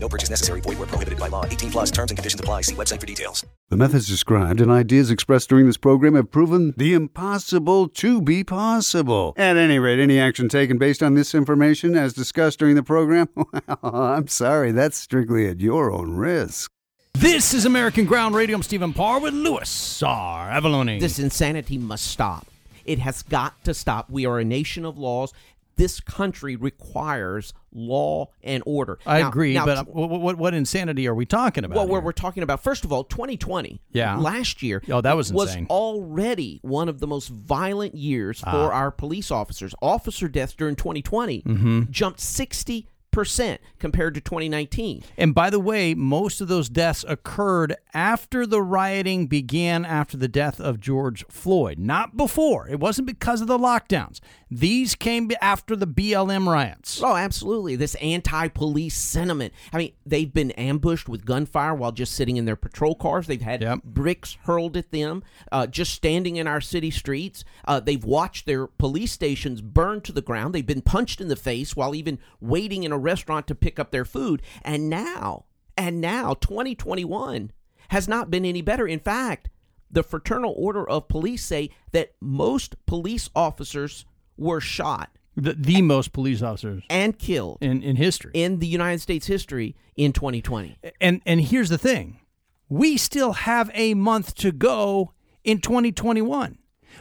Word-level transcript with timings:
No 0.00 0.08
purchase 0.08 0.30
necessary. 0.30 0.60
Void 0.60 0.78
where 0.78 0.86
prohibited 0.86 1.18
by 1.18 1.28
law. 1.28 1.44
18 1.44 1.70
plus 1.70 1.90
terms 1.90 2.10
and 2.10 2.18
conditions 2.18 2.40
apply. 2.40 2.62
See 2.62 2.74
website 2.74 3.00
for 3.00 3.06
details. 3.06 3.44
The 3.68 3.76
methods 3.76 4.08
described 4.08 4.60
and 4.60 4.70
ideas 4.70 5.10
expressed 5.10 5.48
during 5.48 5.66
this 5.66 5.76
program 5.76 6.14
have 6.14 6.30
proven 6.30 6.72
the 6.76 6.94
impossible 6.94 7.88
to 7.88 8.22
be 8.22 8.44
possible. 8.44 9.34
At 9.36 9.56
any 9.56 9.78
rate, 9.78 9.98
any 9.98 10.18
action 10.18 10.48
taken 10.48 10.78
based 10.78 11.02
on 11.02 11.14
this 11.14 11.34
information 11.34 11.96
as 11.96 12.14
discussed 12.14 12.58
during 12.60 12.76
the 12.76 12.82
program, 12.82 13.28
well, 13.36 13.52
I'm 13.82 14.28
sorry, 14.28 14.72
that's 14.72 14.96
strictly 14.96 15.46
at 15.48 15.60
your 15.60 15.92
own 15.92 16.16
risk. 16.16 16.70
This 17.14 17.52
is 17.52 17.64
American 17.64 18.04
Ground 18.04 18.36
Radio. 18.36 18.56
I'm 18.56 18.62
Stephen 18.62 18.92
Parr 18.92 19.18
with 19.20 19.34
Louis 19.34 20.02
R. 20.02 20.50
Avallone. 20.50 21.00
This 21.00 21.18
insanity 21.18 21.76
must 21.76 22.06
stop. 22.06 22.46
It 22.84 23.00
has 23.00 23.22
got 23.22 23.62
to 23.64 23.74
stop. 23.74 24.08
We 24.08 24.24
are 24.24 24.38
a 24.38 24.44
nation 24.44 24.84
of 24.84 24.96
laws. 24.96 25.32
This 25.78 26.00
country 26.00 26.54
requires 26.56 27.54
law 27.72 28.28
and 28.42 28.62
order. 28.66 28.98
I 29.06 29.20
Now- 29.22 29.28
agree, 29.28 29.54
now, 29.54 29.64
but 29.64 29.78
uh, 29.78 29.84
what, 29.84 30.20
what, 30.20 30.36
what 30.38 30.52
insanity 30.54 31.06
are 31.06 31.14
we 31.14 31.24
talking 31.24 31.64
about? 31.64 31.76
well, 31.76 31.86
here? 31.86 32.00
we're 32.00 32.12
talking 32.12 32.42
about, 32.42 32.62
first 32.62 32.84
of 32.84 32.92
all, 32.92 33.04
2020. 33.04 33.80
Yeah. 33.92 34.16
Last 34.18 34.62
year. 34.62 34.82
Oh, 34.90 35.00
that 35.00 35.16
was 35.16 35.32
was 35.32 35.48
insane. 35.50 35.66
already 35.70 36.58
one 36.62 36.88
of 36.88 37.00
the 37.00 37.06
most 37.06 37.28
violent 37.28 37.94
years 37.94 38.40
for 38.40 38.48
Ah. 38.50 38.70
our 38.70 38.90
police 38.90 39.30
officers. 39.30 39.74
Officer 39.80 40.28
deaths 40.28 40.54
during 40.54 40.76
2020 40.76 41.42
Mm-hmm. 41.42 41.82
jumped 41.90 42.20
60 42.20 42.88
percent 43.10 43.60
compared 43.78 44.14
to 44.14 44.20
2019. 44.20 45.02
And 45.16 45.34
by 45.34 45.48
the 45.50 45.58
way, 45.58 45.94
most 45.94 46.40
of 46.42 46.46
those 46.48 46.68
deaths 46.68 47.04
occurred 47.08 47.74
after 47.94 48.46
the 48.46 48.62
rioting 48.62 49.26
began 49.26 49.84
after 49.86 50.16
the 50.18 50.28
death 50.28 50.60
of 50.60 50.78
George 50.78 51.24
Floyd, 51.28 51.78
not 51.78 52.16
before. 52.18 52.68
It 52.68 52.78
wasn't 52.78 53.06
because 53.08 53.40
of 53.40 53.46
the 53.48 53.58
lockdowns. 53.58 54.20
These 54.50 54.94
came 54.94 55.30
after 55.42 55.76
the 55.76 55.86
BLM 55.86 56.46
riots. 56.48 57.02
Oh, 57.02 57.16
absolutely. 57.16 57.76
This 57.76 57.94
anti 57.96 58.48
police 58.48 58.96
sentiment. 58.96 59.52
I 59.72 59.78
mean, 59.78 59.92
they've 60.06 60.32
been 60.32 60.52
ambushed 60.52 61.08
with 61.08 61.24
gunfire 61.26 61.74
while 61.74 61.92
just 61.92 62.14
sitting 62.14 62.36
in 62.36 62.46
their 62.46 62.56
patrol 62.56 62.94
cars. 62.94 63.26
They've 63.26 63.40
had 63.40 63.60
Yep. 63.60 63.82
bricks 63.84 64.38
hurled 64.44 64.76
at 64.76 64.90
them 64.90 65.22
uh, 65.52 65.66
just 65.66 65.92
standing 65.92 66.36
in 66.36 66.46
our 66.46 66.60
city 66.60 66.90
streets. 66.90 67.44
Uh, 67.66 67.80
they've 67.80 68.04
watched 68.04 68.46
their 68.46 68.66
police 68.66 69.12
stations 69.12 69.60
burn 69.60 70.00
to 70.02 70.12
the 70.12 70.22
ground. 70.22 70.54
They've 70.54 70.64
been 70.64 70.82
punched 70.82 71.20
in 71.20 71.28
the 71.28 71.36
face 71.36 71.76
while 71.76 71.94
even 71.94 72.18
waiting 72.40 72.84
in 72.84 72.92
a 72.92 72.98
restaurant 72.98 73.46
to 73.48 73.54
pick 73.54 73.78
up 73.78 73.90
their 73.90 74.04
food. 74.06 74.40
And 74.62 74.88
now, 74.88 75.44
and 75.76 76.00
now, 76.00 76.34
2021 76.34 77.52
has 77.90 78.08
not 78.08 78.30
been 78.30 78.44
any 78.44 78.62
better. 78.62 78.86
In 78.86 79.00
fact, 79.00 79.50
the 79.90 80.02
Fraternal 80.02 80.54
Order 80.56 80.88
of 80.88 81.08
Police 81.08 81.44
say 81.44 81.70
that 81.92 82.12
most 82.20 82.74
police 82.86 83.30
officers 83.34 84.04
were 84.38 84.60
shot 84.60 85.10
The, 85.36 85.54
the 85.54 85.82
most 85.82 86.12
police 86.12 86.42
officers 86.42 86.82
and 86.88 87.18
killed 87.18 87.58
in, 87.60 87.82
in 87.82 87.96
history. 87.96 88.30
in 88.34 88.58
the 88.58 88.66
United 88.66 89.00
States 89.00 89.26
history 89.26 89.76
in 89.96 90.12
2020. 90.12 90.78
and 91.00 91.20
and 91.26 91.40
here's 91.40 91.68
the 91.68 91.78
thing. 91.78 92.20
We 92.68 92.96
still 92.96 93.32
have 93.32 93.70
a 93.74 93.94
month 93.94 94.34
to 94.36 94.52
go 94.52 95.12
in 95.44 95.60
2021 95.60 96.58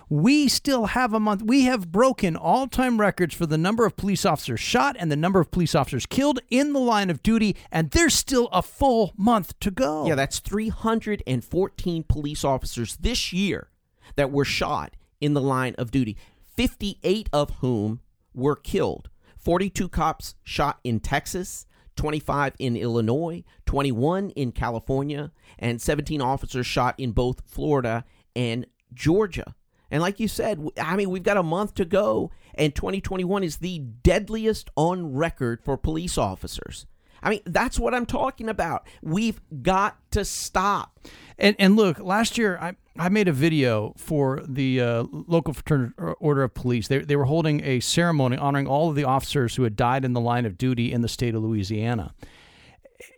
we 0.09 0.47
still 0.47 0.87
have 0.87 1.13
a 1.13 1.19
month. 1.19 1.41
We 1.43 1.63
have 1.63 1.91
broken 1.91 2.35
all-time 2.35 2.99
records 2.99 3.35
for 3.35 3.45
the 3.45 3.57
number 3.57 3.85
of 3.85 3.97
police 3.97 4.25
officers 4.25 4.59
shot 4.59 4.95
and 4.99 5.11
the 5.11 5.15
number 5.15 5.39
of 5.39 5.51
police 5.51 5.75
officers 5.75 6.05
killed 6.05 6.39
in 6.49 6.73
the 6.73 6.79
line 6.79 7.09
of 7.09 7.23
duty 7.23 7.55
and 7.71 7.91
there's 7.91 8.13
still 8.13 8.47
a 8.51 8.61
full 8.61 9.13
month 9.17 9.59
to 9.61 9.71
go. 9.71 10.07
Yeah, 10.07 10.15
that's 10.15 10.39
314 10.39 12.03
police 12.03 12.43
officers 12.43 12.97
this 12.97 13.33
year 13.33 13.69
that 14.15 14.31
were 14.31 14.45
shot 14.45 14.95
in 15.19 15.33
the 15.33 15.41
line 15.41 15.75
of 15.77 15.91
duty, 15.91 16.15
58 16.57 17.29
of 17.31 17.51
whom 17.61 18.01
were 18.33 18.55
killed. 18.55 19.09
42 19.37 19.87
cops 19.87 20.35
shot 20.43 20.79
in 20.83 20.99
Texas, 20.99 21.67
25 21.95 22.53
in 22.59 22.75
Illinois, 22.75 23.43
21 23.65 24.31
in 24.31 24.51
California, 24.51 25.31
and 25.57 25.81
17 25.81 26.19
officers 26.19 26.65
shot 26.65 26.95
in 26.97 27.11
both 27.11 27.43
Florida 27.45 28.03
and 28.35 28.65
Georgia. 28.93 29.55
And 29.89 30.01
like 30.01 30.19
you 30.19 30.27
said, 30.27 30.67
I 30.81 30.95
mean, 30.95 31.09
we've 31.11 31.23
got 31.23 31.37
a 31.37 31.43
month 31.43 31.75
to 31.75 31.85
go, 31.85 32.31
and 32.55 32.75
2021 32.75 33.43
is 33.43 33.57
the 33.57 33.79
deadliest 33.79 34.69
on 34.75 35.13
record 35.13 35.63
for 35.63 35.77
police 35.77 36.17
officers. 36.17 36.87
I 37.21 37.29
mean, 37.31 37.41
that's 37.45 37.79
what 37.79 37.93
I'm 37.93 38.05
talking 38.05 38.49
about. 38.49 38.87
We've 39.01 39.39
got 39.61 39.97
to 40.11 40.25
stop. 40.25 40.99
And 41.37 41.55
and 41.59 41.75
look, 41.75 41.99
last 41.99 42.37
year 42.37 42.57
I, 42.59 42.75
I 42.97 43.09
made 43.09 43.27
a 43.27 43.33
video 43.33 43.93
for 43.97 44.41
the 44.47 44.81
uh, 44.81 45.03
local 45.11 45.53
fraternity 45.53 45.93
order 46.19 46.43
of 46.43 46.53
police. 46.53 46.87
They 46.87 46.99
they 46.99 47.15
were 47.15 47.25
holding 47.25 47.63
a 47.63 47.79
ceremony 47.79 48.37
honoring 48.37 48.67
all 48.67 48.89
of 48.89 48.95
the 48.95 49.03
officers 49.03 49.55
who 49.55 49.63
had 49.63 49.75
died 49.75 50.03
in 50.03 50.13
the 50.13 50.21
line 50.21 50.45
of 50.45 50.57
duty 50.57 50.91
in 50.91 51.01
the 51.01 51.07
state 51.07 51.35
of 51.35 51.43
Louisiana. 51.43 52.13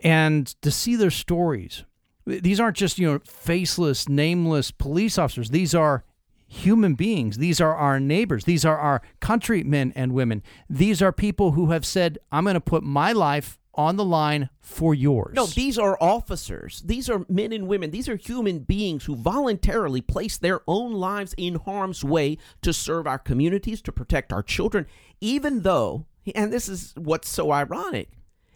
And 0.03 0.47
to 0.61 0.71
see 0.71 0.95
their 0.95 1.11
stories, 1.11 1.85
these 2.25 2.59
aren't 2.59 2.77
just 2.77 2.99
you 2.99 3.11
know 3.11 3.19
faceless, 3.25 4.09
nameless 4.09 4.71
police 4.71 5.17
officers. 5.17 5.49
These 5.49 5.73
are 5.73 6.03
human 6.47 6.95
beings. 6.95 7.37
These 7.37 7.61
are 7.61 7.75
our 7.75 7.99
neighbors. 7.99 8.43
These 8.43 8.65
are 8.65 8.77
our 8.77 9.01
countrymen 9.21 9.93
and 9.95 10.13
women. 10.13 10.43
These 10.69 11.01
are 11.01 11.13
people 11.13 11.51
who 11.51 11.71
have 11.71 11.85
said, 11.85 12.17
"I'm 12.31 12.43
going 12.43 12.55
to 12.55 12.61
put 12.61 12.83
my 12.83 13.13
life 13.13 13.59
on 13.79 13.95
the 13.95 14.03
line 14.03 14.49
for 14.59 14.93
yours." 14.93 15.33
No, 15.33 15.45
these 15.45 15.79
are 15.79 15.97
officers. 16.01 16.83
These 16.85 17.09
are 17.09 17.25
men 17.29 17.53
and 17.53 17.67
women. 17.67 17.91
These 17.91 18.09
are 18.09 18.17
human 18.17 18.59
beings 18.59 19.05
who 19.05 19.15
voluntarily 19.15 20.01
place 20.01 20.37
their 20.37 20.61
own 20.67 20.91
lives 20.93 21.33
in 21.37 21.55
harm's 21.55 22.03
way 22.03 22.37
to 22.61 22.73
serve 22.73 23.07
our 23.07 23.17
communities, 23.17 23.81
to 23.83 23.91
protect 23.91 24.33
our 24.33 24.43
children, 24.43 24.85
even 25.21 25.61
though, 25.61 26.05
and 26.35 26.51
this 26.51 26.67
is 26.67 26.93
what's 26.97 27.29
so 27.29 27.51
ironic, 27.51 28.09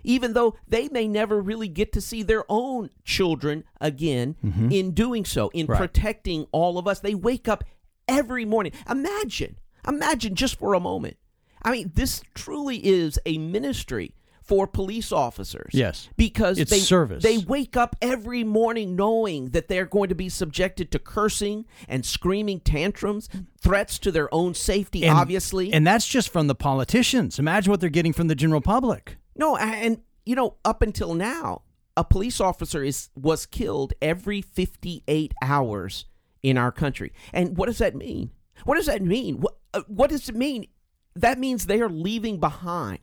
even 0.03 0.33
though 0.33 0.56
they 0.67 0.89
may 0.89 1.07
never 1.07 1.41
really 1.41 1.69
get 1.69 1.94
to 1.94 2.01
see 2.01 2.22
their 2.22 2.44
own 2.50 2.89
children 3.06 3.63
again 3.79 4.35
mm-hmm. 4.44 4.69
in 4.69 4.91
doing 4.91 5.23
so, 5.23 5.50
in 5.53 5.66
Right. 5.67 5.78
protecting 5.78 6.45
all 6.51 6.78
of 6.78 6.88
us. 6.88 7.00
They 7.00 7.16
wake 7.16 7.47
up 7.47 7.63
every 8.07 8.44
morning. 8.44 8.73
Imagine, 8.89 9.56
imagine 9.88 10.35
just 10.35 10.59
for 10.59 10.73
a 10.73 10.79
moment. 10.81 11.16
I 11.62 11.72
mean, 11.72 11.91
this 11.95 12.22
truly 12.35 12.85
is 12.85 13.17
a 13.25 13.38
ministry 13.38 14.13
for 14.44 14.68
police 14.68 15.12
officers. 15.12 15.72
Yes. 15.74 16.09
Because 16.18 16.59
It's 16.59 16.70
they, 16.70 16.80
service. 16.80 17.24
they 17.24 17.38
wake 17.38 17.78
up 17.78 17.96
every 18.02 18.44
morning 18.44 18.96
knowing 18.96 19.52
that 19.52 19.70
they're 19.70 19.86
going 19.86 20.09
to 20.09 20.16
be 20.16 20.28
subjected 20.28 20.92
to 20.92 21.00
cursing 21.00 21.66
and 21.88 22.06
screaming 22.06 22.59
tantrums, 22.59 23.30
threats 23.59 23.98
to 24.00 24.12
their 24.12 24.34
own 24.34 24.54
safety, 24.54 25.04
And- 25.06 25.18
obviously. 25.18 25.72
And 25.72 25.88
that's 25.88 26.06
just 26.08 26.30
from 26.30 26.48
the 26.48 26.56
politicians. 26.56 27.40
Imagine 27.40 27.72
what 27.72 27.80
they're 27.80 27.90
getting 27.90 28.14
from 28.14 28.28
the 28.28 28.36
general 28.36 28.62
public. 28.62 29.18
No, 29.36 29.56
and 29.58 30.02
you 30.26 30.36
know, 30.36 30.58
up 30.66 30.81
until 30.81 31.14
now, 31.14 31.62
a 31.96 32.04
police 32.04 32.40
officer 32.42 32.84
is 32.84 33.10
was 33.16 33.46
killed 33.46 33.94
every 34.02 34.42
58 34.42 35.34
hours 35.42 36.06
in 36.42 36.58
our 36.58 36.72
country. 36.72 37.14
And 37.31 37.58
what 37.58 37.68
does 37.68 37.78
that 37.78 37.96
mean? 37.96 38.31
What 38.66 38.75
does 38.75 38.86
that 38.88 39.02
mean? 39.02 39.40
What 39.40 39.58
uh, 39.74 39.81
what 39.88 40.10
does 40.10 40.28
it 40.28 40.36
mean? 40.36 40.68
That 41.16 41.40
means 41.40 41.66
they 41.66 41.81
are 41.81 41.90
leaving 41.90 42.40
behind 42.40 43.00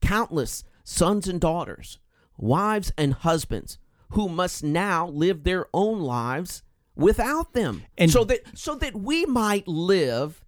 countless 0.00 0.64
sons 0.88 1.26
and 1.26 1.40
daughters, 1.40 1.98
wives 2.38 2.92
and 2.96 3.12
husbands 3.12 3.76
who 4.10 4.28
must 4.28 4.62
now 4.62 5.08
live 5.08 5.42
their 5.42 5.66
own 5.74 5.98
lives 6.00 6.62
without 6.94 7.52
them. 7.54 7.82
And- 7.98 8.10
so 8.10 8.22
that 8.24 8.40
so 8.56 8.76
that 8.76 8.94
we 8.94 9.26
might 9.26 9.66
live 9.66 10.44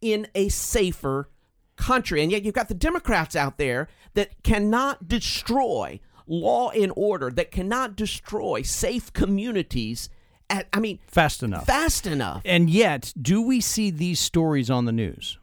in 0.00 0.26
a 0.34 0.48
safer 0.48 1.28
country. 1.76 2.22
And 2.22 2.32
yet 2.32 2.42
you've 2.42 2.54
got 2.54 2.68
the 2.68 2.74
Democrats 2.74 3.36
out 3.36 3.58
there 3.58 3.88
that 4.14 4.42
cannot 4.42 5.08
destroy 5.08 6.00
law 6.26 6.70
and 6.70 6.90
order, 6.96 7.30
that 7.30 7.50
cannot 7.50 7.94
destroy 7.94 8.62
safe 8.62 9.12
communities 9.12 10.08
at 10.48 10.68
I 10.72 10.80
mean 10.80 11.00
Fast 11.06 11.42
enough. 11.42 11.66
fast 11.66 12.06
enough. 12.06 12.40
And 12.46 12.70
yet, 12.70 13.12
do 13.20 13.42
we 13.42 13.60
see 13.60 13.90
these 13.90 14.20
stories 14.20 14.70
on 14.70 14.86
the 14.86 14.92
news? 14.92 15.38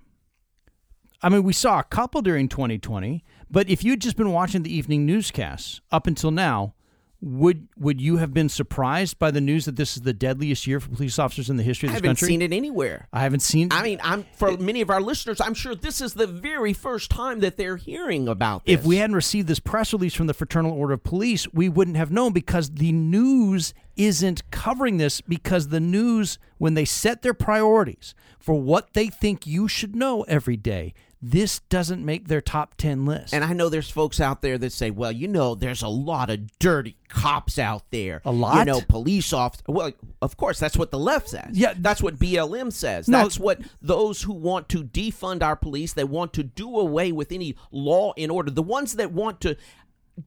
I 1.22 1.30
mean, 1.30 1.44
we 1.44 1.54
saw 1.54 1.80
a 1.80 1.84
couple 1.84 2.22
during 2.22 2.48
2020, 2.48 3.24
but 3.50 3.70
if 3.70 3.84
you'd 3.84 4.02
just 4.02 4.18
been 4.18 4.32
watching 4.32 4.64
the 4.64 4.74
evening 4.74 5.06
newscasts 5.06 5.82
up 5.92 6.08
until 6.08 6.32
now, 6.32 6.74
would 7.22 7.68
would 7.78 8.00
you 8.00 8.18
have 8.18 8.34
been 8.34 8.48
surprised 8.48 9.20
by 9.20 9.30
the 9.30 9.42
news 9.42 9.66
that 9.66 9.76
this 9.76 9.98
is 9.98 10.04
the 10.04 10.14
deadliest 10.14 10.66
year 10.66 10.80
for 10.80 10.90
police 10.90 11.20
officers 11.20 11.50
in 11.50 11.58
the 11.58 11.64
history 11.64 11.88
of 11.88 11.94
this 11.94 12.02
country? 12.02 12.08
I 12.08 12.12
haven't 12.12 12.20
country? 12.22 12.28
seen 12.28 12.42
it 12.42 12.54
anywhere. 12.54 13.08
I 13.12 13.22
haven't 13.22 13.42
seen. 13.42 13.68
I 13.72 13.84
mean, 13.84 14.00
I'm 14.02 14.26
for 14.34 14.56
many 14.58 14.80
of 14.80 14.90
our 14.90 15.02
listeners, 15.02 15.42
I'm 15.42 15.54
sure 15.54 15.76
this 15.76 16.00
is 16.00 16.14
the 16.14 16.28
very 16.28 16.72
first 16.72 17.12
time 17.12 17.42
that 17.42 17.58
they're 17.58 17.76
hearing 17.76 18.30
about 18.30 18.66
this. 18.66 18.80
if 18.80 18.86
we 18.86 18.98
hadn't 18.98 19.18
received 19.18 19.50
this 19.50 19.60
press 19.60 19.92
release 19.92 20.14
from 20.14 20.28
the 20.28 20.34
Fraternal 20.34 20.72
Order 20.72 20.94
of 20.94 21.04
Police, 21.04 21.52
we 21.52 21.68
wouldn't 21.68 21.98
have 21.98 22.10
known 22.10 22.32
because 22.32 22.70
the 22.70 22.94
news 22.94 23.74
isn't 23.98 24.50
covering 24.50 24.96
this 24.96 25.20
because 25.20 25.68
the 25.68 25.82
news, 25.82 26.40
when 26.58 26.74
they 26.74 26.86
set 26.86 27.22
their 27.22 27.34
priorities 27.34 28.16
for 28.40 28.56
what 28.56 28.94
they 28.94 29.08
think 29.08 29.46
you 29.46 29.68
should 29.68 29.94
know 29.94 30.22
every 30.24 30.56
day, 30.56 30.94
this 31.22 31.60
doesn't 31.68 32.06
make 32.06 32.30
their 32.30 32.40
top 32.40 32.76
10 32.78 33.06
list. 33.06 33.34
And 33.34 33.44
I 33.44 33.52
know 33.52 33.68
there's 33.68 33.90
folks 33.90 34.22
out 34.22 34.42
there 34.42 34.58
that 34.58 34.72
say, 34.72 34.90
well, 34.90 35.12
you 35.12 35.28
know, 35.28 35.54
there's 35.54 35.82
a 35.82 35.90
lot 35.90 36.30
of 36.30 36.58
dirty 36.60 36.96
cops 37.10 37.60
out 37.60 37.84
there. 37.92 38.22
A 38.24 38.32
lot? 38.32 38.60
You 38.60 38.66
know, 38.66 38.80
police 38.88 39.34
officers. 39.34 39.66
Well, 39.68 39.92
of 40.22 40.38
course, 40.38 40.60
that's 40.60 40.78
what 40.78 40.92
the 40.92 41.00
left 41.00 41.28
says. 41.28 41.50
Yeah. 41.52 41.74
That's 41.78 42.02
what 42.02 42.18
BLM 42.18 42.72
says. 42.72 43.10
No. 43.10 43.18
That's 43.18 43.38
what 43.38 43.60
those 43.82 44.22
who 44.22 44.32
want 44.32 44.70
to 44.70 44.82
defund 44.84 45.44
our 45.44 45.58
police, 45.58 45.92
they 45.92 46.06
want 46.06 46.32
to 46.34 46.44
do 46.44 46.80
away 46.80 47.12
with 47.12 47.34
any 47.34 47.58
law 47.70 48.14
and 48.18 48.32
order. 48.32 48.50
The 48.50 48.64
ones 48.64 48.94
that 48.94 49.12
want 49.12 49.42
to 49.42 49.58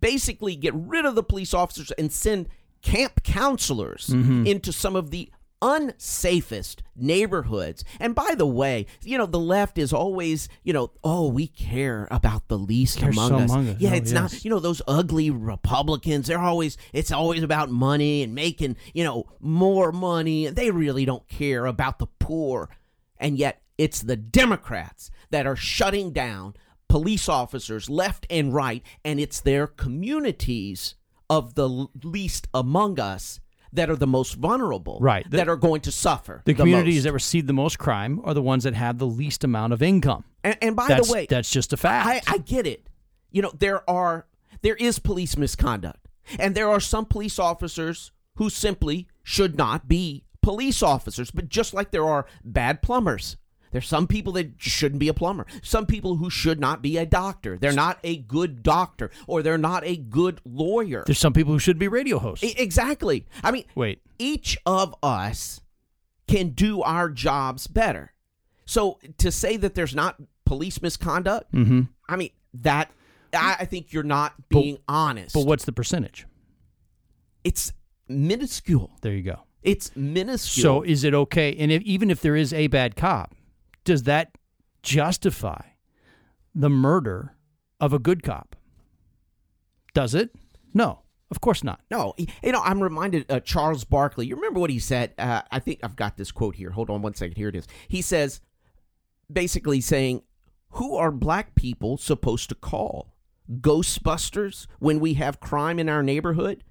basically 0.00 0.56
get 0.56 0.74
rid 0.74 1.06
of 1.06 1.14
the 1.14 1.22
police 1.22 1.54
officers 1.54 1.90
and 1.92 2.12
send 2.12 2.48
camp 2.82 3.22
counselors 3.22 4.08
Mm-hmm. 4.08 4.46
into 4.46 4.72
some 4.72 4.94
of 4.96 5.10
the 5.10 5.30
unsafest 5.62 6.80
neighborhoods. 6.96 7.84
And 8.00 8.14
by 8.14 8.34
the 8.36 8.46
way, 8.46 8.86
you 9.02 9.16
know, 9.16 9.26
the 9.26 9.38
left 9.38 9.78
is 9.78 9.92
always, 9.92 10.48
you 10.64 10.72
know, 10.72 10.90
oh, 11.04 11.28
we 11.28 11.46
care 11.46 12.08
about 12.10 12.48
the 12.48 12.58
least 12.58 13.00
among 13.00 13.28
so 13.28 13.36
us. 13.36 13.50
among 13.50 13.68
us. 13.68 13.76
Yeah, 13.78 13.92
Oh, 13.92 13.94
it's 13.94 14.12
yes. 14.12 14.20
not, 14.32 14.44
you 14.44 14.50
know, 14.50 14.58
those 14.58 14.82
ugly 14.88 15.30
Republicans, 15.30 16.26
they're 16.26 16.38
always, 16.38 16.76
it's 16.92 17.12
always 17.12 17.42
about 17.42 17.70
money 17.70 18.22
and 18.22 18.34
making, 18.34 18.76
you 18.92 19.04
know, 19.04 19.26
more 19.40 19.92
money. 19.92 20.48
They 20.48 20.70
really 20.70 21.04
don't 21.04 21.26
care 21.28 21.64
about 21.66 21.98
the 21.98 22.08
poor. 22.18 22.68
And 23.16 23.38
yet 23.38 23.62
it's 23.78 24.00
the 24.02 24.16
Democrats 24.16 25.10
that 25.30 25.46
are 25.46 25.56
shutting 25.56 26.10
down 26.12 26.54
police 26.88 27.28
officers 27.28 27.88
left 27.88 28.26
and 28.28 28.52
right, 28.52 28.82
and 29.04 29.18
it's 29.18 29.40
their 29.40 29.66
communities 29.66 30.96
of 31.30 31.54
the 31.54 31.86
least 32.02 32.48
among 32.52 33.00
us 33.00 33.40
that 33.72 33.88
are 33.90 33.96
the 33.96 34.06
most 34.06 34.34
vulnerable, 34.34 34.98
Right. 35.00 35.28
The- 35.30 35.38
that 35.38 35.48
are 35.48 35.56
going 35.56 35.80
to 35.82 35.92
suffer. 35.92 36.42
the 36.44 36.54
communities 36.54 36.96
most. 36.96 37.04
that 37.04 37.12
receive 37.12 37.46
the 37.46 37.52
most 37.52 37.78
crime 37.78 38.20
are 38.24 38.34
the 38.34 38.42
ones 38.42 38.64
that 38.64 38.74
have 38.74 38.98
the 38.98 39.06
least 39.06 39.44
amount 39.44 39.72
of 39.72 39.82
income. 39.82 40.24
and, 40.44 40.56
and 40.60 40.76
by 40.76 40.88
that's, 40.88 41.06
the 41.08 41.12
way, 41.12 41.26
that's 41.28 41.50
just 41.50 41.72
a 41.72 41.76
fact. 41.76 42.06
I, 42.28 42.34
I 42.34 42.38
get 42.38 42.66
it. 42.66 42.88
You 43.30 43.42
know, 43.42 43.52
there 43.58 43.88
are 43.88 44.26
there 44.60 44.76
is 44.76 44.98
police 44.98 45.36
misconduct. 45.36 46.06
And 46.38 46.54
there 46.54 46.68
are 46.68 46.78
some 46.80 47.04
police 47.06 47.38
officers 47.38 48.12
who 48.36 48.48
simply 48.48 49.08
should 49.24 49.56
not 49.56 49.88
be 49.88 50.24
police 50.40 50.82
officers, 50.82 51.30
but 51.30 51.48
just 51.48 51.74
like 51.74 51.90
there 51.90 52.04
are 52.04 52.26
bad 52.44 52.80
plumbers. 52.82 53.36
There's 53.72 53.86
some 53.88 54.06
people 54.06 54.32
that 54.34 54.52
shouldn't 54.58 55.00
be 55.00 55.08
a 55.08 55.14
plumber. 55.14 55.46
Some 55.62 55.86
people 55.86 56.16
who 56.16 56.30
should 56.30 56.60
not 56.60 56.82
be 56.82 56.96
a 56.98 57.04
doctor. 57.06 57.58
They're 57.58 57.72
not 57.72 57.98
a 58.04 58.18
good 58.18 58.62
doctor 58.62 59.10
or 59.26 59.42
they're 59.42 59.58
not 59.58 59.84
a 59.84 59.96
good 59.96 60.40
lawyer. 60.44 61.02
There's 61.06 61.18
some 61.18 61.32
people 61.32 61.52
who 61.52 61.58
should 61.58 61.78
be 61.78 61.88
radio 61.88 62.18
hosts. 62.18 62.44
E- 62.44 62.54
exactly. 62.56 63.26
I 63.42 63.50
mean, 63.50 63.64
Wait. 63.74 64.00
each 64.18 64.56
of 64.66 64.94
us 65.02 65.60
can 66.28 66.50
do 66.50 66.82
our 66.82 67.08
jobs 67.08 67.66
better. 67.66 68.12
So 68.64 68.98
to 69.18 69.32
say 69.32 69.56
that 69.56 69.74
there's 69.74 69.94
not 69.94 70.16
police 70.44 70.80
misconduct, 70.80 71.50
Mhm. 71.52 71.88
I 72.08 72.16
mean 72.16 72.30
that 72.54 72.90
I, 73.34 73.56
I 73.60 73.64
think 73.64 73.92
you're 73.92 74.02
not 74.02 74.34
being 74.50 74.78
honest. 74.86 75.34
But 75.34 75.46
what's 75.46 75.64
the 75.64 75.72
percentage? 75.72 76.26
It's 77.44 77.72
minuscule. 78.08 78.92
There 79.00 79.12
you 79.14 79.22
go. 79.22 79.40
It's 79.62 79.94
minuscule. 79.96 80.62
So 80.62 80.82
is 80.82 81.04
it 81.04 81.14
okay? 81.14 81.56
And 81.56 81.70
if, 81.72 81.82
even 81.82 82.10
if 82.10 82.20
there 82.20 82.36
is 82.36 82.52
a 82.52 82.66
bad 82.66 82.96
cop, 82.96 83.34
does 83.84 84.04
that 84.04 84.36
justify 84.82 85.60
the 86.54 86.70
murder 86.70 87.36
of 87.80 87.92
a 87.92 87.98
good 87.98 88.22
cop? 88.22 88.56
Does 89.94 90.14
it? 90.14 90.34
No, 90.74 91.00
of 91.30 91.40
course 91.40 91.64
not. 91.64 91.80
no, 91.90 92.14
you 92.18 92.52
know, 92.52 92.62
I'm 92.62 92.82
reminded 92.82 93.30
uh, 93.30 93.40
Charles 93.40 93.84
Barkley. 93.84 94.26
You 94.26 94.36
remember 94.36 94.60
what 94.60 94.70
he 94.70 94.78
said? 94.78 95.14
Uh, 95.18 95.42
I 95.50 95.58
think 95.58 95.80
I've 95.82 95.96
got 95.96 96.16
this 96.16 96.32
quote 96.32 96.56
here. 96.56 96.70
Hold 96.70 96.90
on 96.90 97.02
one 97.02 97.14
second. 97.14 97.36
Here 97.36 97.48
it 97.48 97.56
is. 97.56 97.66
He 97.88 98.02
says, 98.02 98.40
basically 99.30 99.80
saying, 99.80 100.22
"Who 100.70 100.96
are 100.96 101.10
black 101.10 101.54
people 101.54 101.96
supposed 101.96 102.48
to 102.50 102.54
call? 102.54 103.14
Ghostbusters 103.50 104.66
when 104.78 105.00
we 105.00 105.14
have 105.14 105.40
crime 105.40 105.78
in 105.78 105.88
our 105.88 106.02
neighborhood? 106.02 106.64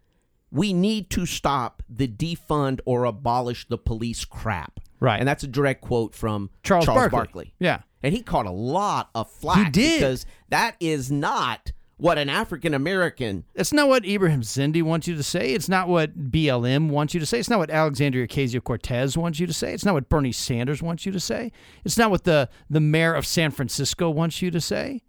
We 0.51 0.73
need 0.73 1.09
to 1.11 1.25
stop 1.25 1.81
the 1.89 2.07
defund 2.07 2.81
or 2.85 3.05
abolish 3.05 3.67
the 3.67 3.77
police 3.77 4.25
crap." 4.25 4.79
Right. 5.01 5.19
and 5.19 5.27
that's 5.27 5.43
a 5.43 5.47
direct 5.47 5.81
quote 5.81 6.15
from 6.15 6.49
Charles, 6.63 6.85
Barkley. 6.85 7.09
Barkley. 7.09 7.53
Yeah. 7.59 7.81
And 8.03 8.13
he 8.13 8.21
caught 8.21 8.45
a 8.45 8.51
lot 8.51 9.09
of 9.13 9.29
flack 9.29 9.73
did. 9.73 9.99
because 9.99 10.25
that 10.49 10.75
is 10.79 11.11
not 11.11 11.73
what 11.97 12.17
an 12.17 12.29
African 12.29 12.73
American 12.73 13.43
It's 13.53 13.73
not 13.73 13.87
what 13.87 14.03
Ibram 14.03 14.39
X. 14.39 14.47
Kendi 14.57 14.81
wants 14.81 15.07
you 15.07 15.15
to 15.15 15.21
say. 15.23 15.53
It's 15.53 15.69
not 15.69 15.87
what 15.87 16.31
BLM 16.31 16.89
wants 16.89 17.13
you 17.13 17.19
to 17.19 17.25
say. 17.27 17.39
It's 17.39 17.49
not 17.49 17.59
what 17.59 17.69
Alexandria 17.69 18.25
Ocasio 18.27 18.63
Cortez 18.63 19.17
wants 19.17 19.39
you 19.39 19.45
to 19.45 19.53
say. 19.53 19.73
It's 19.73 19.85
not 19.85 19.93
what 19.93 20.07
Bernie 20.09 20.31
Sanders 20.31 20.81
wants 20.81 21.05
you 21.05 21.11
to 21.11 21.19
say. 21.19 21.51
It's 21.85 21.97
not 21.97 22.09
what 22.09 22.23
the, 22.23 22.49
the 22.69 22.79
mayor 22.79 23.13
of 23.13 23.27
San 23.27 23.51
Francisco 23.51 24.09
wants 24.09 24.41
you 24.41 24.49
to 24.49 24.61
say. 24.61 25.01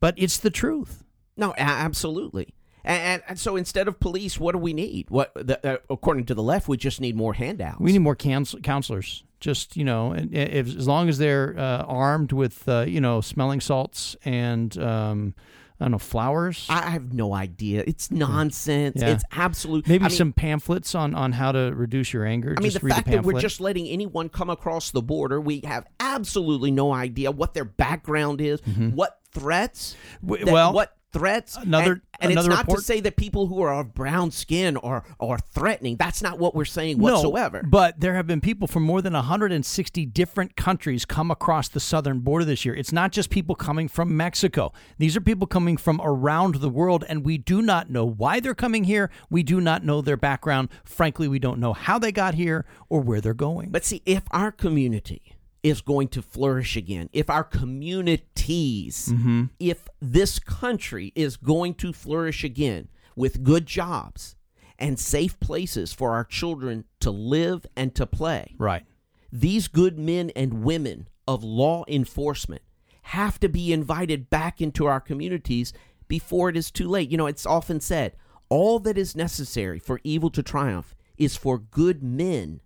But 0.00 0.14
it's 0.16 0.38
the 0.38 0.50
truth. 0.50 1.04
No, 1.36 1.52
a- 1.52 1.60
absolutely. 1.60 2.54
And, 2.84 3.00
and, 3.02 3.22
and 3.28 3.38
so 3.40 3.56
instead 3.56 3.88
of 3.88 3.98
police, 3.98 4.38
what 4.38 4.52
do 4.52 4.58
we 4.58 4.72
need? 4.72 5.06
What 5.08 5.32
the, 5.34 5.58
uh, 5.66 5.78
according 5.88 6.26
to 6.26 6.34
the 6.34 6.42
left, 6.42 6.68
we 6.68 6.76
just 6.76 7.00
need 7.00 7.16
more 7.16 7.32
handouts. 7.34 7.80
We 7.80 7.92
need 7.92 8.00
more 8.00 8.16
counsel- 8.16 8.60
counselors. 8.60 9.24
Just 9.40 9.76
you 9.76 9.84
know, 9.84 10.12
and 10.12 10.34
if, 10.34 10.66
as 10.76 10.88
long 10.88 11.08
as 11.08 11.18
they're 11.18 11.54
uh, 11.58 11.82
armed 11.84 12.32
with 12.32 12.66
uh, 12.68 12.84
you 12.88 13.00
know 13.00 13.20
smelling 13.20 13.60
salts 13.60 14.16
and 14.24 14.76
um, 14.78 15.34
I 15.78 15.84
don't 15.84 15.92
know 15.92 15.98
flowers. 15.98 16.66
I 16.70 16.88
have 16.90 17.12
no 17.12 17.34
idea. 17.34 17.84
It's 17.86 18.10
nonsense. 18.10 19.02
Yeah. 19.02 19.08
It's 19.10 19.24
absolute. 19.32 19.86
Maybe 19.88 20.04
I 20.04 20.08
mean, 20.08 20.16
some 20.16 20.32
pamphlets 20.32 20.94
on, 20.94 21.14
on 21.14 21.32
how 21.32 21.52
to 21.52 21.72
reduce 21.74 22.12
your 22.12 22.24
anger. 22.24 22.54
I 22.56 22.60
mean, 22.62 22.70
Just 22.70 22.80
the 22.80 22.86
read 22.86 22.94
fact 22.94 23.10
that 23.10 23.24
we're 23.24 23.40
just 23.40 23.60
letting 23.60 23.86
anyone 23.88 24.28
come 24.30 24.48
across 24.48 24.92
the 24.92 25.02
border, 25.02 25.40
we 25.40 25.60
have 25.64 25.84
absolutely 26.00 26.70
no 26.70 26.92
idea 26.92 27.30
what 27.30 27.52
their 27.54 27.64
background 27.66 28.40
is, 28.40 28.60
what 28.64 29.18
threats, 29.32 29.96
Mm-hmm. 30.24 30.44
That- 30.44 30.52
well, 30.52 30.72
what 30.72 30.96
threats. 31.14 31.56
another- 31.56 31.92
and, 31.92 32.02
and 32.20 32.32
another 32.32 32.48
it's 32.50 32.56
not 32.56 32.64
report- 32.66 32.78
to 32.80 32.84
say 32.84 33.00
that 33.00 33.16
people 33.16 33.46
who 33.46 33.60
are 33.62 33.74
of 33.80 33.94
brown 33.94 34.30
skin 34.30 34.76
are 34.78 35.04
are 35.18 35.38
threatening. 35.38 35.96
That's 35.96 36.22
not 36.22 36.38
what 36.38 36.54
we're 36.54 36.64
saying 36.64 36.98
whatsoever. 36.98 37.62
No, 37.62 37.68
but 37.68 38.00
there 38.00 38.14
have 38.14 38.26
been 38.26 38.40
people 38.40 38.68
from 38.68 38.82
more 38.82 39.00
than 39.02 39.14
160 39.14 40.06
different 40.06 40.56
countries 40.56 41.04
come 41.04 41.30
across 41.30 41.68
the 41.68 41.80
southern 41.80 42.20
border 42.20 42.44
this 42.44 42.64
year. 42.64 42.74
It's 42.74 42.92
not 42.92 43.12
just 43.12 43.30
people 43.30 43.54
coming 43.54 43.88
from 43.88 44.16
Mexico. 44.16 44.72
These 44.98 45.16
are 45.16 45.20
people 45.20 45.46
coming 45.46 45.76
from 45.76 46.00
around 46.02 46.56
the 46.56 46.68
world, 46.68 47.04
and 47.08 47.24
we 47.24 47.38
do 47.38 47.62
not 47.62 47.90
know 47.90 48.04
why 48.04 48.40
they're 48.40 48.54
coming 48.54 48.84
here. 48.84 49.10
We 49.30 49.42
do 49.42 49.60
not 49.60 49.84
know 49.84 50.00
their 50.00 50.16
background. 50.16 50.68
Frankly, 50.84 51.28
we 51.28 51.38
don't 51.38 51.58
know 51.58 51.72
how 51.72 51.98
they 51.98 52.12
got 52.12 52.34
here 52.34 52.64
or 52.88 53.00
where 53.00 53.20
they're 53.20 53.34
going. 53.34 53.70
But 53.70 53.84
see, 53.84 54.02
if 54.06 54.22
our 54.30 54.52
community 54.52 55.33
is 55.64 55.80
going 55.80 56.06
to 56.08 56.22
flourish 56.22 56.76
again, 56.76 57.08
if 57.12 57.28
our 57.28 57.42
communities, 57.42 59.08
Mm-hmm. 59.12 59.44
if 59.58 59.88
this 60.00 60.38
country 60.38 61.12
is 61.14 61.36
going 61.36 61.74
to 61.74 61.92
flourish 61.92 62.44
again 62.44 62.88
with 63.16 63.42
good 63.42 63.66
jobs 63.66 64.36
and 64.78 64.98
safe 64.98 65.38
places 65.40 65.92
for 65.92 66.12
our 66.12 66.24
children 66.24 66.84
to 67.00 67.10
live 67.10 67.66
and 67.76 67.94
to 67.94 68.06
play, 68.06 68.54
right. 68.58 68.84
these 69.32 69.68
good 69.68 69.98
men 69.98 70.30
and 70.36 70.62
women 70.64 71.08
of 71.26 71.42
law 71.42 71.84
enforcement 71.88 72.62
have 73.02 73.38
to 73.40 73.48
be 73.48 73.72
invited 73.72 74.28
back 74.30 74.60
into 74.60 74.86
our 74.86 75.00
communities 75.00 75.72
before 76.08 76.48
it 76.50 76.56
is 76.56 76.70
too 76.70 76.88
late. 76.88 77.10
You 77.10 77.16
know, 77.16 77.26
it's 77.26 77.46
often 77.46 77.80
said 77.80 78.16
all 78.48 78.78
that 78.80 78.98
is 78.98 79.16
necessary 79.16 79.78
for 79.78 80.00
evil 80.04 80.30
to 80.30 80.42
triumph 80.42 80.94
is 81.16 81.36
for 81.36 81.58
good 81.58 82.02
men 82.02 82.60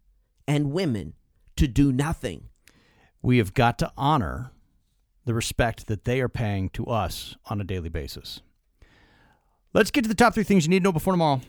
and 0.47 0.73
women 0.73 1.15
to 1.57 1.69
do 1.69 1.93
nothing. 1.93 2.49
We 3.23 3.39
have 3.39 3.55
got 3.55 3.79
to 3.79 3.93
honor 3.97 4.53
the 5.25 5.35
respect 5.35 5.87
that 5.89 6.05
they 6.05 6.21
are 6.21 6.29
paying 6.29 6.71
to 6.71 6.87
us 6.87 7.37
on 7.47 7.61
a 7.61 7.65
daily 7.65 7.89
basis. 7.89 8.41
Let's 9.75 9.91
get 9.91 10.03
to 10.03 10.09
the 10.09 10.15
top 10.15 10.35
three 10.35 10.45
things 10.45 10.65
you 10.65 10.71
need 10.71 10.81
to 10.81 10.85
know 10.85 10.93
before 10.93 11.13
tomorrow. 11.13 11.41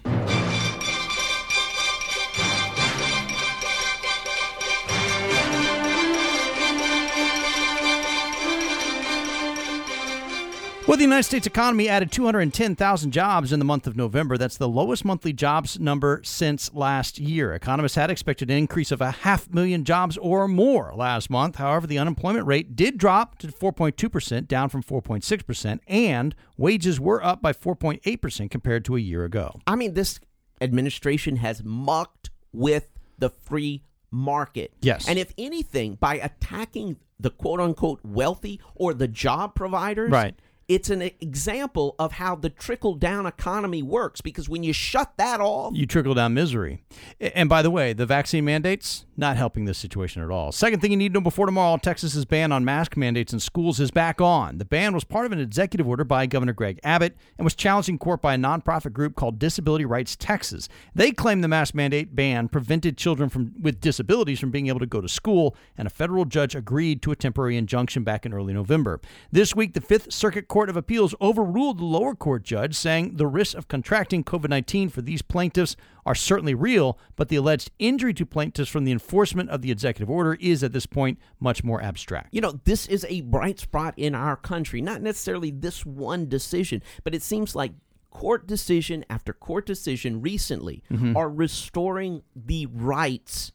Well, 10.89 10.97
the 10.97 11.03
United 11.03 11.21
States 11.21 11.45
economy 11.45 11.87
added 11.87 12.11
210,000 12.11 13.11
jobs 13.11 13.53
in 13.53 13.59
the 13.59 13.63
month 13.63 13.85
of 13.85 13.95
November. 13.95 14.39
That's 14.39 14.57
the 14.57 14.67
lowest 14.67 15.05
monthly 15.05 15.33
jobs 15.33 15.79
number 15.79 16.19
since 16.23 16.73
last 16.73 17.19
year. 17.19 17.53
Economists 17.53 17.93
had 17.93 18.09
expected 18.09 18.49
an 18.49 18.57
increase 18.57 18.91
of 18.91 18.99
a 18.99 19.11
half 19.11 19.53
million 19.53 19.85
jobs 19.85 20.17
or 20.17 20.47
more 20.47 20.91
last 20.95 21.29
month. 21.29 21.57
However, 21.57 21.85
the 21.85 21.99
unemployment 21.99 22.47
rate 22.47 22.75
did 22.75 22.97
drop 22.97 23.37
to 23.37 23.49
4.2%, 23.49 24.47
down 24.47 24.67
from 24.69 24.81
4.6%, 24.81 25.79
and 25.85 26.33
wages 26.57 26.99
were 26.99 27.23
up 27.23 27.39
by 27.39 27.53
4.8% 27.53 28.49
compared 28.49 28.83
to 28.85 28.95
a 28.95 28.99
year 28.99 29.25
ago. 29.25 29.59
I 29.67 29.75
mean, 29.75 29.93
this 29.93 30.19
administration 30.59 31.35
has 31.35 31.63
mucked 31.63 32.31
with 32.51 32.87
the 33.19 33.29
free 33.29 33.83
market. 34.09 34.73
Yes. 34.81 35.07
And 35.07 35.19
if 35.19 35.35
anything, 35.37 35.97
by 35.99 36.15
attacking 36.15 36.97
the 37.19 37.29
quote 37.29 37.59
unquote 37.59 37.99
wealthy 38.03 38.59
or 38.73 38.95
the 38.95 39.07
job 39.07 39.53
providers, 39.53 40.09
Right. 40.09 40.33
It's 40.69 40.91
an 40.91 41.01
example 41.01 41.95
of 41.97 42.13
how 42.13 42.35
the 42.35 42.49
trickle 42.49 42.93
down 42.93 43.25
economy 43.25 43.81
works 43.81 44.21
because 44.21 44.47
when 44.47 44.61
you 44.61 44.71
shut 44.71 45.17
that 45.17 45.41
off, 45.41 45.75
you 45.75 45.87
trickle 45.87 46.13
down 46.13 46.35
misery. 46.35 46.83
And 47.19 47.49
by 47.49 47.63
the 47.63 47.71
way, 47.71 47.91
the 47.91 48.05
vaccine 48.05 48.45
mandates 48.45 49.05
not 49.17 49.35
helping 49.35 49.65
this 49.65 49.79
situation 49.79 50.23
at 50.23 50.29
all. 50.29 50.51
Second 50.51 50.79
thing 50.79 50.91
you 50.91 50.97
need 50.97 51.09
to 51.09 51.15
know 51.15 51.23
before 51.23 51.47
tomorrow, 51.47 51.77
Texas's 51.77 52.23
ban 52.23 52.51
on 52.51 52.63
mask 52.63 52.95
mandates 52.95 53.33
in 53.33 53.39
schools 53.39 53.79
is 53.79 53.89
back 53.89 54.21
on. 54.21 54.59
The 54.59 54.65
ban 54.65 54.93
was 54.93 55.03
part 55.03 55.25
of 55.25 55.31
an 55.31 55.39
executive 55.39 55.87
order 55.87 56.03
by 56.03 56.27
Governor 56.27 56.53
Greg 56.53 56.79
Abbott 56.83 57.17
and 57.37 57.43
was 57.43 57.55
challenged 57.55 57.89
in 57.89 57.97
court 57.97 58.21
by 58.21 58.35
a 58.35 58.37
nonprofit 58.37 58.93
group 58.93 59.15
called 59.15 59.39
Disability 59.39 59.85
Rights 59.85 60.15
Texas. 60.15 60.69
They 60.93 61.11
claim 61.11 61.41
the 61.41 61.47
mask 61.47 61.73
mandate 61.73 62.15
ban 62.15 62.47
prevented 62.47 62.95
children 62.95 63.27
from 63.27 63.53
with 63.59 63.81
disabilities 63.81 64.39
from 64.39 64.51
being 64.51 64.67
able 64.67 64.79
to 64.79 64.85
go 64.85 65.01
to 65.01 65.09
school, 65.09 65.55
and 65.75 65.87
a 65.87 65.89
federal 65.89 66.25
judge 66.25 66.53
agreed 66.53 67.01
to 67.01 67.11
a 67.11 67.15
temporary 67.15 67.57
injunction 67.57 68.03
back 68.03 68.23
in 68.23 68.33
early 68.33 68.53
November. 68.53 69.01
This 69.31 69.55
week, 69.55 69.73
the 69.73 69.81
Fifth 69.81 70.13
Circuit 70.13 70.47
Court 70.47 70.58
of 70.67 70.75
Appeals 70.75 71.15
overruled 71.21 71.77
the 71.77 71.85
lower 71.85 72.15
court 72.15 72.43
judge, 72.43 72.75
saying 72.75 73.15
the 73.15 73.27
risks 73.27 73.53
of 73.53 73.67
contracting 73.67 74.23
COVID 74.23 74.49
19 74.49 74.89
for 74.89 75.01
these 75.01 75.21
plaintiffs 75.21 75.75
are 76.05 76.15
certainly 76.15 76.55
real, 76.55 76.97
but 77.15 77.29
the 77.29 77.35
alleged 77.35 77.71
injury 77.79 78.13
to 78.15 78.25
plaintiffs 78.25 78.69
from 78.69 78.83
the 78.83 78.91
enforcement 78.91 79.49
of 79.51 79.61
the 79.61 79.71
executive 79.71 80.09
order 80.09 80.35
is 80.41 80.63
at 80.63 80.73
this 80.73 80.87
point 80.87 81.19
much 81.39 81.63
more 81.63 81.81
abstract. 81.81 82.33
You 82.33 82.41
know, 82.41 82.59
this 82.65 82.87
is 82.87 83.05
a 83.07 83.21
bright 83.21 83.59
spot 83.59 83.93
in 83.95 84.15
our 84.15 84.35
country, 84.35 84.81
not 84.81 85.01
necessarily 85.01 85.51
this 85.51 85.85
one 85.85 86.27
decision, 86.27 86.81
but 87.03 87.15
it 87.15 87.21
seems 87.21 87.55
like 87.55 87.73
court 88.09 88.47
decision 88.47 89.05
after 89.09 89.31
court 89.31 89.65
decision 89.65 90.21
recently 90.21 90.83
mm-hmm. 90.91 91.15
are 91.15 91.29
restoring 91.29 92.23
the 92.35 92.65
rights 92.65 93.51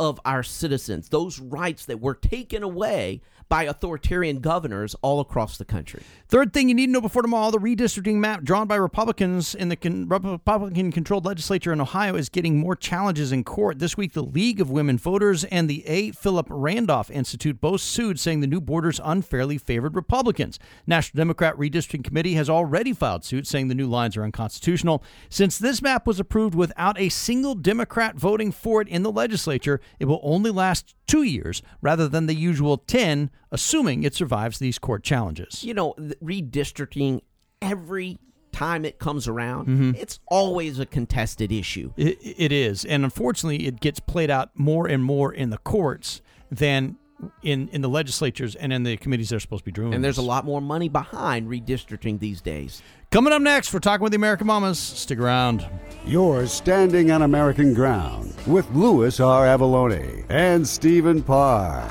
of 0.00 0.20
our 0.24 0.42
citizens, 0.42 1.08
those 1.08 1.40
rights 1.40 1.86
that 1.86 2.00
were 2.00 2.14
taken 2.14 2.62
away 2.62 3.20
by 3.48 3.64
authoritarian 3.64 4.40
governors 4.40 4.94
all 5.02 5.20
across 5.20 5.56
the 5.56 5.64
country. 5.64 6.02
Third 6.28 6.52
thing 6.52 6.68
you 6.68 6.74
need 6.74 6.86
to 6.86 6.92
know 6.92 7.00
before 7.00 7.22
tomorrow 7.22 7.50
the 7.50 7.58
redistricting 7.58 8.16
map 8.16 8.42
drawn 8.42 8.66
by 8.66 8.76
Republicans 8.76 9.54
in 9.54 9.68
the 9.68 9.76
con- 9.76 10.08
Republican 10.08 10.92
controlled 10.92 11.24
legislature 11.24 11.72
in 11.72 11.80
Ohio 11.80 12.14
is 12.14 12.28
getting 12.28 12.58
more 12.58 12.76
challenges 12.76 13.32
in 13.32 13.44
court. 13.44 13.78
This 13.78 13.96
week, 13.96 14.12
the 14.12 14.22
League 14.22 14.60
of 14.60 14.70
Women 14.70 14.98
Voters 14.98 15.44
and 15.44 15.68
the 15.68 15.86
A. 15.86 16.10
Philip 16.12 16.46
Randolph 16.50 17.10
Institute 17.10 17.60
both 17.60 17.80
sued, 17.80 18.20
saying 18.20 18.40
the 18.40 18.46
new 18.46 18.60
borders 18.60 19.00
unfairly 19.02 19.56
favored 19.56 19.96
Republicans. 19.96 20.58
National 20.86 21.18
Democrat 21.18 21.56
Redistricting 21.56 22.04
Committee 22.04 22.34
has 22.34 22.50
already 22.50 22.92
filed 22.92 23.24
suit, 23.24 23.46
saying 23.46 23.68
the 23.68 23.74
new 23.74 23.86
lines 23.86 24.16
are 24.16 24.24
unconstitutional. 24.24 25.02
Since 25.30 25.58
this 25.58 25.80
map 25.80 26.06
was 26.06 26.20
approved 26.20 26.54
without 26.54 26.98
a 27.00 27.08
single 27.08 27.54
Democrat 27.54 28.16
voting 28.16 28.52
for 28.52 28.82
it 28.82 28.88
in 28.88 29.02
the 29.02 29.12
legislature, 29.12 29.80
it 29.98 30.04
will 30.04 30.20
only 30.22 30.50
last 30.50 30.94
two 31.08 31.24
years 31.24 31.62
rather 31.82 32.06
than 32.06 32.26
the 32.26 32.34
usual 32.34 32.78
10 32.78 33.30
assuming 33.50 34.04
it 34.04 34.14
survives 34.14 34.60
these 34.60 34.78
court 34.78 35.02
challenges. 35.02 35.64
You 35.64 35.74
know, 35.74 35.94
redistricting 36.22 37.22
every 37.60 38.18
time 38.52 38.84
it 38.84 38.98
comes 38.98 39.26
around, 39.26 39.68
mm-hmm. 39.68 39.92
it's 39.96 40.20
always 40.28 40.78
a 40.78 40.86
contested 40.86 41.50
issue. 41.50 41.92
It, 41.96 42.18
it 42.22 42.52
is. 42.52 42.84
And 42.84 43.04
unfortunately, 43.04 43.66
it 43.66 43.80
gets 43.80 43.98
played 43.98 44.30
out 44.30 44.50
more 44.54 44.86
and 44.86 45.02
more 45.02 45.32
in 45.32 45.50
the 45.50 45.58
courts 45.58 46.22
than 46.50 46.96
in 47.42 47.68
in 47.68 47.80
the 47.80 47.88
legislatures 47.88 48.54
and 48.54 48.72
in 48.72 48.82
the 48.82 48.96
committees 48.96 49.30
they're 49.30 49.40
supposed 49.40 49.64
to 49.64 49.66
be 49.66 49.72
doing. 49.72 49.94
And 49.94 50.04
there's 50.04 50.18
a 50.18 50.22
lot 50.22 50.44
more 50.44 50.60
money 50.60 50.88
behind 50.88 51.48
redistricting 51.48 52.20
these 52.20 52.40
days. 52.40 52.82
Coming 53.10 53.32
up 53.32 53.42
next, 53.42 53.72
we're 53.72 53.80
talking 53.80 54.02
with 54.02 54.12
the 54.12 54.16
American 54.16 54.46
Mamas. 54.46 54.78
Stick 54.78 55.18
around. 55.18 55.66
You're 56.04 56.46
standing 56.46 57.10
on 57.10 57.22
American 57.22 57.74
ground 57.74 58.34
with 58.46 58.70
Louis 58.70 59.18
R. 59.20 59.46
Avallone 59.46 60.24
and 60.28 60.66
Stephen 60.66 61.22
Parr. 61.22 61.90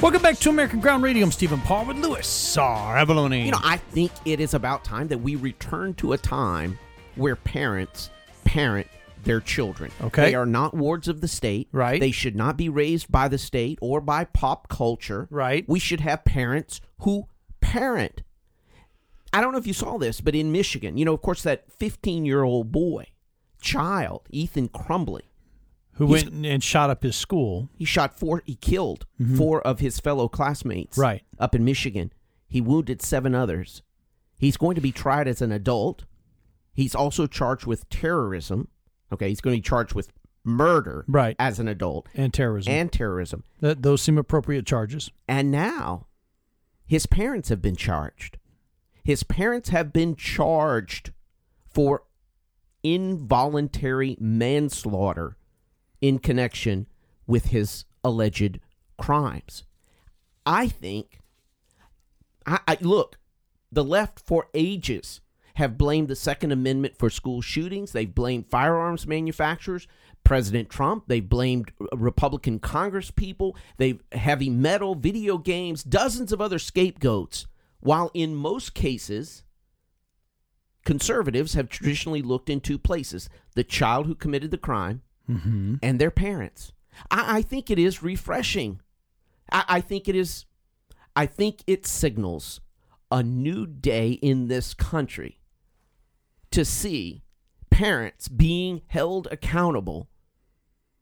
Welcome 0.00 0.22
back 0.22 0.36
to 0.38 0.50
American 0.50 0.80
Ground 0.80 1.02
Radio. 1.02 1.24
I'm 1.24 1.32
Stephen 1.32 1.60
Parr 1.60 1.86
with 1.86 1.96
Louis 1.96 2.56
R. 2.58 2.96
Avallone. 2.96 3.46
You 3.46 3.52
know, 3.52 3.60
I 3.62 3.78
think 3.78 4.12
it 4.24 4.38
is 4.38 4.52
about 4.52 4.84
time 4.84 5.08
that 5.08 5.18
we 5.18 5.36
return 5.36 5.94
to 5.94 6.12
a 6.12 6.18
time 6.18 6.78
where 7.14 7.36
parents 7.36 8.10
parent 8.44 8.86
their 9.24 9.40
children. 9.40 9.90
Okay. 10.00 10.26
They 10.26 10.34
are 10.34 10.46
not 10.46 10.74
wards 10.74 11.08
of 11.08 11.20
the 11.20 11.28
state. 11.28 11.68
Right. 11.72 12.00
They 12.00 12.10
should 12.10 12.36
not 12.36 12.56
be 12.56 12.68
raised 12.68 13.10
by 13.10 13.28
the 13.28 13.38
state 13.38 13.78
or 13.80 14.00
by 14.00 14.24
pop 14.24 14.68
culture. 14.68 15.28
Right. 15.30 15.64
We 15.68 15.78
should 15.78 16.00
have 16.00 16.24
parents 16.24 16.80
who 17.00 17.26
parent. 17.60 18.22
I 19.32 19.40
don't 19.40 19.52
know 19.52 19.58
if 19.58 19.66
you 19.66 19.72
saw 19.72 19.98
this, 19.98 20.20
but 20.20 20.34
in 20.34 20.52
Michigan, 20.52 20.96
you 20.96 21.04
know, 21.04 21.14
of 21.14 21.22
course, 21.22 21.42
that 21.42 21.72
15 21.72 22.24
year 22.24 22.44
old 22.44 22.70
boy, 22.70 23.06
child, 23.60 24.28
Ethan 24.30 24.68
Crumbley, 24.68 25.22
who 25.94 26.06
went 26.06 26.32
and 26.44 26.62
shot 26.62 26.90
up 26.90 27.02
his 27.02 27.16
school. 27.16 27.68
He 27.76 27.84
shot 27.84 28.18
four, 28.18 28.42
he 28.44 28.56
killed 28.56 29.06
mm-hmm. 29.20 29.36
four 29.36 29.60
of 29.62 29.80
his 29.80 30.00
fellow 30.00 30.28
classmates. 30.28 30.98
Right. 30.98 31.22
Up 31.38 31.54
in 31.54 31.64
Michigan. 31.64 32.12
He 32.48 32.60
wounded 32.60 33.02
seven 33.02 33.34
others. 33.34 33.82
He's 34.38 34.56
going 34.56 34.74
to 34.74 34.80
be 34.80 34.92
tried 34.92 35.26
as 35.26 35.40
an 35.40 35.52
adult. 35.52 36.04
He's 36.72 36.94
also 36.94 37.26
charged 37.26 37.66
with 37.66 37.88
terrorism. 37.88 38.68
Okay, 39.12 39.28
he's 39.28 39.40
going 39.40 39.56
to 39.56 39.58
be 39.58 39.68
charged 39.68 39.94
with 39.94 40.10
murder 40.44 41.04
right. 41.08 41.36
as 41.38 41.58
an 41.58 41.68
adult 41.68 42.08
and 42.14 42.32
terrorism. 42.32 42.72
And 42.72 42.92
terrorism. 42.92 43.44
Th- 43.60 43.78
those 43.78 44.02
seem 44.02 44.18
appropriate 44.18 44.66
charges. 44.66 45.10
And 45.26 45.50
now 45.50 46.06
his 46.86 47.06
parents 47.06 47.48
have 47.48 47.62
been 47.62 47.76
charged. 47.76 48.38
His 49.02 49.22
parents 49.22 49.70
have 49.70 49.92
been 49.92 50.16
charged 50.16 51.12
for 51.68 52.04
involuntary 52.82 54.16
manslaughter 54.20 55.36
in 56.00 56.18
connection 56.18 56.86
with 57.26 57.46
his 57.46 57.84
alleged 58.02 58.60
crimes. 58.98 59.64
I 60.44 60.68
think 60.68 61.20
I, 62.46 62.60
I 62.68 62.78
look, 62.80 63.18
the 63.72 63.84
left 63.84 64.20
for 64.20 64.48
ages 64.54 65.20
have 65.54 65.78
blamed 65.78 66.08
the 66.08 66.16
Second 66.16 66.52
Amendment 66.52 66.96
for 66.98 67.08
school 67.08 67.40
shootings. 67.40 67.92
They've 67.92 68.12
blamed 68.12 68.48
firearms 68.48 69.06
manufacturers. 69.06 69.86
President 70.24 70.70
Trump. 70.70 71.04
They've 71.06 71.28
blamed 71.28 71.70
Republican 71.92 72.58
Congress 72.58 73.10
people. 73.10 73.56
They've 73.76 74.02
heavy 74.12 74.50
metal, 74.50 74.94
video 74.94 75.38
games, 75.38 75.84
dozens 75.84 76.32
of 76.32 76.40
other 76.40 76.58
scapegoats. 76.58 77.46
While 77.80 78.10
in 78.14 78.34
most 78.34 78.74
cases, 78.74 79.44
conservatives 80.84 81.54
have 81.54 81.68
traditionally 81.68 82.22
looked 82.22 82.48
in 82.48 82.60
two 82.60 82.78
places 82.78 83.28
the 83.54 83.64
child 83.64 84.06
who 84.06 84.14
committed 84.14 84.50
the 84.50 84.58
crime 84.58 85.02
mm-hmm. 85.30 85.76
and 85.82 86.00
their 86.00 86.10
parents. 86.10 86.72
I, 87.10 87.38
I, 87.38 87.42
think 87.42 87.70
it 87.70 87.78
is 87.78 88.02
refreshing. 88.02 88.80
I, 89.52 89.64
I 89.68 89.80
think 89.82 90.08
it 90.08 90.16
is, 90.16 90.46
I 91.14 91.26
think 91.26 91.62
it 91.66 91.86
signals 91.86 92.60
a 93.10 93.22
new 93.22 93.66
day 93.66 94.12
in 94.12 94.48
this 94.48 94.72
country 94.72 95.38
to 96.54 96.64
see 96.64 97.24
parents 97.68 98.28
being 98.28 98.80
held 98.86 99.26
accountable 99.32 100.08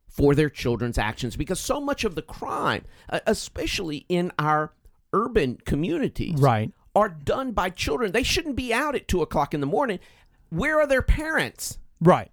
for 0.09 0.35
their 0.35 0.49
children's 0.49 0.97
actions 0.97 1.37
because 1.37 1.61
so 1.61 1.79
much 1.79 2.05
of 2.05 2.15
the 2.15 2.23
crime, 2.23 2.85
especially 3.27 4.07
in 4.09 4.33
our 4.39 4.73
urban 5.13 5.59
communities, 5.67 6.41
right. 6.41 6.73
are 6.95 7.11
done 7.11 7.53
by 7.53 7.69
children. 7.69 8.13
They 8.13 8.23
shouldn't 8.23 8.57
be 8.57 8.73
out 8.73 8.95
at 8.95 9.09
two 9.09 9.21
o'clock 9.21 9.53
in 9.53 9.61
the 9.61 9.67
morning. 9.67 9.99
Where 10.49 10.81
are 10.81 10.87
their 10.87 11.03
parents? 11.03 11.79
Right. 12.01 12.31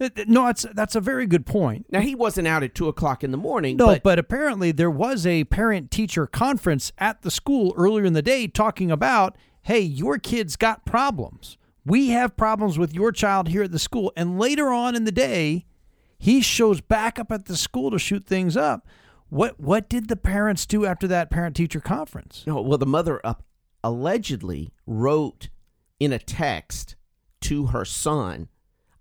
Uh, 0.00 0.08
uh, 0.16 0.24
no, 0.26 0.46
that's 0.46 0.66
that's 0.74 0.96
a 0.96 1.00
very 1.00 1.26
good 1.26 1.44
point. 1.44 1.84
Now 1.90 2.00
he 2.00 2.14
wasn't 2.14 2.48
out 2.48 2.62
at 2.62 2.74
two 2.74 2.88
o'clock 2.88 3.22
in 3.22 3.30
the 3.30 3.36
morning. 3.36 3.76
No, 3.76 3.88
but, 3.88 4.02
but 4.02 4.18
apparently 4.18 4.72
there 4.72 4.90
was 4.90 5.26
a 5.26 5.44
parent-teacher 5.44 6.26
conference 6.28 6.92
at 6.96 7.20
the 7.20 7.30
school 7.30 7.74
earlier 7.76 8.06
in 8.06 8.14
the 8.14 8.22
day 8.22 8.46
talking 8.46 8.90
about, 8.90 9.36
hey, 9.60 9.80
your 9.80 10.18
kid's 10.18 10.56
got 10.56 10.86
problems 10.86 11.58
we 11.84 12.08
have 12.08 12.36
problems 12.36 12.78
with 12.78 12.94
your 12.94 13.12
child 13.12 13.48
here 13.48 13.62
at 13.62 13.72
the 13.72 13.78
school. 13.78 14.12
And 14.16 14.38
later 14.38 14.72
on 14.72 14.94
in 14.94 15.04
the 15.04 15.12
day, 15.12 15.66
he 16.18 16.40
shows 16.40 16.80
back 16.80 17.18
up 17.18 17.30
at 17.30 17.46
the 17.46 17.56
school 17.56 17.90
to 17.90 17.98
shoot 17.98 18.24
things 18.24 18.56
up. 18.56 18.86
What 19.28 19.58
what 19.58 19.88
did 19.88 20.08
the 20.08 20.16
parents 20.16 20.66
do 20.66 20.86
after 20.86 21.06
that 21.08 21.30
parent 21.30 21.56
teacher 21.56 21.80
conference? 21.80 22.44
No, 22.46 22.60
well, 22.60 22.78
the 22.78 22.86
mother 22.86 23.20
uh, 23.24 23.34
allegedly 23.82 24.72
wrote 24.86 25.48
in 25.98 26.12
a 26.12 26.18
text 26.18 26.96
to 27.42 27.66
her 27.66 27.84
son, 27.84 28.48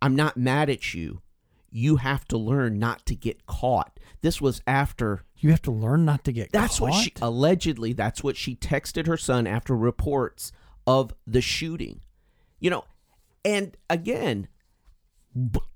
"I'm 0.01 0.15
not 0.15 0.37
mad 0.37 0.69
at 0.69 0.93
you. 0.93 1.21
You 1.69 1.97
have 1.97 2.25
to 2.29 2.37
learn 2.37 2.79
not 2.79 3.05
to 3.07 3.15
get 3.15 3.45
caught." 3.45 3.99
This 4.21 4.41
was 4.41 4.61
after 4.65 5.23
you 5.37 5.51
have 5.51 5.61
to 5.63 5.71
learn 5.71 6.05
not 6.05 6.23
to 6.23 6.31
get 6.31 6.51
that's 6.51 6.79
caught. 6.79 6.89
what 6.89 7.03
she 7.03 7.13
allegedly. 7.21 7.93
That's 7.93 8.23
what 8.23 8.37
she 8.37 8.55
texted 8.55 9.05
her 9.07 9.17
son 9.17 9.45
after 9.45 9.75
reports 9.75 10.51
of 10.87 11.13
the 11.27 11.41
shooting. 11.41 12.01
You 12.63 12.69
know, 12.69 12.85
and 13.43 13.75
again, 13.89 14.47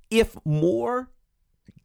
if 0.10 0.38
more 0.46 1.12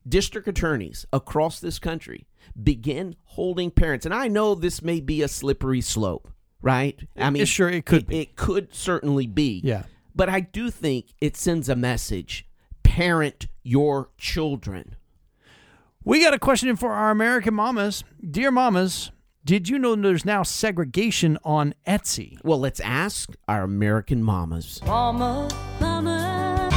district 0.08 0.46
attorneys 0.46 1.06
across 1.12 1.58
this 1.58 1.80
country 1.80 2.28
begin 2.62 3.16
holding 3.24 3.72
parents, 3.72 4.06
and 4.06 4.14
I 4.14 4.28
know 4.28 4.54
this 4.54 4.80
may 4.80 5.00
be 5.00 5.20
a 5.20 5.26
slippery 5.26 5.80
slope, 5.80 6.28
right? 6.60 6.96
I 7.16 7.30
mean, 7.30 7.44
sure, 7.46 7.68
it 7.68 7.84
could 7.84 8.02
it, 8.02 8.06
be. 8.06 8.20
It 8.20 8.36
could 8.36 8.72
certainly 8.72 9.26
be. 9.26 9.60
Yeah. 9.64 9.82
But 10.14 10.28
I 10.28 10.38
do 10.38 10.70
think 10.70 11.06
it 11.20 11.36
sends 11.36 11.68
a 11.68 11.74
message 11.74 12.46
parent 12.84 13.48
your 13.64 14.10
children. 14.18 14.94
We 16.04 16.22
got 16.22 16.32
a 16.32 16.38
question 16.38 16.76
for 16.76 16.92
our 16.92 17.10
American 17.10 17.54
mamas. 17.54 18.04
Dear 18.24 18.52
mamas, 18.52 19.10
Did 19.44 19.68
you 19.68 19.76
know 19.76 19.96
there's 19.96 20.24
now 20.24 20.44
segregation 20.44 21.36
on 21.42 21.74
Etsy? 21.84 22.38
Well, 22.44 22.60
let's 22.60 22.78
ask 22.78 23.30
our 23.48 23.64
American 23.64 24.22
mamas. 24.22 24.80
Mama, 24.86 25.48
mama. 25.80 26.68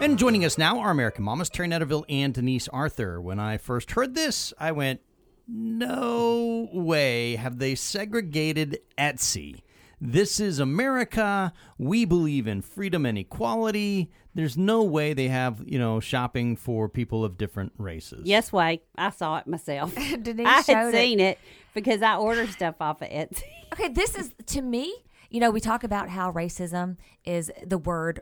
And 0.00 0.18
joining 0.18 0.44
us 0.44 0.58
now 0.58 0.80
are 0.80 0.90
American 0.90 1.24
Mamas, 1.24 1.48
Terry 1.48 1.66
Netterville 1.66 2.04
and 2.10 2.34
Denise 2.34 2.68
Arthur. 2.68 3.22
When 3.22 3.40
I 3.40 3.56
first 3.56 3.92
heard 3.92 4.14
this, 4.14 4.52
I 4.58 4.70
went, 4.72 5.00
no 5.48 6.68
way 6.74 7.36
have 7.36 7.58
they 7.58 7.74
segregated 7.74 8.80
Etsy. 8.98 9.62
This 10.06 10.38
is 10.38 10.58
America. 10.58 11.50
We 11.78 12.04
believe 12.04 12.46
in 12.46 12.60
freedom 12.60 13.06
and 13.06 13.16
equality. 13.16 14.10
There's 14.34 14.54
no 14.58 14.82
way 14.82 15.14
they 15.14 15.28
have, 15.28 15.62
you 15.64 15.78
know, 15.78 15.98
shopping 15.98 16.56
for 16.56 16.90
people 16.90 17.24
of 17.24 17.38
different 17.38 17.72
races. 17.78 18.20
Yes, 18.26 18.52
way. 18.52 18.82
I 18.98 19.08
saw 19.08 19.38
it 19.38 19.46
myself. 19.46 19.94
Denise 20.22 20.46
I 20.46 20.60
showed 20.60 20.74
had 20.74 20.88
it. 20.88 20.98
seen 20.98 21.20
it 21.20 21.38
because 21.72 22.02
I 22.02 22.16
order 22.16 22.46
stuff 22.46 22.74
off 22.80 23.00
of 23.00 23.08
Etsy. 23.08 23.44
Okay, 23.72 23.88
this 23.88 24.14
is 24.14 24.32
to 24.46 24.62
me. 24.62 24.94
You 25.30 25.40
know, 25.40 25.50
we 25.50 25.58
talk 25.58 25.82
about 25.82 26.08
how 26.08 26.30
racism 26.30 26.96
is 27.24 27.50
the 27.66 27.78
word 27.78 28.20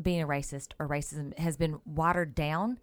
being 0.00 0.22
a 0.22 0.26
racist 0.26 0.68
or 0.78 0.88
racism 0.88 1.38
has 1.38 1.58
been 1.58 1.78
watered 1.84 2.34
down 2.34 2.78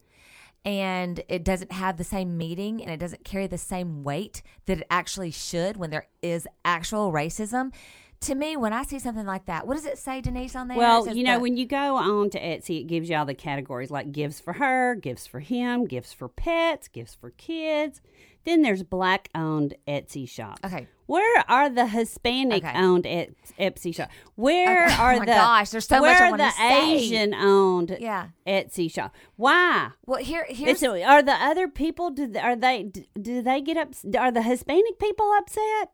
and 0.63 1.23
it 1.27 1.43
doesn't 1.43 1.71
have 1.71 1.97
the 1.97 2.03
same 2.03 2.37
meaning 2.37 2.79
and 2.81 2.91
it 2.91 2.99
doesn't 2.99 3.23
carry 3.23 3.47
the 3.47 3.57
same 3.57 4.03
weight 4.03 4.43
that 4.67 4.77
it 4.77 4.87
actually 4.91 5.31
should 5.31 5.77
when 5.77 5.89
there 5.89 6.07
is 6.21 6.47
actual 6.63 7.11
racism. 7.11 7.71
To 8.21 8.35
me, 8.35 8.55
when 8.55 8.71
I 8.71 8.83
see 8.83 8.99
something 8.99 9.25
like 9.25 9.45
that, 9.47 9.65
what 9.65 9.73
does 9.75 9.85
it 9.85 9.97
say, 9.97 10.21
Denise, 10.21 10.55
on 10.55 10.67
there? 10.67 10.77
Well, 10.77 11.07
you 11.15 11.23
know, 11.23 11.39
when 11.39 11.57
you 11.57 11.65
go 11.65 11.95
on 11.95 12.29
to 12.31 12.39
Etsy, 12.39 12.81
it 12.81 12.83
gives 12.83 13.09
you 13.09 13.15
all 13.15 13.25
the 13.25 13.33
categories 13.33 13.89
like 13.89 14.11
gifts 14.11 14.39
for 14.39 14.53
her, 14.53 14.93
gifts 14.93 15.25
for 15.25 15.39
him, 15.39 15.85
gifts 15.85 16.13
for 16.13 16.27
pets, 16.29 16.87
gifts 16.87 17.15
for 17.15 17.31
kids. 17.31 17.99
Then 18.43 18.61
there's 18.61 18.83
black 18.83 19.29
owned 19.33 19.73
Etsy 19.87 20.29
shops. 20.29 20.61
Okay. 20.63 20.87
Where 21.07 21.43
are 21.49 21.67
the 21.69 21.87
Hispanic 21.87 22.63
Okay. 22.63 22.77
owned 22.79 23.05
Et- 23.07 23.33
Etsy 23.59 23.93
shops? 23.93 24.13
Where 24.35 24.85
Okay. 24.85 24.95
Oh 24.97 25.01
are 25.03 25.13
my 25.17 25.19
the 25.19 25.25
gosh, 25.25 25.69
there's 25.71 25.87
so 25.87 25.95
much 25.95 26.03
where 26.03 26.23
I 26.25 26.29
are 26.31 26.37
the. 26.37 26.51
Asian 26.61 27.33
owned 27.33 27.97
Yeah. 27.99 28.27
Etsy 28.47 28.91
shop? 28.91 29.13
Why? 29.35 29.89
well, 30.05 30.19
here, 30.23 30.45
here's 30.47 30.81
It's, 30.81 31.03
are 31.03 31.21
the 31.23 31.33
other 31.33 31.67
people? 31.67 32.11
Do 32.11 32.31
are 32.39 32.55
they? 32.55 32.91
Do 33.19 33.41
they 33.41 33.61
get 33.61 33.77
up? 33.77 33.93
Are 34.17 34.31
the 34.31 34.41
Hispanic 34.43 34.99
people 34.99 35.31
upset? 35.37 35.89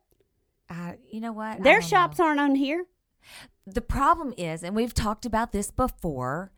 Uh, 0.70 0.92
you 1.10 1.20
know 1.20 1.32
what? 1.32 1.62
Their 1.62 1.80
don't 1.80 1.82
know. 1.82 1.88
shops 1.88 2.20
aren't 2.20 2.40
on 2.40 2.54
here. 2.54 2.86
the 3.66 3.80
problem 3.80 4.34
is, 4.36 4.62
and 4.62 4.74
we've 4.74 4.94
talked 4.94 5.26
about 5.26 5.52
this 5.52 5.70
before, 5.70 6.52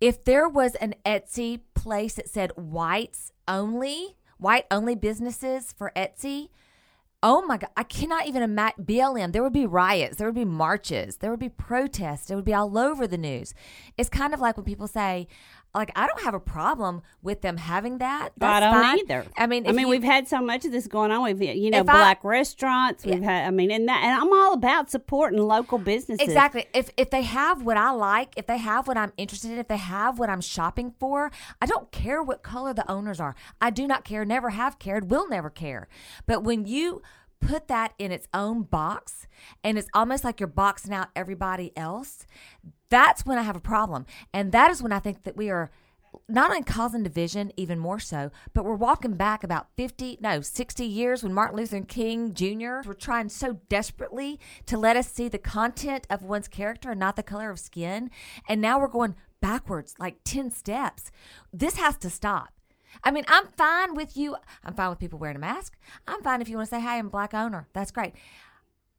if 0.00 0.24
there 0.24 0.48
was 0.48 0.74
an 0.76 0.94
Etsy 1.04 1.60
place 1.74 2.14
that 2.14 2.28
said 2.28 2.52
whites 2.56 3.32
only, 3.46 4.16
white 4.38 4.66
only 4.70 4.94
businesses 4.94 5.72
for 5.72 5.92
Etsy, 5.96 6.48
oh 7.22 7.42
my 7.42 7.56
God, 7.56 7.70
I 7.76 7.82
cannot 7.82 8.26
even 8.26 8.42
imagine 8.42 8.84
BLM. 8.84 9.32
There 9.32 9.42
would 9.42 9.52
be 9.52 9.66
riots, 9.66 10.16
there 10.16 10.28
would 10.28 10.34
be 10.34 10.44
marches, 10.44 11.16
there 11.16 11.30
would 11.30 11.40
be 11.40 11.48
protests, 11.48 12.30
it 12.30 12.36
would 12.36 12.44
be 12.44 12.54
all 12.54 12.78
over 12.78 13.06
the 13.06 13.18
news. 13.18 13.54
It's 13.96 14.08
kind 14.08 14.32
of 14.32 14.40
like 14.40 14.56
when 14.56 14.64
people 14.64 14.86
say, 14.86 15.26
like, 15.74 15.92
I 15.94 16.06
don't 16.06 16.22
have 16.22 16.34
a 16.34 16.40
problem 16.40 17.02
with 17.22 17.42
them 17.42 17.56
having 17.56 17.98
that. 17.98 18.30
That's 18.36 18.56
I 18.56 18.60
don't 18.60 18.82
fine. 18.82 18.98
either. 19.00 19.26
I 19.36 19.46
mean, 19.46 19.66
I 19.68 19.72
mean, 19.72 19.80
you- 19.86 19.88
we've 19.88 20.02
had 20.02 20.26
so 20.26 20.40
much 20.40 20.64
of 20.64 20.72
this 20.72 20.86
going 20.86 21.10
on. 21.10 21.22
We've, 21.22 21.40
you 21.42 21.70
know, 21.70 21.78
If 21.80 21.88
I- 21.88 21.92
black 21.92 22.24
restaurants. 22.24 23.04
We've 23.04 23.22
had. 23.22 23.46
I 23.46 23.50
mean, 23.50 23.70
and 23.70 23.86
that, 23.88 24.02
and 24.02 24.20
I'm 24.20 24.32
all 24.32 24.54
about 24.54 24.90
supporting 24.90 25.38
local 25.38 25.78
businesses. 25.78 26.26
Exactly. 26.26 26.66
If 26.74 26.90
if 26.96 27.10
they 27.10 27.22
have 27.22 27.62
what 27.62 27.76
I 27.76 27.90
like, 27.90 28.32
if 28.36 28.46
they 28.46 28.58
have 28.58 28.88
what 28.88 28.96
I'm 28.96 29.12
interested 29.16 29.50
in, 29.50 29.58
if 29.58 29.68
they 29.68 29.76
have 29.76 30.18
what 30.18 30.30
I'm 30.30 30.40
shopping 30.40 30.94
for, 30.98 31.30
I 31.62 31.66
don't 31.66 31.92
care 31.92 32.22
what 32.22 32.42
color 32.42 32.72
the 32.74 32.90
owners 32.90 33.20
are. 33.20 33.34
I 33.60 33.70
do 33.70 33.86
not 33.86 34.04
care, 34.04 34.24
never 34.24 34.50
have 34.50 34.78
cared, 34.78 35.10
will 35.10 35.28
never 35.28 35.50
care. 35.50 35.86
But 36.26 36.42
when 36.42 36.66
you 36.66 37.02
put 37.40 37.68
that 37.68 37.92
in 38.00 38.10
its 38.10 38.26
own 38.34 38.62
box 38.62 39.28
and 39.62 39.78
it's 39.78 39.88
almost 39.94 40.24
like 40.24 40.40
you're 40.40 40.48
boxing 40.48 40.92
out 40.92 41.06
everybody 41.14 41.72
else, 41.76 42.26
that's 42.90 43.26
when 43.26 43.38
I 43.38 43.42
have 43.42 43.56
a 43.56 43.60
problem. 43.60 44.06
And 44.32 44.52
that 44.52 44.70
is 44.70 44.82
when 44.82 44.92
I 44.92 44.98
think 44.98 45.24
that 45.24 45.36
we 45.36 45.50
are 45.50 45.70
not 46.28 46.50
only 46.50 46.62
causing 46.62 47.02
division, 47.02 47.52
even 47.56 47.78
more 47.78 47.98
so, 47.98 48.30
but 48.54 48.64
we're 48.64 48.74
walking 48.74 49.14
back 49.14 49.44
about 49.44 49.68
50, 49.76 50.18
no, 50.20 50.40
60 50.40 50.84
years 50.84 51.22
when 51.22 51.32
Martin 51.32 51.56
Luther 51.56 51.80
King 51.82 52.34
Jr. 52.34 52.86
were 52.86 52.94
trying 52.94 53.28
so 53.28 53.60
desperately 53.68 54.38
to 54.66 54.78
let 54.78 54.96
us 54.96 55.10
see 55.10 55.28
the 55.28 55.38
content 55.38 56.06
of 56.10 56.22
one's 56.22 56.48
character 56.48 56.90
and 56.90 57.00
not 57.00 57.16
the 57.16 57.22
color 57.22 57.50
of 57.50 57.58
skin. 57.58 58.10
And 58.48 58.60
now 58.60 58.78
we're 58.78 58.88
going 58.88 59.16
backwards 59.40 59.94
like 59.98 60.18
10 60.24 60.50
steps. 60.50 61.10
This 61.52 61.76
has 61.76 61.96
to 61.98 62.10
stop. 62.10 62.52
I 63.04 63.10
mean, 63.10 63.24
I'm 63.28 63.46
fine 63.48 63.94
with 63.94 64.16
you. 64.16 64.36
I'm 64.64 64.74
fine 64.74 64.90
with 64.90 64.98
people 64.98 65.18
wearing 65.18 65.36
a 65.36 65.40
mask. 65.40 65.76
I'm 66.06 66.22
fine 66.22 66.40
if 66.40 66.48
you 66.48 66.56
want 66.56 66.68
to 66.70 66.74
say, 66.76 66.80
hey, 66.80 66.98
I'm 66.98 67.08
black 67.08 67.34
owner. 67.34 67.68
That's 67.72 67.90
great. 67.90 68.14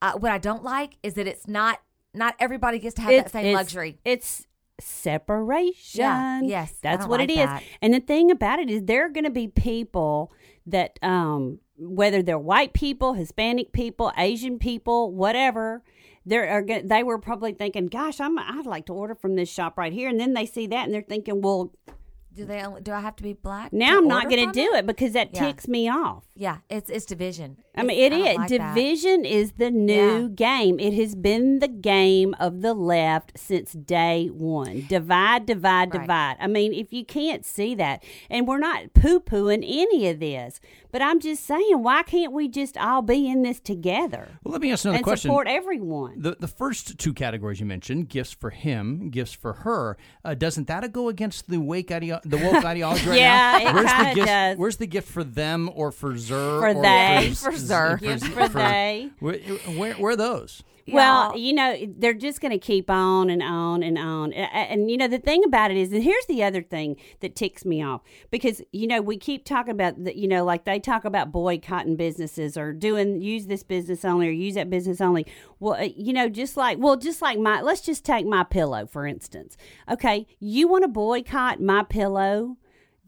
Uh, 0.02 0.14
what 0.14 0.32
I 0.32 0.38
don't 0.38 0.64
like 0.64 0.98
is 1.04 1.16
that 1.16 1.28
it's 1.28 1.48
not, 1.48 1.82
not 2.14 2.36
everybody 2.40 2.80
gets 2.80 2.96
to 2.96 3.02
have 3.02 3.12
It's- 3.12 3.26
that 3.26 3.32
same 3.32 3.46
it's- 3.48 3.56
luxury. 3.56 4.00
It's 4.06 4.48
separation. 4.80 6.00
Yeah, 6.02 6.42
yes, 6.42 6.74
that's 6.82 7.06
what 7.06 7.20
like 7.20 7.30
it 7.30 7.34
is. 7.34 7.46
that. 7.46 7.64
And 7.82 7.94
the 7.94 8.00
thing 8.00 8.32
about 8.32 8.60
it 8.60 8.70
is, 8.70 8.84
there 8.84 9.06
are 9.06 9.10
going 9.10 9.26
to 9.26 9.30
be 9.30 9.48
people 9.48 10.32
that, 10.66 10.98
um, 11.04 11.60
whether 11.78 12.22
they're 12.22 12.38
white 12.40 12.74
people, 12.74 13.14
Hispanic 13.14 13.72
people, 13.72 14.12
Asian 14.18 14.60
people, 14.60 15.12
whatever. 15.12 15.84
There 16.26 16.48
are 16.50 16.62
go- 16.62 16.82
they 16.84 17.04
were 17.04 17.18
probably 17.18 17.54
thinking, 17.54 17.88
"Gosh, 17.88 18.20
I'm 18.20 18.38
I'd 18.38 18.66
like 18.66 18.86
to 18.88 18.94
order 18.94 19.16
from 19.16 19.36
this 19.36 19.50
shop 19.50 19.78
right 19.78 19.92
here," 19.94 20.10
and 20.10 20.20
then 20.20 20.34
they 20.34 20.46
see 20.46 20.68
that 20.68 20.86
and 20.86 20.94
they're 20.94 21.02
thinking, 21.02 21.42
"Well, 21.42 21.74
Do 22.40 22.46
they? 22.46 22.64
Do 22.82 22.94
I 22.94 23.02
have 23.02 23.18
to 23.18 23.24
be 23.24 23.34
black? 23.34 23.74
now 23.74 23.92
to 23.92 23.98
I'm 23.98 24.08
not 24.08 24.30
going 24.30 24.46
to 24.48 24.54
do 24.54 24.74
it 24.76 24.86
because 24.88 25.12
that 25.14 25.32
Yeah. 25.34 25.48
ticks 25.48 25.68
me 25.68 25.90
off." 25.90 26.24
Yeah, 26.36 26.60
it's 26.70 26.90
it's 26.90 27.06
division. 27.06 27.58
I 27.76 27.84
mean, 27.84 27.98
It's- 28.00 28.06
it 28.06 28.10
don't 28.24 28.28
is. 28.28 28.38
like. 28.38 28.76
Division 28.76 29.26
is 29.26 29.52
the 29.58 29.70
new 29.72 30.22
Yeah. 30.24 30.28
game. 30.36 30.80
It 30.80 30.94
has 30.94 31.16
been 31.16 31.60
the 31.60 31.68
game 31.68 32.34
of 32.40 32.62
the 32.62 32.74
left 32.74 33.34
since 33.38 33.74
day 33.74 34.28
one. 34.28 34.86
Divide, 34.88 35.46
divide, 35.46 35.94
Right. 35.94 36.02
divide. 36.02 36.36
I 36.40 36.48
mean, 36.48 36.74
if 36.74 36.94
you 36.94 37.04
can't 37.06 37.46
see 37.46 37.76
that, 37.76 38.04
and 38.30 38.48
we're 38.48 38.60
not 38.60 38.94
poo 38.94 39.20
pooing 39.20 39.64
any 39.68 40.08
of 40.08 40.20
this, 40.20 40.60
but 40.92 41.02
I'm 41.02 41.20
just 41.20 41.46
saying, 41.46 41.84
why 41.84 42.04
can't 42.04 42.32
we 42.34 42.48
just 42.48 42.78
all 42.78 43.02
be 43.02 43.28
in 43.30 43.42
this 43.44 43.60
together 43.60 44.28
Well, 44.44 44.54
let 44.54 44.62
me 44.62 44.72
ask 44.72 44.86
another 44.86 44.98
and 44.98 45.04
question. 45.04 45.30
support 45.30 45.48
everyone? 45.48 46.22
The 46.22 46.38
the 46.40 46.48
first 46.48 46.98
two 46.98 47.14
categories 47.14 47.60
you 47.60 47.66
mentioned, 47.66 48.08
gifts 48.10 48.32
for 48.32 48.50
him, 48.50 49.10
gifts 49.10 49.34
for 49.34 49.54
her, 49.66 49.98
uh, 50.26 50.34
doesn't 50.36 50.68
that 50.68 50.90
go 50.94 51.10
against 51.10 51.50
the 51.50 51.60
wake 51.60 51.90
ideo- 51.90 52.22
the 52.30 52.38
woke 52.38 52.64
ideology 52.66 53.06
right 53.10 53.18
Yeah, 53.20 53.60
now? 53.64 53.74
where's 53.74 53.92
the 54.10 54.16
gift, 54.16 54.28
does. 54.28 54.58
Where's 54.58 54.78
the 54.78 54.88
gift 54.88 55.10
for 55.10 55.24
them 55.24 55.70
or 55.74 55.92
for 55.92 56.18
Zer 56.18 56.36
For 56.60 56.68
or 56.70 56.82
they. 56.82 57.34
For 57.36 57.52
Z- 57.56 57.66
Zer. 57.66 57.98
Gifts 58.02 58.28
for 58.28 58.48
they. 58.48 59.10
Where, 59.20 59.38
where, 59.76 59.94
where 59.96 60.12
are 60.14 60.16
those? 60.16 60.64
Well, 60.94 61.38
you 61.38 61.54
know, 61.54 61.76
they're 61.98 62.14
just 62.14 62.42
going 62.42 62.52
to 62.52 62.58
keep 62.60 62.90
on 62.90 63.30
and 63.30 63.42
on 63.44 63.84
and 63.84 63.98
on. 63.98 64.34
A- 64.34 64.38
a- 64.38 64.70
And, 64.72 64.90
you 64.90 64.98
know, 64.98 65.08
the 65.08 65.18
thing 65.20 65.44
about 65.44 65.72
it 65.72 65.78
is, 65.78 65.92
and 65.92 66.04
here's 66.04 66.26
the 66.28 66.44
other 66.44 66.62
thing 66.62 66.96
that 67.22 67.36
ticks 67.36 67.66
me 67.66 67.82
off 67.84 68.02
because, 68.32 68.62
you 68.72 68.88
know, 68.88 69.02
we 69.02 69.18
keep 69.18 69.46
talking 69.46 69.72
about, 69.72 70.04
the, 70.04 70.18
you 70.18 70.28
know, 70.28 70.44
like 70.44 70.66
they 70.66 70.80
talk 70.80 71.06
about 71.06 71.32
boycotting 71.32 71.96
businesses 71.96 72.58
or 72.58 72.74
doing, 72.74 73.22
use 73.22 73.48
this 73.48 73.64
business 73.64 74.04
only 74.06 74.28
or 74.28 74.32
use 74.32 74.56
that 74.56 74.70
business 74.70 75.02
only. 75.02 75.26
Well, 75.60 75.74
uh, 75.76 75.90
you 75.96 76.14
know, 76.14 76.30
just 76.30 76.56
like, 76.58 76.78
well, 76.80 76.96
just 76.98 77.22
like 77.22 77.40
my, 77.40 77.62
let's 77.62 77.82
just 77.82 78.06
take 78.06 78.26
MyPillow, 78.26 78.90
for 78.90 79.06
instance. 79.08 79.58
Okay. 79.90 80.28
You 80.40 80.68
want 80.68 80.84
to 80.84 80.88
boycott 80.88 81.60
MyPillow? 81.60 82.56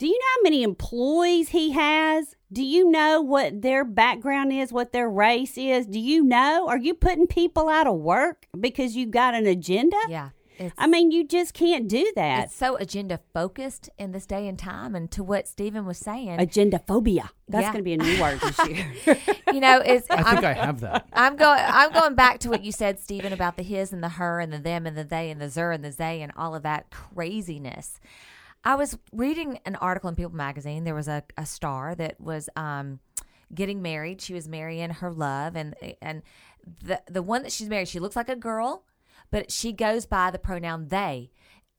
Do 0.01 0.07
you 0.07 0.17
know 0.17 0.25
how 0.35 0.41
many 0.41 0.63
employees 0.63 1.49
he 1.49 1.73
has? 1.73 2.35
Do 2.51 2.63
you 2.63 2.89
know 2.89 3.21
what 3.21 3.61
their 3.61 3.85
background 3.85 4.51
is, 4.51 4.73
what 4.73 4.93
their 4.93 5.07
race 5.07 5.59
is? 5.59 5.85
Do 5.85 5.99
you 5.99 6.23
know? 6.23 6.67
Are 6.67 6.79
you 6.79 6.95
putting 6.95 7.27
people 7.27 7.69
out 7.69 7.85
of 7.85 7.99
work 7.99 8.47
because 8.59 8.95
you've 8.95 9.11
got 9.11 9.35
an 9.35 9.45
agenda? 9.45 9.97
Yeah, 10.09 10.29
it's, 10.57 10.73
I 10.75 10.87
mean, 10.87 11.11
you 11.11 11.27
just 11.27 11.53
can't 11.53 11.87
do 11.87 12.11
that. 12.15 12.45
it's 12.45 12.55
so 12.55 12.77
agenda 12.77 13.19
focused 13.31 13.91
in 13.99 14.11
this 14.11 14.25
day 14.25 14.47
and 14.47 14.57
time. 14.57 14.95
And 14.95 15.11
to 15.11 15.23
what 15.23 15.47
Stephen 15.47 15.85
was 15.85 15.99
saying, 15.99 16.39
Agenda 16.39 16.79
phobia. 16.79 17.29
That's 17.47 17.65
Yeah. 17.65 17.71
going 17.71 17.83
to 17.83 17.83
be 17.83 17.93
a 17.93 17.97
new 17.97 18.19
word 18.19 18.39
this 18.39 18.67
year. 18.67 19.15
you 19.53 19.59
know, 19.59 19.81
is 19.81 20.07
I 20.09 20.23
think 20.23 20.37
I'm, 20.39 20.45
I 20.45 20.53
have 20.53 20.79
that. 20.79 21.05
I'm 21.13 21.35
going. 21.35 21.61
I'm 21.63 21.91
going 21.91 22.15
back 22.15 22.39
to 22.39 22.49
what 22.49 22.63
you 22.63 22.71
said, 22.71 22.99
Stephen, 22.99 23.33
about 23.33 23.55
the 23.55 23.61
his 23.61 23.93
and 23.93 24.03
the 24.03 24.09
her 24.09 24.39
and 24.39 24.51
the 24.51 24.57
them 24.57 24.87
and 24.87 24.97
the 24.97 25.03
they 25.03 25.29
and 25.29 25.39
the 25.39 25.49
zer 25.49 25.71
and 25.71 25.85
the 25.85 25.91
they 25.91 26.23
and 26.23 26.31
all 26.35 26.55
of 26.55 26.63
that 26.63 26.89
craziness. 26.89 27.99
I 28.63 28.75
was 28.75 28.97
reading 29.11 29.59
an 29.65 29.75
article 29.75 30.09
in 30.09 30.15
People 30.15 30.35
magazine. 30.35 30.83
There 30.83 30.95
was 30.95 31.07
a, 31.07 31.23
a 31.37 31.45
star 31.45 31.95
that 31.95 32.19
was 32.19 32.49
um, 32.55 32.99
getting 33.53 33.81
married. 33.81 34.21
She 34.21 34.33
was 34.33 34.47
marrying 34.47 34.89
her 34.89 35.11
love, 35.11 35.55
and 35.55 35.75
and 36.01 36.21
the 36.83 37.01
the 37.09 37.23
one 37.23 37.43
that 37.43 37.51
she's 37.51 37.69
married, 37.69 37.87
she 37.87 37.99
looks 37.99 38.15
like 38.15 38.29
a 38.29 38.35
girl, 38.35 38.85
but 39.31 39.51
she 39.51 39.71
goes 39.71 40.05
by 40.05 40.31
the 40.31 40.39
pronoun 40.39 40.89
they. 40.89 41.31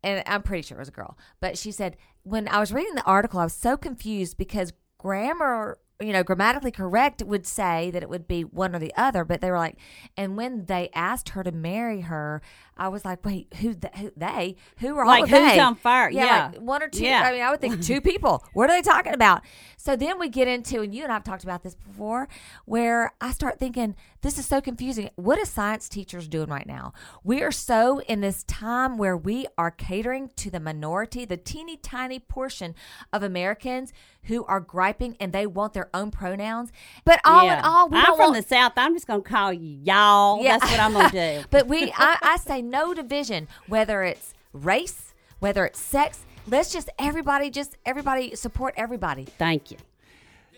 And 0.04 0.24
I'm 0.26 0.42
pretty 0.42 0.62
sure 0.62 0.78
it 0.78 0.80
was 0.80 0.88
a 0.88 0.92
girl. 0.92 1.16
But 1.40 1.56
she 1.56 1.70
said 1.70 1.96
when 2.24 2.48
I 2.48 2.58
was 2.58 2.72
reading 2.72 2.96
the 2.96 3.04
article, 3.04 3.38
I 3.38 3.44
was 3.44 3.52
so 3.52 3.76
confused 3.76 4.36
because 4.36 4.72
grammar 4.98 5.78
you 6.02 6.12
know, 6.12 6.24
grammatically 6.24 6.70
correct 6.70 7.22
would 7.22 7.46
say 7.46 7.90
that 7.92 8.02
it 8.02 8.08
would 8.08 8.26
be 8.26 8.42
one 8.42 8.74
or 8.74 8.78
the 8.78 8.92
other, 8.96 9.24
but 9.24 9.40
they 9.40 9.50
were 9.50 9.58
like, 9.58 9.76
and 10.16 10.36
when 10.36 10.66
they 10.66 10.90
asked 10.94 11.30
her 11.30 11.42
to 11.44 11.52
marry 11.52 12.00
her, 12.02 12.42
I 12.82 12.88
was 12.88 13.04
like, 13.04 13.24
wait, 13.24 13.46
who, 13.60 13.74
th- 13.74 13.94
who 13.94 14.10
they? 14.16 14.56
Who 14.78 14.96
are 14.96 15.02
all 15.04 15.08
Like, 15.08 15.22
of 15.24 15.30
who's 15.30 15.52
they? 15.52 15.58
on 15.60 15.76
fire? 15.76 16.10
Yeah. 16.10 16.50
like 16.52 16.60
one 16.60 16.82
or 16.82 16.88
two. 16.88 17.04
Yeah. 17.04 17.22
I 17.24 17.30
mean, 17.32 17.40
I 17.42 17.50
would 17.52 17.60
think 17.60 17.80
two 17.80 18.00
people. 18.00 18.44
What 18.54 18.70
are 18.70 18.76
they 18.76 18.82
talking 18.82 19.14
about? 19.14 19.42
So 19.76 19.94
then 19.94 20.18
we 20.18 20.28
get 20.28 20.48
into, 20.48 20.80
and 20.80 20.92
you 20.94 21.04
and 21.04 21.12
I've 21.12 21.22
talked 21.24 21.44
about 21.44 21.62
this 21.62 21.74
before, 21.76 22.28
where 22.64 23.14
I 23.20 23.30
start 23.32 23.58
thinking, 23.60 23.94
this 24.22 24.36
is 24.38 24.46
so 24.46 24.60
confusing. 24.60 25.10
What 25.16 25.38
is 25.38 25.48
science 25.48 25.88
teachers 25.88 26.26
doing 26.28 26.48
right 26.48 26.66
now? 26.66 26.92
We 27.24 27.42
are 27.42 27.50
so 27.52 28.00
in 28.00 28.20
this 28.20 28.42
time 28.44 28.96
where 28.98 29.16
we 29.16 29.46
are 29.56 29.70
catering 29.70 30.30
to 30.36 30.50
the 30.50 30.60
minority, 30.60 31.24
the 31.24 31.36
teeny 31.36 31.76
tiny 31.76 32.18
portion 32.18 32.74
of 33.12 33.22
Americans 33.22 33.92
who 34.26 34.44
are 34.44 34.60
griping 34.60 35.16
and 35.18 35.32
they 35.32 35.46
want 35.48 35.72
their 35.72 35.90
own 35.92 36.12
pronouns. 36.12 36.70
But 37.04 37.20
all 37.24 37.44
Yeah. 37.44 37.58
in 37.58 37.64
all, 37.64 37.88
we 37.88 37.98
I'm 37.98 38.04
from 38.04 38.18
want, 38.18 38.36
the 38.36 38.42
South. 38.48 38.72
I'm 38.76 38.94
just 38.94 39.08
going 39.08 39.22
to 39.22 39.28
call 39.28 39.52
you 39.52 39.78
y'all. 39.82 40.40
Yeah. 40.40 40.58
That's 40.58 40.70
what 40.70 40.80
I'm 40.80 40.92
going 40.92 41.10
to 41.10 41.40
do. 41.40 41.44
but 41.50 41.66
we, 41.66 41.92
I, 41.96 42.18
I 42.22 42.36
say 42.36 42.62
no 42.72 42.92
division, 42.94 43.46
whether 43.68 44.02
it's 44.02 44.34
race, 44.52 45.14
whether 45.38 45.64
it's 45.64 45.78
sex. 45.78 46.24
Let's 46.48 46.72
just 46.72 46.90
everybody, 46.98 47.50
just 47.50 47.76
everybody 47.86 48.34
support 48.34 48.74
everybody. 48.76 49.24
Thank 49.24 49.70
you. 49.70 49.76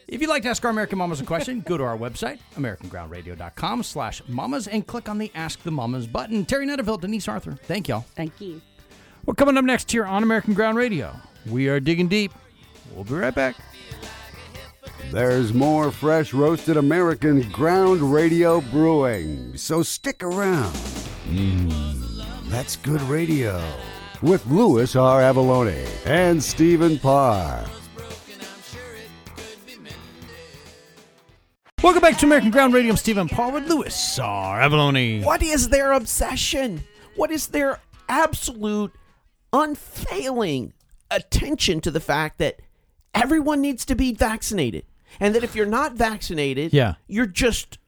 If 0.07 0.21
you'd 0.21 0.29
like 0.29 0.43
to 0.43 0.51
ask 0.51 0.65
our 0.65 0.71
American 0.71 0.99
Mamas 0.99 1.21
a 1.21 1.25
question, 1.25 1.61
go 1.61 1.77
to 1.79 1.85
our 1.85 1.97
website, 1.97 2.39
AmericanGroundRadio.com 2.57 3.83
slash 3.83 4.23
mamas, 4.29 4.69
and 4.69 4.87
click 4.87 5.09
on 5.09 5.19
the 5.19 5.31
Ask 5.35 5.63
the 5.63 5.71
Mamas 5.71 6.07
button. 6.07 6.45
Terry 6.45 6.67
Netterville, 6.67 7.01
Denise 7.01 7.27
Arthur, 7.27 7.59
thank 7.63 7.89
y'all. 7.89 8.05
Thank 8.15 8.39
you. 8.41 8.61
Well, 9.25 9.35
coming 9.35 9.57
up 9.57 9.65
next 9.65 9.91
here 9.91 10.05
on 10.05 10.23
American 10.23 10.53
Ground 10.53 10.77
Radio, 10.77 11.15
we 11.49 11.69
are 11.69 11.81
digging 11.81 12.09
deep. 12.09 12.33
We'll 12.95 13.05
be 13.05 13.15
right 13.15 13.35
back. 13.35 13.57
There's 15.11 15.55
more 15.55 15.91
fresh 15.91 16.35
roasted 16.35 16.77
American 16.77 17.49
ground 17.51 18.03
radio 18.03 18.61
brewing, 18.61 19.57
so 19.57 19.83
stick 19.83 20.23
around. 20.23 20.75
Mmm, 21.27 21.94
that's 22.55 22.77
good 22.77 23.03
radio. 23.03 23.61
With 24.23 24.47
Louis 24.47 24.95
R. 24.95 25.21
Avallone 25.23 25.85
and 26.07 26.41
Stephen 26.41 27.01
Parr. 27.01 27.65
Welcome 31.83 32.01
back 32.01 32.17
to 32.19 32.27
American 32.27 32.53
Ground 32.53 32.73
Radio. 32.73 32.93
I'm 32.93 32.97
Stephen 32.97 33.29
Parr 33.29 33.51
with 33.51 33.69
Louis 33.69 34.19
R. 34.21 34.61
Avallone. 34.61 35.25
What 35.25 35.43
is 35.43 35.69
their 35.71 35.91
obsession? 35.93 36.85
What 37.17 37.33
is 37.33 37.49
their 37.49 37.81
absolute, 38.09 38.93
unfailing 39.53 40.75
attention 41.11 41.81
to 41.81 41.91
the 41.91 41.99
fact 42.01 42.39
that 42.39 42.61
everyone 43.15 43.63
needs 43.63 43.85
to 43.87 43.97
be 43.97 44.13
vaccinated? 44.15 44.85
And 45.19 45.35
that 45.35 45.43
if 45.43 45.57
you're 45.57 45.67
not 45.67 45.95
vaccinated, 45.95 46.73
Yeah. 46.73 46.95
you're 47.09 47.27
just, 47.27 47.79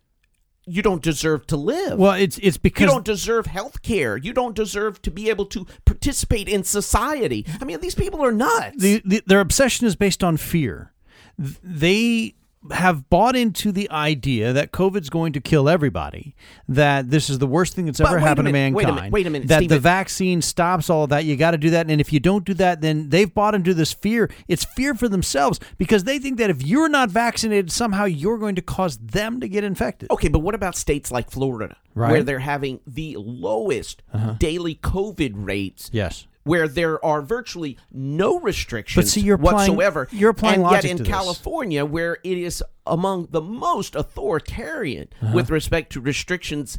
you 0.67 0.83
don't 0.83 1.03
deserve 1.03 1.47
to 1.47 1.57
live. 1.57 1.99
Well, 1.99 2.13
it's 2.13 2.39
it's 2.39 2.57
because 2.57 2.83
you 2.83 2.89
don't 2.89 3.05
deserve 3.05 3.47
health 3.47 3.83
care. 3.83 4.17
You 4.17 4.33
don't 4.33 4.55
deserve 4.55 5.01
to 5.03 5.11
be 5.11 5.31
able 5.31 5.47
to 5.47 5.67
participate 5.85 6.49
in 6.49 6.65
society. 6.65 7.47
I 7.61 7.65
mean, 7.65 7.81
these 7.81 7.95
people 7.95 8.25
are 8.25 8.33
nuts. 8.33 8.77
the, 8.77 9.01
the, 9.05 9.23
their 9.27 9.41
obsession 9.41 9.87
is 9.87 9.95
based 9.95 10.25
on 10.25 10.37
fear. 10.37 10.93
They 11.39 12.35
have 12.73 13.09
bought 13.11 13.37
into 13.37 13.73
the 13.73 13.91
idea 13.91 14.53
that 14.53 14.73
COVID's 14.73 15.11
going 15.11 15.33
to 15.33 15.41
kill 15.41 15.69
everybody, 15.69 16.35
that 16.69 17.11
this 17.11 17.29
is 17.31 17.39
the 17.39 17.47
worst 17.47 17.75
thing 17.75 17.87
that's 17.87 17.99
But 17.99 18.09
ever 18.09 18.19
happened 18.19 18.47
to 18.47 18.53
minute, 18.53 18.75
wait 18.75 18.85
a 18.85 18.87
mankind. 18.87 18.97
minute, 18.97 19.13
wait 19.13 19.27
a 19.27 19.31
minute, 19.31 19.49
That 19.49 19.69
the 19.69 19.79
vaccine 19.79 20.43
stops 20.43 20.91
all 20.91 21.05
of 21.05 21.11
that. 21.11 21.25
You 21.25 21.37
got 21.37 21.53
to 21.53 21.59
do 21.59 21.71
that. 21.71 21.91
And 21.91 22.01
if 22.01 22.13
you 22.13 22.21
don't 22.21 22.45
do 22.45 22.55
that, 22.55 22.81
then 22.81 23.09
they've 23.11 23.33
bought 23.33 23.55
into 23.55 23.75
this 23.75 23.93
fear. 23.93 24.31
It's 24.49 24.65
fear 24.65 24.95
for 24.95 25.09
themselves 25.09 25.61
because 25.79 26.05
they 26.05 26.19
think 26.19 26.39
that 26.39 26.51
if 26.51 26.63
you're 26.63 26.89
not 26.89 27.11
vaccinated, 27.11 27.71
somehow 27.73 28.05
you're 28.05 28.39
going 28.39 28.55
to 28.57 28.63
cause 28.63 28.97
them 28.99 29.41
to 29.41 29.49
get 29.49 29.65
infected. 29.65 30.11
Okay, 30.11 30.29
but 30.29 30.41
what 30.41 30.55
about 30.55 30.77
states 30.77 31.11
like 31.11 31.31
Florida, 31.31 31.77
Right. 31.95 32.11
where 32.11 32.23
they're 32.23 32.39
having 32.41 32.81
the 32.87 33.17
lowest 33.19 34.03
uh-huh. 34.13 34.35
daily 34.39 34.75
COVID 34.77 35.33
rates? 35.35 35.89
Yes. 35.93 36.27
Where 36.47 36.69
there 36.69 37.05
are 37.05 37.23
virtually 37.23 37.77
no 37.93 38.39
restrictions 38.39 39.13
see, 39.13 39.21
you're 39.21 39.35
applying- 39.35 39.73
whatsoever. 39.73 40.07
you're 40.13 40.31
applying 40.31 40.63
and 40.63 40.71
yet 40.71 40.85
in 40.85 40.97
to 40.99 41.03
this. 41.03 41.13
California, 41.13 41.85
where 41.85 42.19
it 42.23 42.39
is 42.39 42.63
among 42.87 43.29
the 43.33 43.41
most 43.43 43.97
authoritarian 43.97 45.09
Uh-huh. 45.21 45.33
with 45.35 45.51
respect 45.51 45.91
to 45.93 46.01
restrictions 46.01 46.79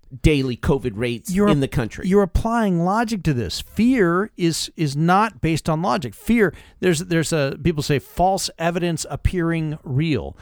daily 0.21 0.57
COVID 0.57 0.93
rates 0.95 1.31
in 1.31 1.59
the 1.59 1.67
country. 1.67 2.07
You're 2.07 2.23
applying 2.23 2.83
logic 2.83 3.23
to 3.23 3.33
this. 3.33 3.61
Fear 3.61 4.31
is 4.37 4.71
is 4.75 4.95
not 4.95 5.41
based 5.41 5.69
on 5.69 5.81
logic. 5.81 6.13
Fear 6.13 6.53
there's 6.79 6.99
there's 6.99 7.31
a 7.31 7.57
people 7.63 7.83
say 7.83 7.99
false 7.99 8.49
evidence 8.57 9.05
appearing 9.09 9.77
real. 9.83 10.37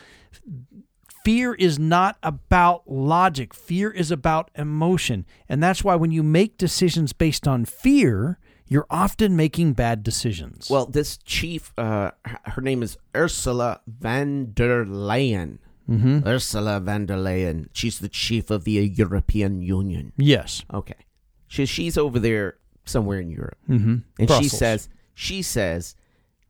Fear 1.25 1.53
is 1.55 1.77
not 1.77 2.17
about 2.23 2.89
logic. 2.89 3.53
Fear 3.53 3.91
is 3.91 4.09
about 4.09 4.49
emotion. 4.55 5.25
And 5.47 5.61
that's 5.61 5.83
why 5.83 5.95
when 5.95 6.11
you 6.11 6.23
make 6.23 6.57
decisions 6.57 7.13
based 7.13 7.47
on 7.47 7.65
fear, 7.65 8.39
you're 8.67 8.87
often 8.89 9.35
making 9.35 9.73
bad 9.73 10.01
decisions. 10.03 10.69
Well, 10.69 10.85
this 10.85 11.17
chief, 11.17 11.73
uh, 11.77 12.11
her 12.45 12.61
name 12.61 12.81
is 12.81 12.97
Ursula 13.15 13.81
van 13.85 14.51
der 14.53 14.85
Leyen. 14.85 15.57
Mhm. 15.89 16.25
Ursula 16.25 16.79
van 16.79 17.05
der 17.07 17.17
Leyen. 17.17 17.67
She's 17.73 17.99
the 17.99 18.09
chief 18.09 18.49
of 18.51 18.63
the 18.63 18.73
European 18.73 19.61
Union. 19.61 20.11
yes. 20.17 20.63
Okay, 20.73 21.05
she, 21.47 21.65
she's 21.65 21.97
over 21.97 22.19
there 22.19 22.57
somewhere 22.85 23.19
in 23.19 23.29
Europe, 23.31 23.57
Mhm. 23.67 24.03
and 24.19 24.29
she 24.31 24.47
says 24.47 24.87
she 25.13 25.41
says 25.41 25.95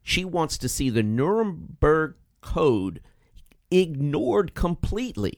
she 0.04 0.26
wants 0.26 0.58
to 0.58 0.68
see 0.70 0.90
the 0.90 1.04
Nuremberg 1.04 2.16
Code 2.42 3.02
ignored 3.72 4.54
completely. 4.56 5.34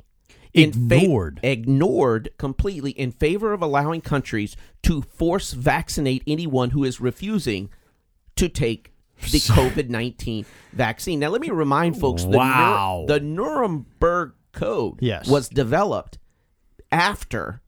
in 0.54 0.74
fa- 0.90 0.98
Ignored. 0.98 1.40
ignored 1.44 2.30
completely 2.38 2.92
in 2.92 3.10
favor 3.14 3.54
of 3.54 3.62
allowing 3.62 4.02
countries 4.02 4.58
to 4.84 5.02
force 5.02 5.54
vaccinate 5.54 6.22
anyone 6.28 6.72
who 6.72 6.84
is 6.84 7.00
refusing 7.00 7.70
to 8.36 8.50
take 8.50 8.91
the 9.30 9.40
COVID 9.40 9.90
19 9.90 10.46
vaccine. 10.74 11.20
Now, 11.20 11.30
let 11.30 11.42
me 11.42 11.50
remind 11.50 12.00
folks 12.00 12.24
the, 12.24 12.30
Nur- 12.30 12.38
Wow. 12.40 13.06
the 13.08 13.20
Nuremberg 13.20 14.34
Code 14.52 14.98
Yes. 15.02 15.28
was 15.30 15.48
developed 15.50 16.18
after 16.92 17.62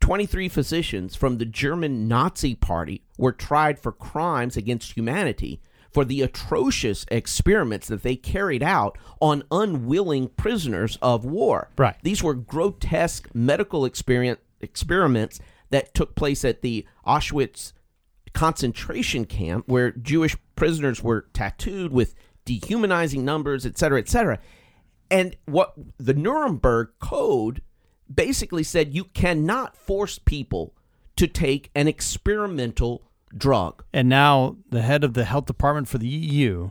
23 0.00 0.48
physicians 0.48 1.14
from 1.14 1.38
the 1.38 1.44
German 1.44 2.08
Nazi 2.08 2.54
Party 2.54 3.02
were 3.18 3.32
tried 3.32 3.78
for 3.78 3.92
crimes 3.92 4.56
against 4.56 4.92
humanity 4.96 5.60
for 5.92 6.04
the 6.04 6.22
atrocious 6.22 7.04
experiments 7.10 7.88
that 7.88 8.02
they 8.02 8.16
carried 8.16 8.62
out 8.62 8.96
on 9.20 9.42
unwilling 9.50 10.28
prisoners 10.28 10.98
of 11.02 11.24
war. 11.24 11.68
Right. 11.76 11.96
These 12.02 12.22
were 12.22 12.34
grotesque 12.34 13.28
medical 13.34 13.84
experience, 13.84 14.40
experiments 14.60 15.40
that 15.70 15.92
took 15.94 16.14
place 16.14 16.44
at 16.44 16.62
the 16.62 16.86
Auschwitz 17.06 17.72
concentration 18.32 19.24
camp 19.24 19.64
where 19.68 19.90
Jewish 19.92 20.36
prisoners 20.56 21.02
were 21.02 21.26
tattooed 21.32 21.92
with 21.92 22.14
dehumanizing 22.44 23.24
numbers, 23.24 23.64
et 23.66 23.78
cetera, 23.78 23.98
et 23.98 24.08
cetera. 24.08 24.38
And 25.10 25.36
what 25.46 25.74
the 25.98 26.14
Nuremberg 26.14 26.90
Code 27.00 27.62
basically 28.12 28.62
said 28.62 28.94
you 28.94 29.04
cannot 29.04 29.76
force 29.76 30.18
people 30.18 30.74
to 31.16 31.26
take 31.26 31.70
an 31.74 31.86
experimental 31.88 33.02
drug. 33.36 33.84
And 33.92 34.08
now 34.08 34.56
the 34.70 34.82
head 34.82 35.04
of 35.04 35.14
the 35.14 35.24
health 35.24 35.46
department 35.46 35.88
for 35.88 35.98
the 35.98 36.08
EU 36.08 36.70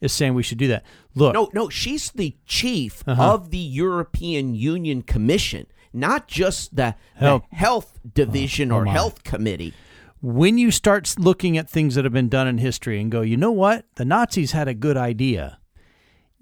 is 0.00 0.12
saying 0.12 0.34
we 0.34 0.42
should 0.42 0.58
do 0.58 0.68
that. 0.68 0.84
Look, 1.14 1.34
No, 1.34 1.50
no, 1.52 1.68
she's 1.68 2.10
the 2.10 2.36
chief 2.46 3.02
Uh-huh. 3.06 3.34
of 3.34 3.50
the 3.50 3.58
European 3.58 4.54
Union 4.54 5.02
Commission, 5.02 5.66
not 5.92 6.28
just 6.28 6.76
the, 6.76 6.94
the 7.18 7.26
Health. 7.26 7.42
health 7.50 7.98
division 8.14 8.72
Oh, 8.72 8.76
or 8.76 8.84
my. 8.86 8.92
health 8.92 9.24
committee. 9.24 9.74
When 10.20 10.58
you 10.58 10.70
start 10.70 11.14
looking 11.18 11.56
at 11.56 11.68
things 11.68 11.94
that 11.94 12.04
have 12.04 12.12
been 12.12 12.28
done 12.28 12.46
in 12.46 12.58
history 12.58 13.00
and 13.00 13.10
go, 13.10 13.22
you 13.22 13.36
know 13.36 13.52
what? 13.52 13.86
The 13.96 14.04
Nazis 14.04 14.52
had 14.52 14.68
a 14.68 14.74
good 14.74 14.96
idea. 14.96 15.58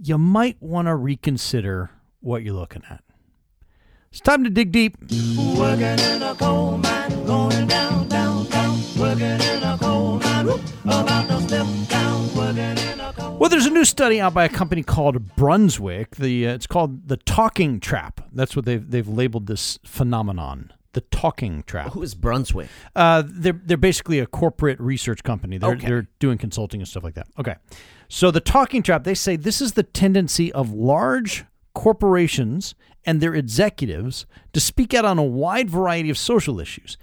You 0.02 0.18
might 0.18 0.60
want 0.60 0.86
to 0.86 0.96
reconsider 0.96 1.90
what 2.20 2.42
you're 2.42 2.54
looking 2.54 2.82
at. 2.90 3.02
It's 4.10 4.20
time 4.20 4.42
to 4.44 4.50
dig 4.50 4.72
deep. 4.72 4.96
Well, 13.38 13.50
there's 13.50 13.66
a 13.66 13.70
new 13.70 13.84
study 13.84 14.20
out 14.20 14.34
by 14.34 14.44
a 14.44 14.48
company 14.48 14.82
called 14.82 15.36
Brunswick. 15.36 16.16
The 16.16 16.48
uh, 16.48 16.54
it's 16.54 16.66
called 16.66 17.08
the 17.08 17.16
talking 17.18 17.78
trap. 17.78 18.20
That's 18.32 18.56
what 18.56 18.64
they've 18.64 18.90
they've 18.90 19.06
labeled 19.06 19.46
this 19.46 19.78
phenomenon. 19.84 20.72
The 20.94 21.02
talking 21.02 21.62
trap. 21.66 21.92
Who 21.92 22.02
is 22.02 22.14
Brunswick? 22.14 22.68
Uh, 22.96 23.22
they're 23.26 23.60
they're 23.64 23.76
basically 23.76 24.18
a 24.20 24.26
corporate 24.26 24.80
research 24.80 25.22
company. 25.22 25.58
They're 25.58 25.72
Okay. 25.72 25.86
they're 25.86 26.08
doing 26.18 26.38
consulting 26.38 26.80
and 26.80 26.88
stuff 26.88 27.04
like 27.04 27.14
that. 27.14 27.28
Okay, 27.38 27.56
so 28.08 28.30
the 28.30 28.40
talking 28.40 28.82
trap. 28.82 29.04
They 29.04 29.14
say 29.14 29.36
this 29.36 29.60
is 29.60 29.72
the 29.72 29.82
tendency 29.82 30.50
of 30.52 30.72
large 30.72 31.44
corporations 31.74 32.74
and 33.04 33.20
their 33.20 33.34
executives 33.34 34.26
to 34.52 34.60
speak 34.60 34.92
out 34.94 35.04
on 35.04 35.18
a 35.18 35.22
wide 35.24 35.70
variety 35.70 36.10
of 36.10 36.18
social 36.18 36.58
issues. 36.60 36.96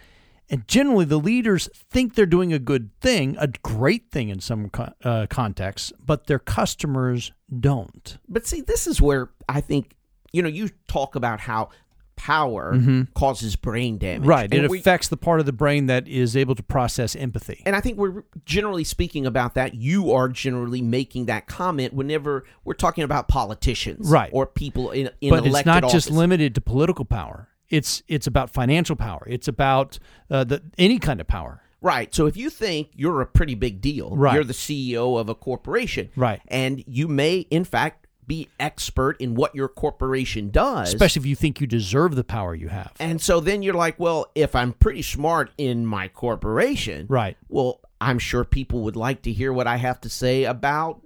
And 0.49 0.67
generally, 0.67 1.05
the 1.05 1.17
leaders 1.17 1.69
think 1.89 2.13
they're 2.13 2.27
doing 2.27 2.53
a 2.53 2.59
good 2.59 2.91
thing, 3.01 3.35
a 3.39 3.47
great 3.47 4.11
thing 4.11 4.29
in 4.29 4.39
some 4.41 4.69
uh, 5.03 5.25
contexts, 5.27 5.91
but 5.99 6.27
their 6.27 6.37
customers 6.37 7.31
don't. 7.59 8.17
But 8.29 8.45
see, 8.45 8.61
this 8.61 8.85
is 8.85 9.01
where 9.01 9.29
I 9.49 9.61
think 9.61 9.95
you 10.31 10.43
know 10.43 10.49
you 10.49 10.69
talk 10.87 11.15
about 11.15 11.39
how 11.39 11.69
power 12.15 12.77
causes 13.13 13.55
brain 13.55 13.97
damage, 13.97 14.21
Mm-hmm. 14.21 14.29
Right. 14.29 14.53
And 14.53 14.63
it 14.65 14.69
we- 14.69 14.79
affects 14.79 15.07
the 15.09 15.17
part 15.17 15.39
of 15.39 15.45
the 15.45 15.53
brain 15.53 15.85
that 15.87 16.07
is 16.07 16.35
able 16.35 16.55
to 16.55 16.63
process 16.63 17.15
empathy. 17.15 17.61
And 17.65 17.75
I 17.75 17.81
think 17.81 17.97
we're 17.97 18.23
generally 18.45 18.83
speaking 18.83 19.25
about 19.25 19.53
that. 19.55 19.73
You 19.75 20.11
are 20.11 20.29
generally 20.29 20.81
making 20.81 21.25
that 21.25 21.47
comment 21.47 21.93
whenever 21.93 22.45
we're 22.63 22.73
talking 22.73 23.03
about 23.03 23.27
politicians, 23.27 24.09
Right. 24.09 24.29
or 24.33 24.45
people 24.45 24.91
in, 24.91 25.09
in 25.21 25.29
but 25.29 25.45
it's 25.45 25.65
not 25.65 25.89
just 25.89 26.09
limited 26.09 26.55
to 26.55 26.61
political 26.61 27.05
power. 27.05 27.49
It's 27.69 28.03
it's 28.07 28.27
about 28.27 28.51
financial 28.51 28.95
power. 28.95 29.23
It's 29.27 29.47
about 29.47 29.97
uh, 30.29 30.43
the 30.43 30.61
any 30.77 30.99
kind 30.99 31.19
of 31.19 31.27
power. 31.27 31.61
Right. 31.81 32.13
So 32.15 32.25
if 32.25 32.37
you 32.37 32.49
think 32.49 32.89
you're 32.95 33.21
a 33.21 33.25
pretty 33.27 33.55
big 33.55 33.81
deal, 33.81 34.15
Right. 34.15 34.35
you're 34.35 34.43
the 34.43 34.53
CEO 34.53 35.19
of 35.19 35.29
a 35.29 35.35
corporation, 35.35 36.09
Right. 36.15 36.41
and 36.47 36.83
you 36.87 37.07
may, 37.07 37.39
in 37.51 37.63
fact, 37.63 38.04
be 38.27 38.47
expert 38.59 39.19
in 39.19 39.35
what 39.35 39.53
your 39.55 39.67
corporation 39.67 40.49
does. 40.49 40.87
Especially 40.89 41.19
if 41.21 41.25
you 41.25 41.35
think 41.35 41.61
you 41.61 41.67
deserve 41.67 42.15
the 42.15 42.23
power 42.23 42.55
you 42.55 42.69
have. 42.69 42.91
and 42.99 43.21
so 43.21 43.39
then 43.39 43.61
you're 43.63 43.73
like, 43.73 43.99
well, 43.99 44.31
if 44.35 44.55
I'm 44.55 44.73
pretty 44.73 45.01
smart 45.01 45.51
in 45.57 45.85
my 45.85 46.07
corporation, 46.07 47.05
Right. 47.09 47.37
well, 47.49 47.79
I'm 48.01 48.19
sure 48.19 48.43
people 48.43 48.81
would 48.81 48.95
like 48.95 49.21
to 49.23 49.31
hear 49.31 49.51
what 49.53 49.67
I 49.67 49.77
have 49.77 50.01
to 50.01 50.09
say 50.09 50.43
about 50.43 51.01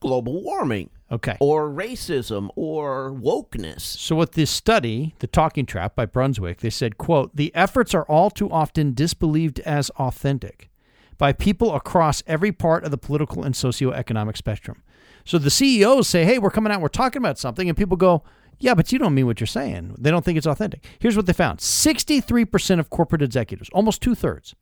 global 0.00 0.42
warming 0.42 0.90
Okay. 1.10 1.36
or 1.40 1.68
racism 1.70 2.48
or 2.56 3.12
wokeness. 3.12 3.80
So 3.82 4.16
with 4.16 4.32
this 4.32 4.50
study, 4.50 5.14
The 5.20 5.26
Talking 5.28 5.66
Trap 5.66 5.94
by 5.94 6.06
Brunswick, 6.06 6.58
they 6.60 6.70
said, 6.70 6.98
quote, 6.98 7.36
the 7.36 7.54
efforts 7.54 7.94
are 7.94 8.04
all 8.04 8.30
too 8.30 8.50
often 8.50 8.94
disbelieved 8.94 9.60
as 9.60 9.90
authentic 9.90 10.68
by 11.18 11.32
people 11.32 11.74
across 11.74 12.22
every 12.26 12.50
part 12.50 12.82
of 12.84 12.90
the 12.90 12.98
political 12.98 13.44
and 13.44 13.54
socioeconomic 13.54 14.36
spectrum. 14.36 14.82
So 15.24 15.38
the 15.38 15.50
CEOs 15.50 16.08
say, 16.08 16.24
hey, 16.24 16.38
we're 16.38 16.50
coming 16.50 16.72
out, 16.72 16.80
we're 16.80 16.88
talking 16.88 17.20
about 17.20 17.38
something, 17.38 17.68
and 17.68 17.76
people 17.76 17.96
go, 17.96 18.22
yeah, 18.58 18.74
but 18.74 18.92
you 18.92 18.98
don't 18.98 19.14
mean 19.14 19.26
what 19.26 19.40
you're 19.40 19.46
saying. 19.46 19.96
They 19.98 20.10
don't 20.10 20.24
think 20.24 20.38
it's 20.38 20.46
authentic. 20.46 20.84
Here's 20.98 21.16
what 21.16 21.26
they 21.26 21.32
found 21.32 21.58
63% 21.58 22.78
of 22.78 22.90
corporate 22.90 23.22
executives, 23.22 23.68
almost 23.72 24.00
two 24.00 24.14
thirds, 24.14 24.54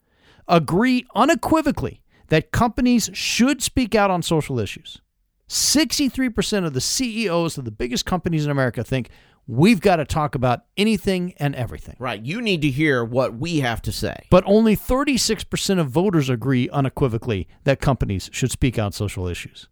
agree 0.48 1.06
unequivocally 1.14 2.02
that 2.28 2.50
companies 2.50 3.10
should 3.12 3.62
speak 3.62 3.94
out 3.94 4.10
on 4.10 4.22
social 4.22 4.58
issues. 4.58 5.00
63% 5.48 6.64
of 6.64 6.74
the 6.74 6.80
CEOs 6.80 7.58
of 7.58 7.64
the 7.64 7.72
biggest 7.72 8.06
companies 8.06 8.44
in 8.44 8.50
America 8.50 8.84
think 8.84 9.10
we've 9.48 9.80
got 9.80 9.96
to 9.96 10.04
talk 10.04 10.36
about 10.36 10.60
anything 10.76 11.34
and 11.38 11.56
everything. 11.56 11.96
Right. 11.98 12.24
You 12.24 12.40
need 12.40 12.62
to 12.62 12.70
hear 12.70 13.04
what 13.04 13.34
we 13.34 13.58
have 13.60 13.82
to 13.82 13.92
say. 13.92 14.26
But 14.30 14.44
only 14.46 14.76
36% 14.76 15.80
of 15.80 15.88
voters 15.88 16.30
agree 16.30 16.68
unequivocally 16.70 17.48
that 17.64 17.80
companies 17.80 18.30
should 18.32 18.52
speak 18.52 18.78
out 18.78 18.94
social 18.94 19.26
issues. 19.26 19.68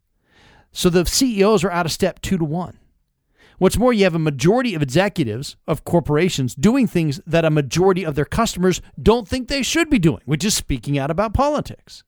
So 0.72 0.90
the 0.90 1.04
CEOs 1.04 1.64
are 1.64 1.70
out 1.70 1.86
of 1.86 1.92
step 1.92 2.20
two 2.20 2.38
to 2.38 2.44
one. 2.44 2.78
What's 3.58 3.78
more, 3.78 3.92
you 3.92 4.04
have 4.04 4.14
a 4.14 4.20
majority 4.20 4.74
of 4.74 4.82
executives 4.82 5.56
of 5.66 5.84
corporations 5.84 6.54
doing 6.54 6.86
things 6.86 7.20
that 7.26 7.44
a 7.44 7.50
majority 7.50 8.04
of 8.04 8.14
their 8.14 8.24
customers 8.24 8.80
don't 9.02 9.26
think 9.26 9.48
they 9.48 9.62
should 9.62 9.90
be 9.90 9.98
doing, 9.98 10.22
which 10.26 10.44
is 10.44 10.54
speaking 10.54 10.96
out 10.96 11.10
about 11.10 11.34
politics. 11.34 12.04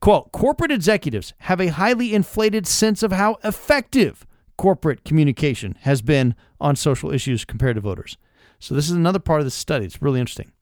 Quote 0.00 0.30
Corporate 0.30 0.70
executives 0.70 1.34
have 1.38 1.60
a 1.60 1.68
highly 1.68 2.14
inflated 2.14 2.66
sense 2.66 3.02
of 3.02 3.12
how 3.12 3.38
effective 3.42 4.24
corporate 4.56 5.04
communication 5.04 5.76
has 5.80 6.02
been 6.02 6.36
on 6.60 6.76
social 6.76 7.12
issues 7.12 7.44
compared 7.44 7.74
to 7.74 7.80
voters. 7.80 8.16
So, 8.60 8.74
this 8.74 8.86
is 8.86 8.92
another 8.92 9.18
part 9.18 9.40
of 9.40 9.44
the 9.44 9.50
study. 9.50 9.86
It's 9.86 10.00
really 10.00 10.20
interesting. 10.20 10.52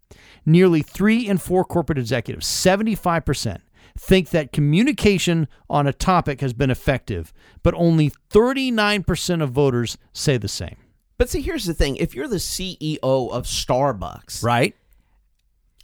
Nearly 0.46 0.80
three 0.80 1.28
in 1.28 1.36
four 1.36 1.64
corporate 1.64 1.98
executives, 1.98 2.46
75%, 2.46 3.58
think 4.02 4.30
that 4.30 4.50
communication 4.50 5.46
on 5.68 5.86
a 5.86 5.92
topic 5.92 6.40
has 6.40 6.52
been 6.54 6.70
effective, 6.70 7.32
but 7.62 7.74
only 7.74 8.10
39% 8.30 9.42
of 9.42 9.50
voters 9.50 9.98
say 10.12 10.36
the 10.38 10.48
same. 10.48 10.76
But 11.18 11.28
see, 11.28 11.42
here's 11.42 11.66
the 11.66 11.74
thing 11.74 11.96
if 11.96 12.14
you're 12.14 12.26
the 12.28 12.36
CEO 12.36 12.98
of 13.02 13.44
Starbucks, 13.44 14.42
Right? 14.42 14.74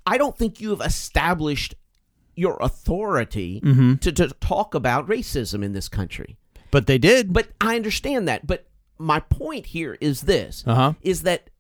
I 0.06 0.18
don't 0.18 0.36
think 0.38 0.60
you 0.60 0.70
have 0.70 0.80
established 0.80 1.74
your 2.34 2.56
authority 2.60 3.60
Mm-hmm. 3.62 3.94
to, 3.96 4.12
to 4.12 4.28
talk 4.40 4.74
about 4.74 5.08
racism 5.08 5.62
in 5.64 5.72
this 5.72 5.88
country. 5.88 6.36
But 6.70 6.86
they 6.86 6.98
did. 6.98 7.32
But 7.32 7.48
I 7.60 7.76
understand 7.76 8.28
that. 8.28 8.46
But 8.46 8.66
my 8.98 9.20
point 9.20 9.66
here 9.66 9.98
is 10.00 10.22
this 10.22 10.64
Uh-huh. 10.66 10.94
is 11.02 11.22
that 11.22 11.50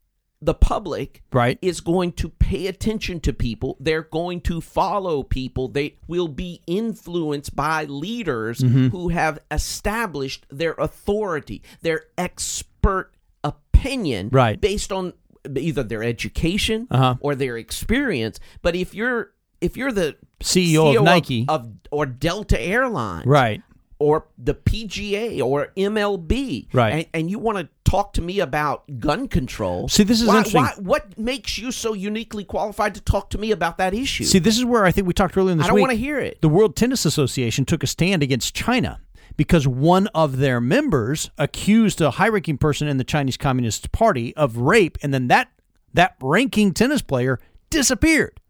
the 0.42 0.54
public 0.54 1.22
Right. 1.32 1.58
is 1.62 1.80
going 1.80 2.12
to 2.12 2.28
pay 2.28 2.66
attention 2.66 3.20
to 3.20 3.32
people. 3.32 3.76
They're 3.80 4.02
going 4.02 4.42
to 4.42 4.60
follow 4.60 5.22
people. 5.22 5.68
They 5.68 5.96
will 6.06 6.28
be 6.28 6.60
influenced 6.66 7.56
by 7.56 7.84
leaders 7.84 8.58
Mm-hmm. 8.60 8.88
who 8.88 9.08
have 9.08 9.38
established 9.50 10.46
their 10.50 10.74
authority, 10.74 11.62
their 11.82 12.04
expert 12.18 13.12
opinion 13.42 14.28
Right. 14.32 14.60
based 14.60 14.92
on 14.92 15.12
either 15.56 15.82
their 15.82 16.02
education 16.02 16.86
Uh-huh. 16.90 17.16
or 17.20 17.34
their 17.34 17.56
experience. 17.56 18.38
But 18.62 18.76
if 18.76 18.94
you're 18.94 19.32
if 19.62 19.74
you're 19.76 19.92
the 19.92 20.16
CEO 20.40 20.98
of 20.98 21.02
Nike. 21.02 21.46
of, 21.48 21.72
or 21.90 22.04
Delta 22.04 22.60
Airlines, 22.60 23.24
Right. 23.26 23.62
Or 23.98 24.26
the 24.36 24.54
PGA 24.54 25.42
or 25.42 25.72
MLB, 25.76 26.68
Right. 26.72 26.90
And, 26.90 27.06
and 27.14 27.30
you 27.30 27.38
want 27.38 27.58
to 27.58 27.68
talk 27.84 28.12
to 28.14 28.22
me 28.22 28.40
about 28.40 28.84
gun 28.98 29.28
control? 29.28 29.88
See, 29.88 30.02
this 30.02 30.20
is 30.20 30.28
why, 30.28 30.38
interesting. 30.38 30.62
Why, 30.62 30.74
what 30.78 31.18
makes 31.18 31.56
you 31.56 31.72
so 31.72 31.94
uniquely 31.94 32.44
qualified 32.44 32.94
to 32.96 33.00
talk 33.00 33.30
to 33.30 33.38
me 33.38 33.52
about 33.52 33.78
that 33.78 33.94
issue? 33.94 34.24
See, 34.24 34.38
this 34.38 34.58
is 34.58 34.64
where 34.64 34.84
I 34.84 34.92
think 34.92 35.06
we 35.06 35.14
talked 35.14 35.36
earlier 35.36 35.52
in 35.52 35.58
this 35.58 35.66
I 35.66 35.70
don't 35.70 35.80
want 35.80 35.92
to 35.92 35.98
hear 35.98 36.18
it. 36.18 36.40
The 36.42 36.48
World 36.48 36.76
Tennis 36.76 37.04
Association 37.04 37.64
took 37.64 37.82
a 37.82 37.86
stand 37.86 38.22
against 38.22 38.54
China 38.54 39.00
because 39.36 39.66
one 39.66 40.08
of 40.08 40.38
their 40.38 40.60
members 40.60 41.30
accused 41.38 42.00
a 42.00 42.12
high-ranking 42.12 42.58
person 42.58 42.88
in 42.88 42.96
the 42.96 43.04
Chinese 43.04 43.36
Communist 43.36 43.92
Party 43.92 44.34
of 44.36 44.56
rape, 44.56 44.98
and 45.02 45.12
then 45.12 45.28
that 45.28 45.50
that 45.94 46.16
ranking 46.20 46.72
tennis 46.72 47.00
player 47.00 47.38
disappeared. 47.70 48.40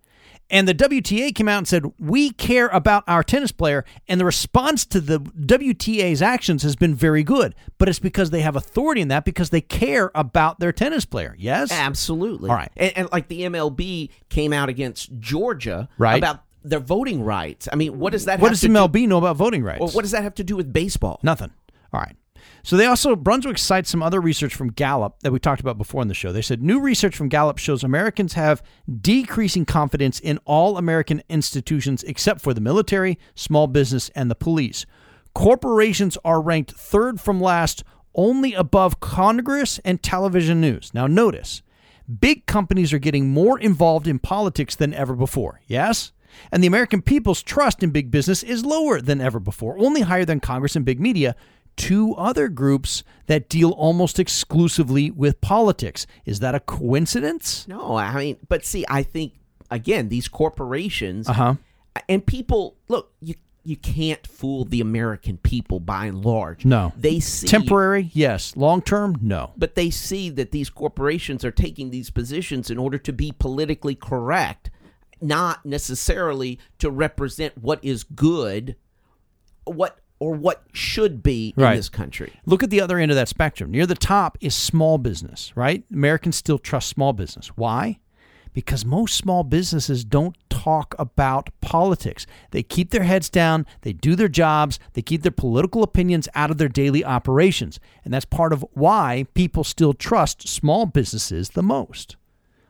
And 0.49 0.69
the 0.69 0.75
WTA 0.75 1.35
came 1.35 1.49
out 1.49 1.59
and 1.59 1.69
said, 1.69 1.85
We 1.99 2.31
care 2.31 2.69
about 2.69 3.03
our 3.09 3.23
tennis 3.25 3.51
player. 3.53 3.85
And 4.09 4.21
the 4.21 4.25
response 4.25 4.87
to 4.87 5.01
the 5.01 5.19
WTA's 5.21 6.23
actions 6.23 6.63
has 6.63 6.77
been 6.77 6.95
very 6.95 7.23
good. 7.25 7.55
But 7.79 7.89
it's 7.89 7.99
because 7.99 8.31
they 8.31 8.43
have 8.43 8.55
authority 8.57 9.01
in 9.01 9.09
that 9.09 9.25
because 9.25 9.51
they 9.51 9.61
care 9.61 10.11
about 10.15 10.61
their 10.61 10.73
tennis 10.73 11.05
player. 11.05 11.35
Yes? 11.39 11.73
Absolutely. 11.73 12.49
All 12.51 12.57
right. 12.57 12.71
And, 12.77 12.93
and 12.97 13.09
like 13.13 13.29
the 13.29 13.43
MLB 13.43 14.11
came 14.29 14.53
out 14.53 14.69
against 14.69 15.19
Georgia 15.19 15.89
Right. 15.99 16.19
about 16.19 16.43
their 16.63 16.81
voting 16.81 17.23
rights. 17.23 17.69
I 17.73 17.77
mean, 17.77 17.99
what 17.99 18.13
does 18.13 18.25
that 18.27 18.41
What 18.41 18.49
does 18.51 18.63
MLB 18.63 18.93
do? 18.93 19.07
know 19.07 19.19
about 19.19 19.37
voting 19.37 19.63
rights? 19.63 19.81
Well, 19.81 19.91
what 19.91 20.03
does 20.03 20.11
that 20.13 20.23
have 20.23 20.35
to 20.37 20.45
do 20.45 20.57
with 20.57 20.73
baseball? 20.73 21.19
Nothing. 21.23 21.53
All 21.93 22.01
right. 22.01 22.17
So 22.63 22.77
they 22.77 22.87
also 22.87 23.15
Brunswick 23.15 23.59
cites 23.59 23.91
some 23.91 24.03
other 24.03 24.21
research 24.21 24.55
from 24.55 24.73
Gallup 24.73 25.21
that 25.21 25.33
we 25.33 25.39
talked 25.39 25.61
about 25.61 25.79
before 25.79 26.03
in 26.03 26.09
the 26.09 26.15
show. 26.15 26.33
They 26.33 26.43
said 26.43 26.63
new 26.63 26.81
research 26.81 27.17
from 27.17 27.29
Gallup 27.29 27.59
shows 27.59 27.85
Americans 27.85 28.33
have 28.33 28.63
decreasing 29.01 29.65
confidence 29.65 30.19
in 30.19 30.39
all 30.45 30.77
American 30.77 31.23
institutions 31.29 32.03
except 32.03 32.41
for 32.41 32.53
the 32.53 32.61
military, 32.61 33.19
small 33.35 33.67
business, 33.67 34.11
and 34.17 34.31
the 34.31 34.35
police. 34.35 34.85
Corporations 35.35 36.19
are 36.25 36.41
ranked 36.41 36.73
third 36.73 37.21
from 37.21 37.41
last, 37.41 37.85
only 38.15 38.55
above 38.55 39.01
Congress 39.01 39.79
and 39.85 40.03
television 40.03 40.61
news. 40.61 40.93
Now 40.95 41.07
notice, 41.07 41.63
big 42.21 42.47
companies 42.47 42.93
are 42.93 42.99
getting 42.99 43.29
more 43.29 43.59
involved 43.59 44.09
in 44.09 44.19
politics 44.19 44.75
than 44.75 44.95
ever 44.95 45.15
before. 45.15 45.61
Yes? 45.67 46.13
And 46.51 46.63
the 46.63 46.67
American 46.67 47.03
people's 47.03 47.43
trust 47.43 47.83
in 47.83 47.91
big 47.91 48.11
business 48.11 48.43
is 48.43 48.65
lower 48.65 49.01
than 49.01 49.21
ever 49.21 49.41
before, 49.41 49.79
only 49.79 50.03
higher 50.03 50.25
than 50.25 50.41
Congress 50.41 50.77
and 50.77 50.85
big 50.85 51.01
media, 51.01 51.35
two 51.77 52.15
other 52.15 52.49
groups 52.49 53.03
that 53.27 53.49
deal 53.49 53.71
almost 53.71 54.19
exclusively 54.19 55.11
with 55.11 55.41
politics. 55.41 56.07
Is 56.25 56.41
that 56.41 56.55
a 56.55 56.61
coincidence? 56.61 57.67
No, 57.69 57.97
I 57.97 58.15
mean, 58.17 58.37
but 58.49 58.65
see, 58.65 58.85
I 58.89 59.03
think 59.03 59.35
again, 59.71 60.09
these 60.09 60.29
corporations 60.29 61.29
Uh 61.29 61.33
huh. 61.33 61.55
and 62.09 62.25
people 62.25 62.77
look, 62.89 63.13
you 63.21 63.35
you 63.65 63.77
can't 63.77 64.25
fool 64.29 64.65
the 64.65 64.81
American 64.81 65.39
people 65.39 65.81
by 65.81 66.07
and 66.07 66.25
large. 66.25 66.65
No. 66.65 66.93
They 66.97 67.19
see 67.19 67.49
Temporary, 67.49 68.11
yes. 68.15 68.57
Long 68.57 68.81
term, 68.81 69.17
no. 69.21 69.51
but 69.57 69.75
they 69.75 69.91
see 69.91 70.31
that 70.31 70.53
these 70.53 70.71
corporations 70.71 71.45
are 71.45 71.51
taking 71.51 71.91
these 71.91 72.09
positions 72.11 72.71
in 72.71 72.79
order 72.79 72.97
to 72.99 73.13
be 73.13 73.33
politically 73.37 73.97
correct, 73.97 74.71
not 75.21 75.67
necessarily 75.67 76.61
to 76.79 76.89
represent 76.93 77.59
what 77.59 77.85
is 77.85 78.05
good, 78.05 78.77
what 79.65 79.99
or 80.19 80.33
what 80.35 80.63
should 80.73 81.23
be 81.23 81.53
Right. 81.57 81.73
in 81.73 81.77
this 81.77 81.89
country. 81.89 82.33
Look 82.47 82.63
at 82.63 82.71
the 82.71 82.81
other 82.81 82.99
end 82.99 83.11
of 83.11 83.17
that 83.17 83.29
spectrum. 83.29 83.71
Near 83.71 83.87
the 83.87 83.95
top 83.95 84.39
is 84.41 84.55
small 84.55 84.99
business, 84.99 85.53
right? 85.57 85.85
Americans 85.93 86.37
still 86.37 86.59
trust 86.59 86.89
small 86.89 87.13
business. 87.13 87.49
Why? 87.57 87.99
Because 88.53 88.87
most 88.87 89.17
small 89.17 89.45
businesses 89.45 90.03
don't 90.03 90.35
talk 90.49 90.95
about 90.99 91.51
politics. 91.61 92.27
They 92.53 92.63
keep 92.63 92.89
their 92.91 93.03
heads 93.03 93.29
down, 93.29 93.67
they 93.83 93.93
do 93.93 94.17
their 94.17 94.29
jobs, 94.29 94.79
they 94.95 95.03
keep 95.03 95.21
their 95.21 95.31
political 95.31 95.83
opinions 95.83 96.27
out 96.35 96.51
of 96.51 96.57
their 96.57 96.69
daily 96.71 97.05
operations. 97.05 97.79
And 98.03 98.15
that's 98.15 98.25
part 98.25 98.55
of 98.55 98.65
why 98.73 99.27
people 99.35 99.63
still 99.63 99.93
trust 99.93 100.49
small 100.49 100.87
businesses 100.87 101.51
the 101.51 101.63
most. 101.63 102.17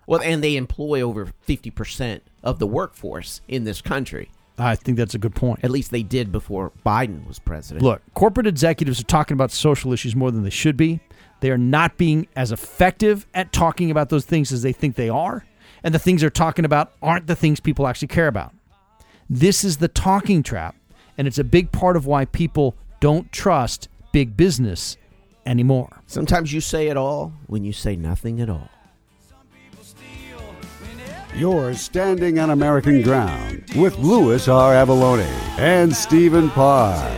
Well, 0.09 0.21
and 0.23 0.43
they 0.43 0.57
employ 0.57 1.01
over 1.01 1.27
50% 1.47 2.21
of 2.43 2.59
the 2.59 2.67
workforce 2.67 3.41
in 3.47 3.63
this 3.65 3.81
country. 3.81 4.31
I 4.59 4.75
think 4.75 4.97
that's 4.97 5.14
a 5.14 5.19
good 5.19 5.35
point. 5.35 5.61
At 5.62 5.71
least 5.71 5.90
they 5.90 6.03
did 6.03 6.33
before 6.33 6.73
Biden 6.85 7.27
was 7.27 7.38
president. 7.38 7.85
Look, 7.85 8.03
corporate 8.14 8.47
executives 8.47 9.01
are 9.01 9.05
talking 9.05 9.35
about 9.35 9.51
social 9.51 9.92
issues 9.92 10.16
more 10.16 10.31
than 10.31 10.42
they 10.42 10.51
should 10.51 10.77
be. 10.77 11.01
They 11.40 11.51
are 11.51 11.59
not 11.59 11.99
being 11.99 12.27
as 12.35 12.53
effective 12.53 13.27
at 13.35 13.53
talking 13.53 13.90
about 13.90 14.09
those 14.09 14.25
things 14.25 14.53
as 14.53 14.62
they 14.62 14.73
think 14.73 14.97
they 14.97 15.11
are. 15.11 15.45
And 15.85 15.95
the 15.95 15.99
things 15.99 16.23
they're 16.23 16.31
talking 16.31 16.64
about 16.64 16.92
aren't 17.03 17.27
the 17.27 17.37
things 17.37 17.61
people 17.61 17.87
actually 17.87 18.09
care 18.09 18.29
about. 18.29 18.55
This 19.29 19.62
is 19.62 19.77
the 19.77 19.88
talking 19.88 20.42
trap. 20.42 20.75
And 21.19 21.27
it's 21.27 21.38
a 21.38 21.45
big 21.45 21.73
part 21.73 21.97
of 21.97 22.07
why 22.07 22.25
people 22.25 22.77
don't 23.01 23.31
trust 23.33 23.88
big 24.12 24.37
business 24.37 24.97
anymore. 25.45 26.03
Sometimes 26.07 26.53
you 26.53 26.61
say 26.61 26.88
it 26.88 26.97
all 26.97 27.33
when 27.47 27.64
you 27.64 27.73
say 27.73 27.97
nothing 27.97 28.40
at 28.40 28.51
all. 28.51 28.69
You're 31.35 31.75
standing 31.75 32.39
on 32.39 32.51
American 32.51 33.03
ground 33.03 33.65
with 33.77 33.99
Louis 33.99 34.49
R. 34.49 34.73
Avallone 34.73 35.27
and 35.59 35.95
Stephen 35.95 36.49
Parr. 36.51 37.15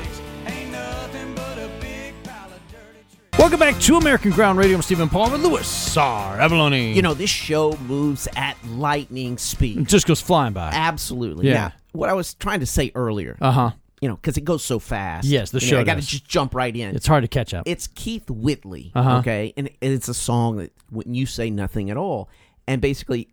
Welcome 3.39 3.61
back 3.61 3.79
to 3.83 3.97
American 3.97 4.33
Ground 4.33 4.59
Radio. 4.59 4.75
I'm 4.77 4.83
Stephen 4.83 5.09
Parr 5.09 5.31
with 5.31 5.43
Louis 5.43 5.97
R. 5.97 6.39
Avallone. 6.39 6.95
You 6.95 7.03
know, 7.03 7.15
this 7.15 7.31
show 7.31 7.77
moves 7.87 8.27
at 8.35 8.57
lightning 8.67 9.35
it 9.35 9.41
speed. 9.41 9.87
just 9.89 10.07
goes 10.09 10.21
flying 10.21 10.53
by. 10.53 10.71
Absolutely. 10.73 11.47
Yeah. 11.47 11.55
Now, 11.55 11.73
what 11.93 12.09
I 12.09 12.15
was 12.15 12.35
trying 12.35 12.61
to 12.61 12.67
say 12.67 12.91
earlier, 12.97 13.37
Uh 13.41 13.53
huh. 13.53 13.71
you 14.01 14.09
know, 14.09 14.17
because 14.17 14.37
it 14.37 14.45
goes 14.45 14.65
so 14.65 14.81
fast. 14.81 15.29
Yes, 15.29 15.53
the 15.53 15.61
You 15.61 15.67
know, 15.67 15.71
show 15.71 15.81
I 15.81 15.85
got 15.85 15.95
to 15.95 16.01
just 16.01 16.27
jump 16.27 16.55
right 16.57 16.75
in. 16.75 16.97
It's 16.97 17.07
hard 17.07 17.23
to 17.23 17.29
catch 17.29 17.55
up. 17.55 17.63
It's 17.69 17.87
Keith 17.87 18.29
Whitley, 18.29 18.91
Uh-huh. 18.97 19.19
okay, 19.19 19.55
and 19.57 19.69
and 19.81 19.93
it's 19.93 20.09
a 20.09 20.15
song 20.15 20.57
that 20.57 20.73
when 20.91 21.15
you 21.15 21.25
say 21.25 21.49
nothing 21.51 21.91
at 21.91 21.97
all, 21.97 22.29
and 22.67 22.83
basically 22.83 23.29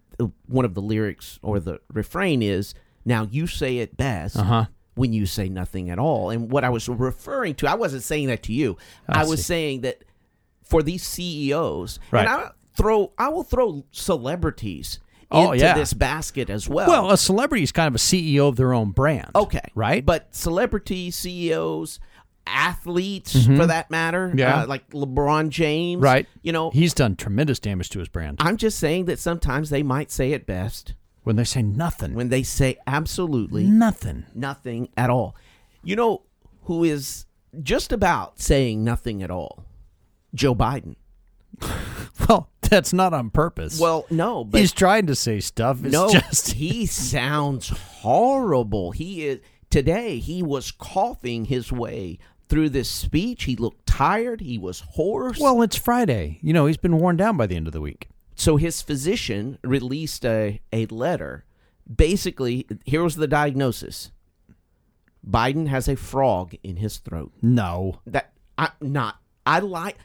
one 0.48 0.66
of 0.66 0.74
the 0.74 0.82
lyrics 0.82 1.40
or 1.42 1.60
the 1.60 1.80
refrain 1.92 2.42
is 2.42 2.74
now 3.06 3.28
you 3.30 3.48
say 3.48 3.78
it 3.80 3.98
best 3.98 4.38
Uh-huh. 4.38 4.66
when 4.96 5.14
you 5.14 5.26
say 5.26 5.50
nothing 5.50 5.90
at 5.90 6.00
all. 6.00 6.30
And 6.30 6.50
what 6.52 6.64
I 6.64 6.70
was 6.70 6.88
referring 6.90 7.56
to, 7.56 7.68
I 7.70 7.76
wasn't 7.76 8.04
saying 8.04 8.28
that 8.28 8.44
to 8.44 8.54
you. 8.54 8.78
I 9.08 9.22
I, 9.22 9.26
was 9.26 9.46
saying 9.46 9.82
that 9.82 10.04
for 10.64 10.82
these 10.82 11.04
CEOs, 11.04 12.00
Right. 12.12 12.22
and 12.22 12.30
I 12.30 12.50
throw 12.76 13.12
I 13.18 13.30
will 13.30 13.44
throw 13.44 13.84
celebrities 13.92 15.00
Oh, 15.32 15.52
into 15.54 15.66
yeah. 15.66 15.74
this 15.74 15.94
basket 15.94 16.50
as 16.52 16.70
well. 16.70 16.88
well, 16.88 17.12
a 17.12 17.18
celebrity 17.18 17.64
is 17.64 17.72
kind 17.72 17.88
of 17.88 17.96
a 17.96 17.98
CEO 17.98 18.48
of 18.48 18.56
their 18.58 18.74
own 18.74 18.92
brand. 18.92 19.32
Okay. 19.36 19.60
Right? 19.74 20.06
But 20.06 20.34
celebrities, 20.36 21.16
CEOs, 21.16 22.00
athletes 22.48 23.46
for 23.46 23.66
that 23.68 23.90
matter, 23.92 24.28
Mm-hmm. 24.30 24.40
Yeah. 24.40 24.62
uh, 24.64 24.68
like 24.68 24.90
LeBron 24.90 25.50
James, 25.50 26.02
Right. 26.02 26.28
You 26.42 26.52
know, 26.52 26.70
He's 26.72 26.94
done 26.94 27.16
tremendous 27.16 27.60
damage 27.60 27.90
to 27.90 28.00
his 28.00 28.08
brand. 28.08 28.38
I'm 28.40 28.58
just 28.58 28.80
saying 28.80 29.06
that 29.06 29.20
sometimes 29.20 29.70
they 29.70 29.84
might 29.84 30.12
say 30.12 30.32
it 30.34 30.46
best 30.46 30.94
When 31.24 31.36
they 31.36 31.44
say 31.44 31.62
nothing. 31.62 32.14
when 32.14 32.30
they 32.30 32.44
say 32.44 32.78
absolutely 32.88 33.64
nothing. 33.66 34.26
nothing 34.34 34.90
at 34.98 35.10
all. 35.10 35.36
You 35.84 35.96
know 35.96 36.22
who 36.64 36.84
is 36.84 37.26
just 37.62 37.92
about 37.92 38.40
saying 38.40 38.84
nothing 38.84 39.22
at 39.24 39.32
all? 39.32 39.66
Joe 40.34 40.56
Biden. 40.56 40.96
Well, 42.30 42.50
that's 42.62 42.94
not 42.94 43.14
on 43.14 43.30
purpose. 43.30 43.78
Well, 43.80 44.06
no, 44.10 44.46
but 44.46 44.60
he's 44.62 44.72
trying 44.72 45.06
to 45.08 45.16
say 45.16 45.42
stuff. 45.42 45.84
It's 45.84 45.92
no, 45.94 46.10
just 46.10 46.52
he 46.54 46.86
sounds 46.88 47.68
horrible. 47.70 48.92
He 48.92 49.26
is 49.28 49.42
today. 49.70 50.20
He 50.20 50.42
was 50.42 50.72
coughing 50.72 51.46
his 51.46 51.72
way 51.74 52.18
through 52.50 52.70
this 52.70 52.90
speech. 52.90 53.44
He 53.44 53.56
looked 53.56 53.86
tired. 53.86 54.42
He 54.42 54.58
was 54.58 54.82
hoarse. 54.92 55.40
Well, 55.40 55.62
it's 55.62 55.76
Friday. 55.76 56.40
You 56.42 56.54
know, 56.54 56.66
he's 56.66 56.78
been 56.78 56.98
worn 56.98 57.18
down 57.18 57.38
by 57.38 57.48
the 57.48 57.56
end 57.56 57.68
of 57.68 57.74
the 57.74 57.82
week. 57.82 58.08
so 58.36 58.58
his 58.58 58.82
physician 58.82 59.58
released 59.64 60.26
a 60.26 60.62
a 60.74 60.86
letter. 60.88 61.46
Basically, 61.94 62.66
here 62.86 63.04
was 63.04 63.16
the 63.16 63.28
diagnosis: 63.28 64.12
Biden 65.28 65.68
has 65.68 65.88
a 65.88 65.96
frog 65.96 66.56
in 66.64 66.78
his 66.78 66.98
throat. 66.98 67.32
No. 67.42 68.00
That 68.06 68.34
I'm 68.58 68.72
not. 68.82 69.20
I 69.46 69.60
like. 69.60 69.98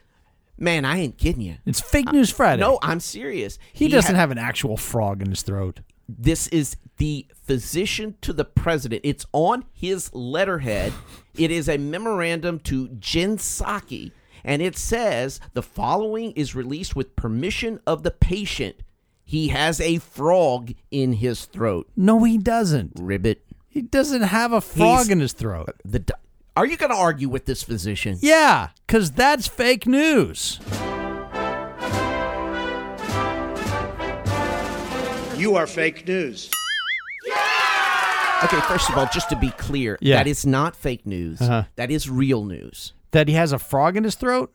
Man, 0.58 0.84
I 0.84 0.98
ain't 0.98 1.16
kidding 1.16 1.42
you. 1.42 1.56
It's 1.64 1.80
fake 1.80 2.12
news 2.12 2.30
Friday. 2.30 2.60
No, 2.60 2.78
I'm 2.82 3.00
serious. 3.00 3.58
he, 3.72 3.88
doesn't 3.88 4.14
ha- 4.14 4.20
have 4.20 4.30
an 4.30 4.36
actual 4.36 4.76
frog 4.76 5.22
in 5.22 5.30
his 5.30 5.40
throat. 5.42 5.80
This 6.18 6.48
is 6.48 6.76
the 6.96 7.26
physician 7.44 8.16
to 8.22 8.32
the 8.32 8.44
president. 8.44 9.02
It's 9.04 9.26
on 9.32 9.64
his 9.72 10.12
letterhead. 10.14 10.92
it 11.36 11.50
is 11.50 11.68
a 11.68 11.78
memorandum 11.78 12.58
to 12.60 12.88
Jen 12.88 13.36
Psaki, 13.38 14.12
and 14.44 14.60
it 14.62 14.76
says 14.76 15.40
the 15.54 15.62
following 15.62 16.32
is 16.32 16.54
released 16.54 16.94
with 16.96 17.16
permission 17.16 17.80
of 17.86 18.02
the 18.02 18.10
patient. 18.10 18.76
He 19.24 19.48
has 19.48 19.80
a 19.80 19.98
frog 19.98 20.72
in 20.90 21.14
his 21.14 21.44
throat. 21.44 21.88
No, 21.96 22.24
he 22.24 22.36
doesn't. 22.36 22.92
Ribbit. 22.98 23.42
He 23.68 23.80
doesn't 23.82 24.22
have 24.22 24.52
a 24.52 24.60
frog 24.60 24.98
He's- 25.04 25.08
in 25.10 25.20
his 25.20 25.32
throat. 25.32 25.68
Uh, 25.68 25.72
the 25.84 26.04
Are 26.56 26.66
you 26.66 26.76
going 26.76 26.90
to 26.90 26.96
argue 26.96 27.28
with 27.28 27.46
this 27.46 27.62
physician? 27.62 28.18
Yeah, 28.20 28.70
because 28.86 29.12
that's 29.12 29.46
fake 29.46 29.86
news. 29.86 30.58
You 35.40 35.56
are 35.56 35.66
fake 35.66 36.06
news. 36.06 36.50
Okay, 38.44 38.60
first 38.62 38.88
of 38.90 38.96
all, 38.98 39.06
just 39.12 39.28
to 39.30 39.36
be 39.36 39.50
clear, 39.50 39.96
Yeah. 40.00 40.16
that 40.16 40.26
is 40.26 40.44
not 40.46 40.76
fake 40.76 41.06
news. 41.06 41.40
Uh-huh. 41.40 41.64
That 41.76 41.90
is 41.90 42.08
real 42.10 42.44
news. 42.44 42.92
That 43.12 43.26
he 43.28 43.34
has 43.34 43.52
a 43.52 43.58
frog 43.58 43.96
in 43.96 44.04
his 44.04 44.14
throat? 44.14 44.52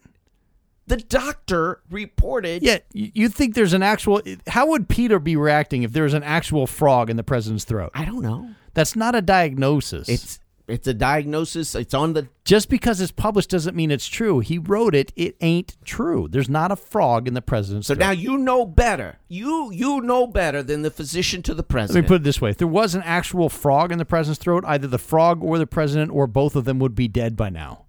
The 0.87 0.97
doctor 0.97 1.81
reported 1.89 2.61
Yeah, 2.61 2.77
you 2.93 3.09
you 3.15 3.29
think 3.29 3.55
there's 3.55 3.73
an 3.73 3.81
actual. 3.81 4.21
How 4.47 4.67
would 4.67 4.87
Peter 4.87 5.17
be 5.17 5.35
reacting 5.35 5.81
if 5.81 5.91
there 5.93 6.03
was 6.03 6.13
an 6.13 6.21
actual 6.23 6.67
frog 6.67 7.09
in 7.09 7.17
the 7.17 7.23
president's 7.23 7.63
throat? 7.63 7.89
I 7.95 8.05
don't 8.05 8.21
know. 8.21 8.51
That's 8.75 8.95
not 8.95 9.15
a 9.15 9.21
diagnosis. 9.21 10.07
It's 10.07 10.39
it's 10.67 10.87
a 10.87 10.93
diagnosis. 10.93 11.75
It's 11.75 11.93
on 11.93 12.13
the 12.13 12.27
Just 12.43 12.69
because 12.69 12.99
it's 12.99 13.11
published 13.11 13.49
doesn't 13.51 13.75
mean 13.75 13.91
it's 13.91 14.07
true. 14.07 14.39
He 14.39 14.57
wrote 14.57 14.95
it. 14.95 15.11
It 15.15 15.35
ain't 15.41 15.75
true. 15.85 16.27
There's 16.29 16.49
not 16.49 16.71
a 16.71 16.75
frog 16.75 17.27
in 17.27 17.33
the 17.35 17.41
president's 17.41 17.87
So 17.87 17.93
throat. 17.95 18.05
now 18.05 18.11
you 18.11 18.37
know 18.37 18.65
better. 18.65 19.19
You 19.27 19.71
you 19.71 20.01
know 20.01 20.25
better 20.27 20.63
than 20.63 20.81
the 20.81 20.91
physician 20.91 21.41
to 21.43 21.53
the 21.53 21.63
president. 21.63 21.95
Let 21.95 22.09
me 22.09 22.15
put 22.17 22.21
it 22.21 22.23
this 22.23 22.41
way: 22.41 22.49
if 22.49 22.57
there 22.57 22.67
was 22.67 22.95
an 22.95 23.03
actual 23.03 23.49
frog 23.49 23.91
in 23.91 23.97
the 23.97 24.05
president's 24.05 24.41
throat, 24.43 24.63
either 24.67 24.87
the 24.87 24.97
frog 24.97 25.43
or 25.43 25.57
the 25.57 25.67
president 25.67 26.11
or 26.11 26.25
both 26.27 26.55
of 26.55 26.65
them 26.65 26.79
would 26.79 26.95
be 26.95 27.07
dead 27.07 27.35
by 27.35 27.49
now. 27.49 27.85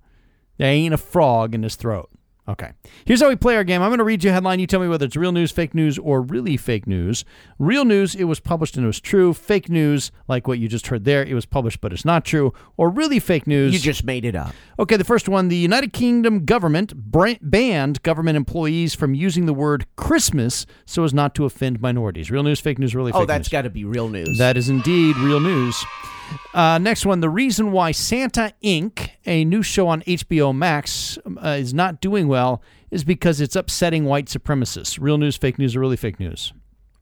There 0.59 0.69
ain't 0.71 0.95
a 0.95 0.99
frog 0.99 1.55
in 1.55 1.63
his 1.63 1.77
throat. 1.77 2.11
Okay. 2.49 2.71
Here's 3.05 3.21
how 3.21 3.29
we 3.29 3.35
play 3.37 3.57
our 3.57 3.65
game. 3.65 3.83
I'm 3.83 3.89
going 3.89 3.99
to 3.99 4.05
read 4.05 4.23
you 4.23 4.31
a 4.31 4.33
headline. 4.33 4.61
You 4.61 4.69
tell 4.69 4.79
me 4.81 4.87
whether 4.87 5.05
it's 5.07 5.17
real 5.17 5.33
news, 5.33 5.51
fake 5.51 5.75
news, 5.75 5.99
or 5.99 6.21
really 6.23 6.57
fake 6.57 6.87
news. 6.87 7.25
Real 7.59 7.85
news, 7.85 8.15
it 8.15 8.25
was 8.25 8.39
published 8.39 8.77
and 8.77 8.85
it 8.85 8.87
was 8.87 9.01
true. 9.01 9.35
Fake 9.35 9.69
news, 9.69 10.13
like 10.29 10.47
what 10.47 10.59
you 10.61 10.69
just 10.69 10.87
heard 10.87 11.05
there, 11.05 11.25
it 11.25 11.35
was 11.35 11.45
published 11.45 11.81
but 11.81 11.93
it's 11.93 12.05
not 12.05 12.25
true. 12.25 12.53
Or 12.77 12.89
really 12.89 13.19
fake 13.19 13.47
news. 13.49 13.73
you 13.73 13.81
just 13.81 14.05
made 14.05 14.25
it 14.25 14.37
up. 14.37 14.55
Okay, 14.79 14.97
the 14.97 15.05
first 15.05 15.29
one 15.29 15.49
the 15.49 15.57
United 15.57 15.93
Kingdom 15.93 16.45
government 16.45 16.93
banned 16.97 18.03
government 18.03 18.37
employees 18.37 18.95
from 18.95 19.15
using 19.15 19.47
the 19.47 19.55
word 19.55 19.87
Christmas 19.97 20.67
so 20.85 21.03
as 21.03 21.13
not 21.13 21.35
to 21.35 21.45
offend 21.47 21.81
minorities. 21.81 22.31
Real 22.31 22.43
news, 22.45 22.61
fake 22.61 22.79
news, 22.79 22.95
really 22.95 23.11
oh, 23.11 23.15
fake 23.15 23.17
Oh, 23.17 23.21
news. 23.23 23.27
that's 23.29 23.49
got 23.49 23.63
to 23.63 23.71
be 23.71 23.85
real 23.85 24.09
news. 24.09 24.39
That 24.39 24.57
is 24.57 24.69
indeed 24.69 25.17
real 25.17 25.41
news. 25.41 25.85
Uh, 26.55 26.79
next 26.79 27.05
one, 27.07 27.21
the 27.21 27.31
reason 27.31 27.73
why 27.73 27.93
Santa 27.93 28.53
Inc., 28.63 29.11
a 29.27 29.45
new 29.45 29.63
show 29.63 29.89
on 29.89 30.03
HBO 30.03 30.55
Max, 30.55 31.19
uh, 31.43 31.51
is 31.51 31.75
not 31.75 32.01
doing 32.01 32.29
well 32.29 32.63
is 32.91 33.05
because 33.05 33.41
it's 33.41 33.57
upsetting 33.57 34.05
white 34.05 34.27
supremacists. 34.27 34.99
Real 35.01 35.19
news, 35.19 35.37
fake 35.37 35.59
news, 35.59 35.77
or 35.77 35.81
really 35.81 35.97
fake 35.97 36.21
news? 36.21 36.53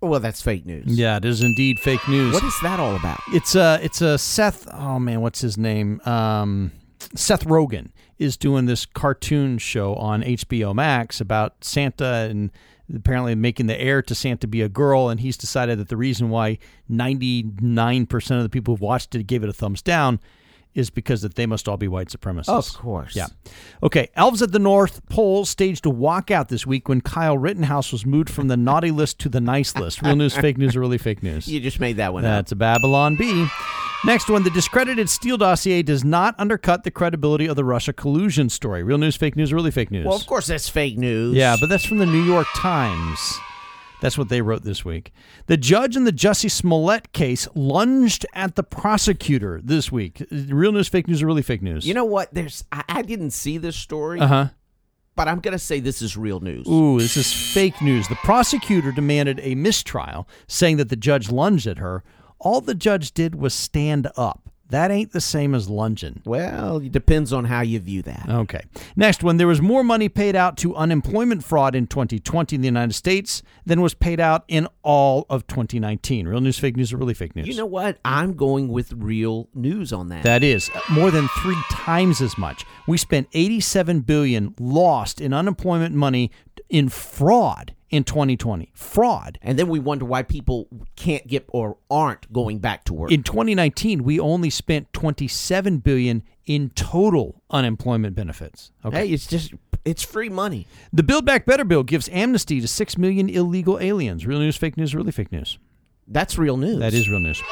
Well, 0.01 0.21
that's 0.21 0.43
fake 0.43 0.67
news. 0.67 0.85
Yeah, 0.87 1.17
it 1.17 1.25
is 1.25 1.43
indeed 1.43 1.79
fake 1.79 2.07
news. 2.09 2.35
What 2.35 2.45
is 2.45 2.59
that 2.63 2.79
all 2.79 2.95
about? 2.97 3.21
It's 3.29 3.55
a 3.55 3.79
it's 3.83 4.03
a 4.03 4.19
Seth. 4.19 4.69
Oh 4.73 4.99
man, 4.99 5.23
what's 5.23 5.41
his 5.41 5.57
name? 5.57 6.01
Um, 6.05 6.73
Seth 7.15 7.45
Rogen 7.45 7.91
is 8.19 8.37
doing 8.37 8.67
this 8.67 8.87
cartoon 8.87 9.59
show 9.59 9.95
on 9.95 10.23
HBO 10.23 10.75
Max 10.75 11.21
about 11.21 11.65
Santa 11.65 12.29
and 12.31 12.51
apparently 12.93 13.35
making 13.35 13.67
the 13.67 13.81
heir 13.81 14.03
to 14.03 14.15
Santa 14.15 14.47
be 14.47 14.63
a 14.63 14.69
girl. 14.69 15.09
And 15.09 15.21
he's 15.21 15.37
decided 15.37 15.79
that 15.79 15.89
the 15.89 15.97
reason 15.97 16.31
why 16.31 16.59
ninety 16.89 17.51
nine 17.61 18.07
percent 18.07 18.39
of 18.39 18.45
the 18.45 18.51
people 18.51 18.75
who've 18.75 18.81
watched 18.81 19.15
it 19.15 19.27
gave 19.27 19.43
it 19.43 19.49
a 19.49 19.53
thumbs 19.53 19.83
down 19.83 20.21
is 20.75 20.91
because 20.91 21.23
that 21.23 21.35
they 21.35 21.47
must 21.47 21.69
all 21.69 21.77
be 21.77 21.89
white 21.89 22.09
supremacists. 22.09 22.49
Of 22.49 22.73
course. 22.75 23.15
Yeah. 23.15 23.27
Okay. 23.83 24.11
Elves 24.17 24.43
at 24.43 24.53
the 24.53 24.59
North 24.59 25.07
Pole 25.09 25.45
staged 25.45 25.87
a 25.87 25.91
walkout 25.91 26.49
this 26.49 26.67
week 26.67 26.89
when 26.89 27.01
Kyle 27.01 27.39
Rittenhouse 27.39 27.93
was 27.93 28.05
moved 28.05 28.29
from 28.29 28.49
the 28.49 28.57
naughty 28.57 28.91
list 28.91 29.19
to 29.21 29.29
the 29.29 29.41
nice 29.41 29.77
list. 29.77 30.03
Real 30.03 30.17
news, 30.17 30.37
fake 30.37 30.59
news, 30.59 30.77
or 30.77 30.81
really 30.81 30.99
fake 30.99 31.23
news? 31.23 31.47
You 31.47 31.61
just 31.61 31.81
made 31.81 31.97
that 31.97 32.13
one 32.13 32.25
up. 32.25 32.31
That's 32.31 32.53
a 32.53 32.57
Babylon 32.57 33.17
Bee. 33.17 33.47
Next 34.05 34.29
one, 34.29 34.43
the 34.43 34.51
discredited 34.51 35.09
Steele 35.09 35.39
dossier 35.39 35.83
does 35.83 36.05
not 36.05 36.35
undercut 36.39 36.85
the 36.85 36.91
credibility 36.91 37.47
of 37.47 37.57
the 37.57 37.65
Russia 37.65 37.93
collusion 37.93 38.51
story. 38.51 38.83
Real 38.83 38.99
news, 38.99 39.17
fake 39.17 39.35
news, 39.35 39.51
or 39.51 39.57
really 39.57 39.71
fake 39.71 39.91
news? 39.91 40.05
Well, 40.05 40.17
of 40.17 40.27
course 40.27 40.47
that's 40.47 40.69
fake 40.69 40.99
news. 40.99 41.35
Yeah, 41.35 41.57
but 41.59 41.69
that's 41.71 41.85
from 41.87 41.99
the 41.99 42.07
New 42.07 42.23
York 42.23 42.47
Times. 42.55 43.39
That's 44.01 44.19
what 44.19 44.29
they 44.29 44.43
wrote 44.43 44.65
this 44.65 44.85
week. 44.85 45.13
The 45.47 45.57
judge 45.57 45.97
in 45.97 46.05
the 46.05 46.13
Jussie 46.13 46.51
Smollett 46.51 47.13
case 47.13 47.49
lunged 47.55 48.27
at 48.35 48.55
the 48.55 48.63
prosecutor 48.63 49.61
this 49.65 49.91
week. 49.91 50.23
Real 50.31 50.73
news, 50.73 50.89
fake 50.89 51.09
news, 51.09 51.23
or 51.23 51.27
really 51.27 51.43
fake 51.43 51.63
news? 51.63 51.87
You 51.87 51.95
know 51.95 52.05
what? 52.05 52.33
There's 52.35 52.65
I, 52.71 52.85
I 52.89 53.03
didn't 53.03 53.31
see 53.31 53.57
this 53.57 53.77
story, 53.77 54.21
Uh 54.21 54.27
huh. 54.27 54.49
but 55.17 55.27
I'm 55.29 55.41
gonna 55.41 55.59
say 55.59 55.81
this 55.81 56.03
is 56.03 56.17
real 56.17 56.41
news. 56.41 56.69
Ooh, 56.69 56.99
this 57.01 57.17
is 57.17 57.33
fake 57.33 57.81
news. 57.81 58.09
The 58.09 58.17
prosecutor 58.17 58.93
demanded 58.93 59.41
a 59.43 59.55
mistrial, 59.55 60.29
saying 60.49 60.77
that 60.79 60.89
the 60.91 60.97
judge 60.97 61.31
lunged 61.31 61.67
at 61.67 61.79
her. 61.79 62.03
All 62.39 62.61
the 62.61 62.75
judge 62.75 63.13
did 63.13 63.35
was 63.37 63.55
stand 63.55 64.09
up. 64.17 64.51
That 64.75 64.91
ain't 64.91 65.13
the 65.13 65.21
same 65.21 65.55
as 65.55 65.71
lunging. 65.71 66.21
Well, 66.25 66.79
it 66.79 66.91
depends 66.91 67.33
on 67.33 67.45
how 67.45 67.61
you 67.61 67.79
view 67.79 68.03
that. 68.03 68.27
Okay. 68.29 68.61
Next 68.97 69.23
one. 69.23 69.37
There 69.37 69.47
was 69.47 69.63
more 69.63 69.85
money 69.85 70.09
paid 70.09 70.35
out 70.35 70.57
to 70.59 70.75
unemployment 70.75 71.45
fraud 71.45 71.77
in 71.77 71.87
2020 71.87 72.57
in 72.57 72.61
the 72.61 72.67
United 72.67 72.95
States 72.95 73.45
than 73.65 73.81
was 73.81 73.95
paid 73.95 74.19
out 74.19 74.43
in 74.49 74.67
all 74.83 75.27
of 75.31 75.47
2019. 75.47 76.27
Real 76.27 76.41
news, 76.41 76.59
fake 76.59 76.77
news, 76.77 76.93
or 76.93 76.97
really 76.97 77.15
fake 77.15 77.37
news? 77.37 77.47
You 77.47 77.55
know 77.55 77.67
what? 77.67 77.99
I'm 78.05 78.35
going 78.35 78.67
with 78.67 78.93
real 78.95 79.49
news 79.55 79.93
on 79.93 80.09
that. 80.09 80.25
That 80.25 80.43
is 80.43 80.69
uh, 80.75 80.81
more 80.91 81.13
than 81.13 81.29
three 81.41 81.63
times 81.71 82.21
as 82.21 82.37
much. 82.37 82.65
We 82.89 82.99
spent 82.99 83.29
87 83.33 84.01
billion 84.01 84.57
lost 84.59 85.21
in 85.21 85.33
unemployment 85.33 85.95
money 85.95 86.33
in 86.69 86.89
fraud 86.89 87.75
in 87.95 88.03
2020. 88.03 88.73
Fraud. 88.75 89.39
and 89.41 89.57
then 89.57 89.69
we 89.69 89.79
wonder 89.79 90.05
why 90.05 90.25
people 90.25 90.67
can't 90.97 91.25
get 91.29 91.45
or 91.49 91.77
aren't 91.89 92.33
going 92.33 92.59
back 92.59 92.83
to 92.85 92.93
work. 92.93 93.13
In 93.13 93.23
2019, 93.23 94.03
we 94.03 94.19
only 94.19 94.51
spent 94.51 94.93
27 94.93 95.79
billion 95.79 96.25
in 96.45 96.71
total 96.71 97.41
unemployment 97.51 98.17
benefits. 98.17 98.73
Okay. 98.85 99.07
Hey, 99.07 99.13
it's 99.13 99.29
just 99.29 99.55
it's 99.85 100.03
free 100.03 100.29
money. 100.29 100.67
The 100.93 101.05
Build 101.05 101.25
Back 101.25 101.47
Better 101.47 101.65
bill 101.65 101.85
gives 101.85 102.09
amnesty 102.09 102.61
to 102.61 102.67
6 102.67 102.99
million 102.99 103.29
illegal 103.29 103.79
aliens. 103.79 104.27
Real 104.27 104.41
news, 104.41 104.57
fake 104.57 104.77
news, 104.77 104.93
really 104.95 105.13
fake 105.13 105.31
news. 105.31 105.59
That's 106.07 106.37
real 106.39 106.57
news. 106.57 106.79
That 106.81 106.95
is 106.95 107.09
real 107.09 107.21
news. 107.21 107.43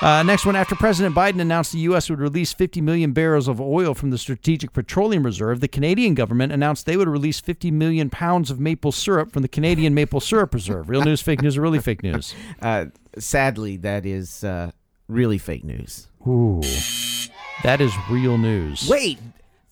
Uh, 0.00 0.22
next 0.22 0.46
one. 0.46 0.54
After 0.54 0.76
President 0.76 1.14
Biden 1.14 1.40
announced 1.40 1.72
the 1.72 1.78
U.S. 1.80 2.08
would 2.08 2.20
release 2.20 2.52
50 2.52 2.80
million 2.80 3.12
barrels 3.12 3.48
of 3.48 3.60
oil 3.60 3.94
from 3.94 4.10
the 4.10 4.18
Strategic 4.18 4.72
Petroleum 4.72 5.24
Reserve, 5.24 5.60
the 5.60 5.68
Canadian 5.68 6.14
government 6.14 6.52
announced 6.52 6.86
they 6.86 6.96
would 6.96 7.08
release 7.08 7.40
50 7.40 7.70
million 7.72 8.08
pounds 8.08 8.50
of 8.50 8.60
maple 8.60 8.92
syrup 8.92 9.32
from 9.32 9.42
the 9.42 9.48
Canadian 9.48 9.94
Maple 9.94 10.20
Syrup 10.20 10.54
Reserve. 10.54 10.88
Real 10.88 11.02
news, 11.02 11.20
fake 11.20 11.42
news, 11.42 11.58
or 11.58 11.62
really 11.62 11.80
fake 11.80 12.02
news? 12.02 12.34
Uh, 12.60 12.86
sadly, 13.18 13.76
that 13.76 14.04
is 14.04 14.42
uh, 14.42 14.70
really 15.06 15.38
fake 15.38 15.64
news. 15.64 16.08
Ooh. 16.26 16.60
That 17.62 17.80
is 17.80 17.92
real 18.10 18.36
news. 18.36 18.88
Wait, 18.88 19.18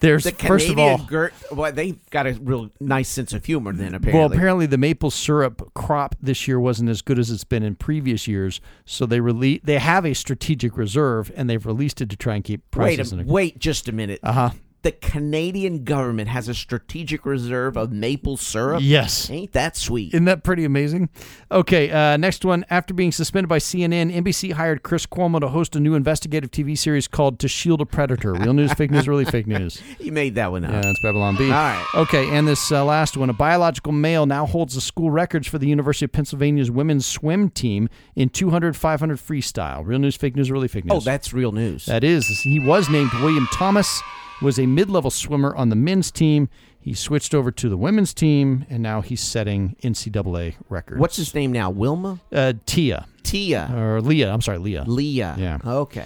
There's, 0.00 0.24
the 0.24 0.32
first 0.32 0.68
of 0.68 0.78
all, 0.78 0.98
Gert, 0.98 1.32
well, 1.50 1.72
they've 1.72 1.98
got 2.10 2.26
a 2.26 2.34
real 2.34 2.70
nice 2.80 3.08
sense 3.08 3.32
of 3.32 3.44
humor. 3.44 3.72
Then 3.72 3.94
apparently, 3.94 4.12
Well, 4.12 4.30
apparently 4.30 4.66
the 4.66 4.76
maple 4.76 5.10
syrup 5.10 5.72
crop 5.74 6.14
this 6.20 6.46
year 6.46 6.60
wasn't 6.60 6.90
as 6.90 7.00
good 7.00 7.18
as 7.18 7.30
it's 7.30 7.44
been 7.44 7.62
in 7.62 7.76
previous 7.76 8.28
years, 8.28 8.60
so 8.84 9.06
they 9.06 9.20
rele- 9.20 9.62
they 9.62 9.78
have 9.78 10.04
a 10.04 10.14
strategic 10.14 10.76
reserve 10.76 11.32
and 11.34 11.48
they've 11.48 11.64
released 11.64 12.02
it 12.02 12.10
to 12.10 12.16
try 12.16 12.34
and 12.34 12.44
keep 12.44 12.60
wait, 12.76 12.96
prices 12.96 13.12
a, 13.12 13.20
in 13.20 13.26
wait, 13.26 13.58
just 13.58 13.88
a 13.88 13.92
minute. 13.92 14.20
Uh 14.22 14.32
huh. 14.32 14.50
The 14.82 14.92
Canadian 14.92 15.82
government 15.84 16.28
has 16.28 16.48
a 16.48 16.54
strategic 16.54 17.26
reserve 17.26 17.76
of 17.76 17.90
maple 17.90 18.36
syrup. 18.36 18.80
Yes. 18.82 19.28
ain't 19.30 19.52
that 19.52 19.76
sweet? 19.76 20.14
Isn't 20.14 20.26
that 20.26 20.44
pretty 20.44 20.64
amazing? 20.64 21.08
Okay, 21.50 21.90
uh, 21.90 22.16
next 22.16 22.44
one. 22.44 22.64
After 22.70 22.94
being 22.94 23.10
suspended 23.10 23.48
by 23.48 23.58
CNN, 23.58 24.14
NBC 24.14 24.52
hired 24.52 24.82
Chris 24.84 25.04
Cuomo 25.06 25.40
to 25.40 25.48
host 25.48 25.74
a 25.74 25.80
new 25.80 25.94
investigative 25.94 26.50
TV 26.50 26.78
series 26.78 27.08
called 27.08 27.40
To 27.40 27.48
Shield 27.48 27.80
a 27.80 27.86
Predator. 27.86 28.34
Real 28.34 28.52
news, 28.52 28.72
fake 28.74 28.90
news, 28.92 29.08
really 29.08 29.24
fake 29.24 29.46
news. 29.46 29.82
you 29.98 30.12
made 30.12 30.36
that 30.36 30.52
one 30.52 30.64
up. 30.64 30.70
Yeah, 30.70 30.82
that's 30.82 31.00
Babylon 31.02 31.36
Bee. 31.36 31.46
All 31.46 31.50
right. 31.50 31.86
Okay, 31.94 32.28
and 32.30 32.46
this 32.46 32.70
uh, 32.70 32.84
last 32.84 33.16
one. 33.16 33.28
A 33.28 33.32
biological 33.32 33.92
male 33.92 34.26
now 34.26 34.46
holds 34.46 34.74
the 34.74 34.80
school 34.80 35.10
records 35.10 35.48
for 35.48 35.58
the 35.58 35.66
University 35.66 36.04
of 36.04 36.12
Pennsylvania's 36.12 36.70
women's 36.70 37.06
swim 37.06 37.50
team 37.50 37.88
in 38.14 38.28
200, 38.28 38.76
500 38.76 39.18
freestyle. 39.18 39.84
Real 39.84 39.98
news, 39.98 40.16
fake 40.16 40.36
news, 40.36 40.50
really 40.50 40.68
fake 40.68 40.84
news. 40.84 40.92
Oh, 40.96 41.00
that's 41.00 41.32
real 41.32 41.52
news. 41.52 41.86
That 41.86 42.04
is. 42.04 42.26
He 42.42 42.60
was 42.60 42.88
named 42.88 43.12
William 43.14 43.48
Thomas, 43.52 44.00
was 44.42 44.58
a 44.58 44.66
mid-level 44.66 45.10
swimmer 45.10 45.54
on 45.54 45.68
the 45.68 45.76
men's 45.76 46.10
team. 46.10 46.48
He 46.78 46.94
switched 46.94 47.34
over 47.34 47.50
to 47.50 47.68
the 47.68 47.76
women's 47.76 48.14
team, 48.14 48.64
and 48.70 48.82
now 48.82 49.00
he's 49.00 49.20
setting 49.20 49.74
NCAA 49.82 50.54
records. 50.68 51.00
What's 51.00 51.16
his 51.16 51.34
name 51.34 51.50
now? 51.52 51.70
Wilma? 51.70 52.20
Uh, 52.32 52.52
Tia. 52.64 53.06
Tia. 53.24 53.72
Or 53.74 54.00
Lia. 54.00 54.32
I'm 54.32 54.40
sorry, 54.40 54.58
Lia. 54.58 54.84
Lia. 54.86 55.34
Yeah. 55.38 55.58
Okay. 55.64 56.04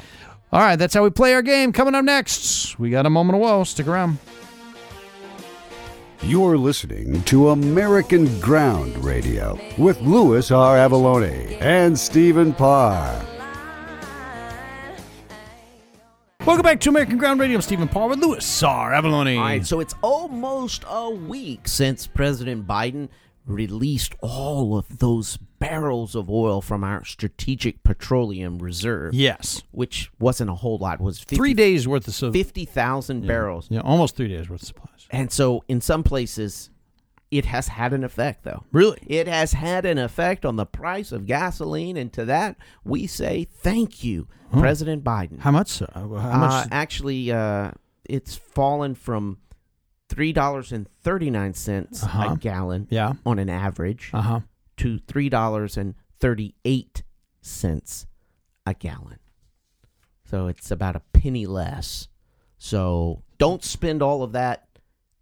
All 0.53 0.61
right, 0.61 0.77
that's 0.77 0.95
how 0.95 1.03
we 1.05 1.11
play 1.11 1.35
our 1.35 1.43
game. 1.43 1.73
Coming 1.73 1.95
up 1.95 2.05
next, 2.05 2.79
we 2.79 2.91
got 2.91 3.07
a 3.07 3.11
moment 3.11 3.37
of 3.37 3.43
woe. 3.43 3.63
Stick 3.65 3.87
around. 3.87 4.19
You're 6.23 6.59
listening 6.59 7.23
to 7.25 7.51
American 7.51 8.41
Ground 8.41 9.03
Radio 9.05 9.59
with 9.79 10.01
Louis 10.03 10.51
R. 10.51 10.77
Avallone 10.77 11.57
and 11.61 11.99
Stephen 11.99 12.53
Parr. 12.53 13.25
Welcome 16.47 16.63
back 16.65 16.81
to 16.81 16.89
American 16.89 17.19
Ground 17.19 17.39
Radio. 17.39 17.57
I'm 17.57 17.63
Stephen 17.63 17.87
Parr 17.87 18.09
with 18.09 18.19
Louis 18.19 18.63
R. 18.63 18.93
Avallone. 18.93 19.37
All 19.37 19.43
right, 19.43 19.65
so 19.65 19.79
it's 19.79 19.95
almost 20.01 20.85
a 20.89 21.11
week 21.11 21.69
since 21.69 22.07
President 22.07 22.67
Biden 22.67 23.09
released 23.47 24.15
all 24.23 24.77
of 24.79 24.99
those 25.01 25.37
barrels 25.59 26.15
of 26.15 26.31
oil 26.31 26.63
from 26.63 26.83
our 26.83 27.05
strategic 27.05 27.83
petroleum 27.83 28.59
reserve. 28.59 29.13
Yes. 29.13 29.63
Which 29.71 30.11
wasn't 30.19 30.49
a 30.49 30.55
whole 30.55 30.79
lot, 30.79 31.01
was 31.01 31.19
50, 31.19 31.37
Three 31.37 31.53
days 31.55 31.87
worth 31.87 32.09
of 32.09 32.15
stuff. 32.15 32.33
50,000 32.33 33.27
barrels. 33.27 33.67
Yeah, 33.71 33.81
almost 33.81 34.17
three 34.17 34.29
days 34.29 34.49
worth 34.49 34.63
of 34.63 34.69
supplies. 34.69 35.07
And 35.11 35.31
so 35.31 35.63
in 35.69 35.83
some 35.83 36.03
places, 36.03 36.71
it 37.31 37.45
has 37.47 37.69
had 37.69 37.93
an 37.93 38.03
effect, 38.05 38.43
though. 38.45 38.65
Really? 38.73 38.99
It 39.07 39.29
has 39.29 39.53
had 39.53 39.85
an 39.85 39.99
effect 39.99 40.45
on 40.45 40.57
the 40.57 40.67
price 40.67 41.13
of 41.13 41.27
gasoline, 41.27 41.97
and 41.97 42.13
to 42.15 42.25
that 42.25 42.57
we 42.85 43.07
say 43.07 43.45
thank 43.45 44.03
you, 44.03 44.27
President 44.53 45.05
Biden. 45.05 45.39
How 45.41 45.51
much? 45.53 45.69
so? 45.69 45.87
How 45.95 46.07
much? 46.07 46.67
Uh, 46.67 46.69
actually, 46.73 47.31
uh, 47.31 47.71
it's 48.05 48.35
fallen 48.35 48.95
from 48.95 49.39
three 50.09 50.33
dollars 50.33 50.73
and 50.73 50.89
thirty 51.03 51.31
nine 51.31 51.55
cents 51.55 52.03
Uh-huh. 52.03 52.33
a 52.33 52.37
gallon 52.37 52.89
yeah. 52.91 53.13
on 53.25 53.39
an 53.39 53.49
average 53.49 54.11
Uh 54.13 54.23
huh. 54.23 54.41
to 54.79 54.99
three 54.99 55.29
dollars 55.29 55.77
and 55.77 55.95
thirty 56.19 56.55
eight 56.65 57.05
cents 57.41 58.07
a 58.67 58.75
gallon. 58.75 59.19
So 60.25 60.49
it's 60.49 60.71
about 60.71 60.97
a 60.97 61.03
penny 61.13 61.47
less. 61.47 62.09
So 62.59 63.23
don't 63.39 63.63
spend 63.65 64.03
all 64.03 64.23
of 64.23 64.33
that 64.33 64.67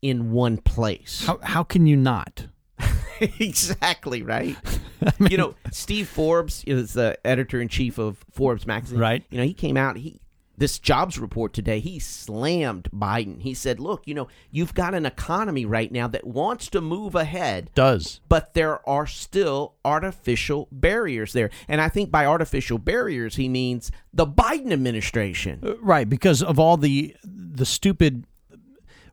in 0.02 0.32
one 0.32 0.58
place. 0.58 1.24
How 1.26 1.38
how 1.42 1.62
can 1.62 1.86
you 1.86 1.96
not? 1.96 2.46
exactly 3.20 4.22
right. 4.22 4.56
you 5.30 5.36
know, 5.36 5.54
Steve 5.72 6.08
Forbes 6.08 6.64
is 6.66 6.92
the 6.92 7.18
editor 7.24 7.60
in 7.60 7.68
chief 7.68 7.98
of 7.98 8.24
Forbes 8.30 8.66
magazine. 8.66 8.98
Right. 8.98 9.24
You 9.30 9.38
know, 9.38 9.44
he 9.44 9.54
came 9.54 9.76
out. 9.76 9.96
He 9.96 10.20
this 10.56 10.80
jobs 10.80 11.18
report 11.18 11.52
today. 11.52 11.78
He 11.78 12.00
slammed 12.00 12.88
Biden. 12.92 13.40
He 13.40 13.54
said, 13.54 13.78
"Look, 13.78 14.06
you 14.06 14.14
know, 14.14 14.26
you've 14.50 14.74
got 14.74 14.92
an 14.92 15.06
economy 15.06 15.64
right 15.64 15.90
now 15.90 16.08
that 16.08 16.26
wants 16.26 16.68
to 16.70 16.80
move 16.80 17.14
ahead." 17.14 17.70
Does 17.74 18.20
But 18.28 18.54
there 18.54 18.86
are 18.88 19.06
still 19.06 19.74
artificial 19.84 20.68
barriers 20.72 21.32
there. 21.32 21.50
And 21.68 21.80
I 21.80 21.88
think 21.88 22.10
by 22.10 22.26
artificial 22.26 22.78
barriers, 22.78 23.36
he 23.36 23.48
means 23.48 23.92
the 24.12 24.26
Biden 24.26 24.72
administration. 24.72 25.60
Uh, 25.62 25.76
right 25.80 26.08
because 26.08 26.42
of 26.42 26.58
all 26.58 26.76
the 26.76 27.14
the 27.24 27.66
stupid 27.66 28.24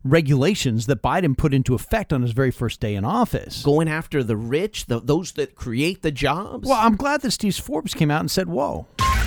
regulations 0.06 0.86
that 0.86 1.02
Biden 1.02 1.36
put 1.36 1.54
into 1.54 1.74
effect 1.74 2.14
on 2.14 2.22
his 2.22 2.32
very 2.32 2.52
first 2.52 2.80
day 2.80 2.96
in 2.96 3.04
office. 3.04 3.64
Going 3.64 3.90
after 3.90 4.24
the 4.24 4.38
rich, 4.38 4.86
the, 4.86 5.02
those 5.02 5.34
that 5.34 5.56
create 5.56 6.04
the 6.04 6.12
jobs. 6.12 6.70
Well, 6.70 6.80
I'm 6.80 6.96
glad 6.96 7.22
that 7.22 7.32
Steve 7.32 7.56
Forbes 7.56 7.94
came 7.94 8.12
out 8.12 8.22
and 8.22 8.32
said, 8.32 8.48
"Whoa." 8.48 8.88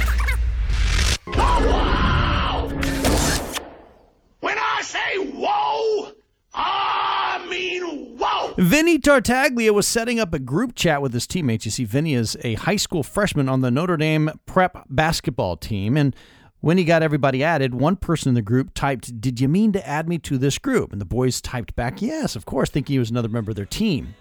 When 4.40 4.56
I 4.56 4.82
say 4.82 5.16
whoa, 5.18 6.12
I 6.54 7.44
mean 7.50 8.16
whoa. 8.16 8.54
Vinny 8.56 8.98
Tartaglia 8.98 9.72
was 9.72 9.86
setting 9.86 10.20
up 10.20 10.32
a 10.32 10.38
group 10.38 10.74
chat 10.74 11.02
with 11.02 11.12
his 11.12 11.26
teammates. 11.26 11.64
You 11.64 11.70
see, 11.70 11.84
Vinny 11.84 12.14
is 12.14 12.36
a 12.44 12.54
high 12.54 12.76
school 12.76 13.02
freshman 13.02 13.48
on 13.48 13.62
the 13.62 13.70
Notre 13.70 13.96
Dame 13.96 14.30
prep 14.46 14.84
basketball 14.88 15.56
team. 15.56 15.96
And 15.96 16.14
when 16.60 16.78
he 16.78 16.84
got 16.84 17.02
everybody 17.02 17.44
added, 17.44 17.74
one 17.74 17.96
person 17.96 18.30
in 18.30 18.34
the 18.34 18.42
group 18.42 18.74
typed, 18.74 19.20
Did 19.20 19.40
you 19.40 19.48
mean 19.48 19.72
to 19.72 19.86
add 19.86 20.08
me 20.08 20.18
to 20.18 20.38
this 20.38 20.58
group? 20.58 20.92
And 20.92 21.00
the 21.00 21.06
boys 21.06 21.40
typed 21.40 21.76
back, 21.76 22.02
Yes, 22.02 22.36
of 22.36 22.46
course, 22.46 22.70
thinking 22.70 22.94
he 22.94 22.98
was 22.98 23.10
another 23.10 23.28
member 23.28 23.50
of 23.50 23.56
their 23.56 23.64
team. 23.64 24.14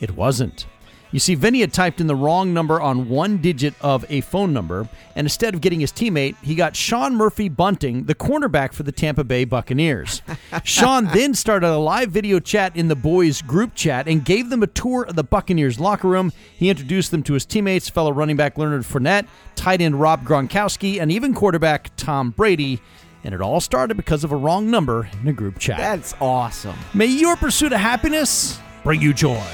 It 0.00 0.12
wasn't. 0.12 0.66
You 1.12 1.18
see, 1.18 1.34
Vinny 1.34 1.60
had 1.60 1.74
typed 1.74 2.00
in 2.00 2.06
the 2.06 2.16
wrong 2.16 2.54
number 2.54 2.80
on 2.80 3.10
one 3.10 3.36
digit 3.36 3.74
of 3.82 4.06
a 4.08 4.22
phone 4.22 4.54
number, 4.54 4.88
and 5.14 5.26
instead 5.26 5.54
of 5.54 5.60
getting 5.60 5.80
his 5.80 5.92
teammate, 5.92 6.36
he 6.42 6.54
got 6.54 6.74
Sean 6.74 7.14
Murphy 7.14 7.50
Bunting, 7.50 8.04
the 8.04 8.14
cornerback 8.14 8.72
for 8.72 8.82
the 8.82 8.92
Tampa 8.92 9.22
Bay 9.22 9.44
Buccaneers. 9.44 10.22
Sean 10.64 11.04
then 11.04 11.34
started 11.34 11.68
a 11.68 11.76
live 11.76 12.10
video 12.10 12.40
chat 12.40 12.74
in 12.74 12.88
the 12.88 12.96
boys' 12.96 13.42
group 13.42 13.74
chat 13.74 14.08
and 14.08 14.24
gave 14.24 14.48
them 14.48 14.62
a 14.62 14.66
tour 14.66 15.02
of 15.02 15.14
the 15.14 15.22
Buccaneers 15.22 15.78
locker 15.78 16.08
room. 16.08 16.32
He 16.56 16.70
introduced 16.70 17.10
them 17.10 17.22
to 17.24 17.34
his 17.34 17.44
teammates, 17.44 17.90
fellow 17.90 18.10
running 18.10 18.36
back 18.36 18.56
Leonard 18.56 18.82
Fournette, 18.82 19.26
tight 19.54 19.82
end 19.82 20.00
Rob 20.00 20.24
Gronkowski, 20.24 20.98
and 20.98 21.12
even 21.12 21.34
quarterback 21.34 21.90
Tom 21.96 22.30
Brady. 22.30 22.80
And 23.22 23.34
it 23.34 23.42
all 23.42 23.60
started 23.60 23.98
because 23.98 24.24
of 24.24 24.32
a 24.32 24.36
wrong 24.36 24.70
number 24.70 25.08
in 25.20 25.28
a 25.28 25.32
group 25.32 25.58
chat. 25.58 25.76
That's 25.76 26.14
awesome. 26.22 26.76
May 26.94 27.06
your 27.06 27.36
pursuit 27.36 27.72
of 27.72 27.80
happiness 27.80 28.58
bring 28.82 29.02
you 29.02 29.12
joy. 29.12 29.44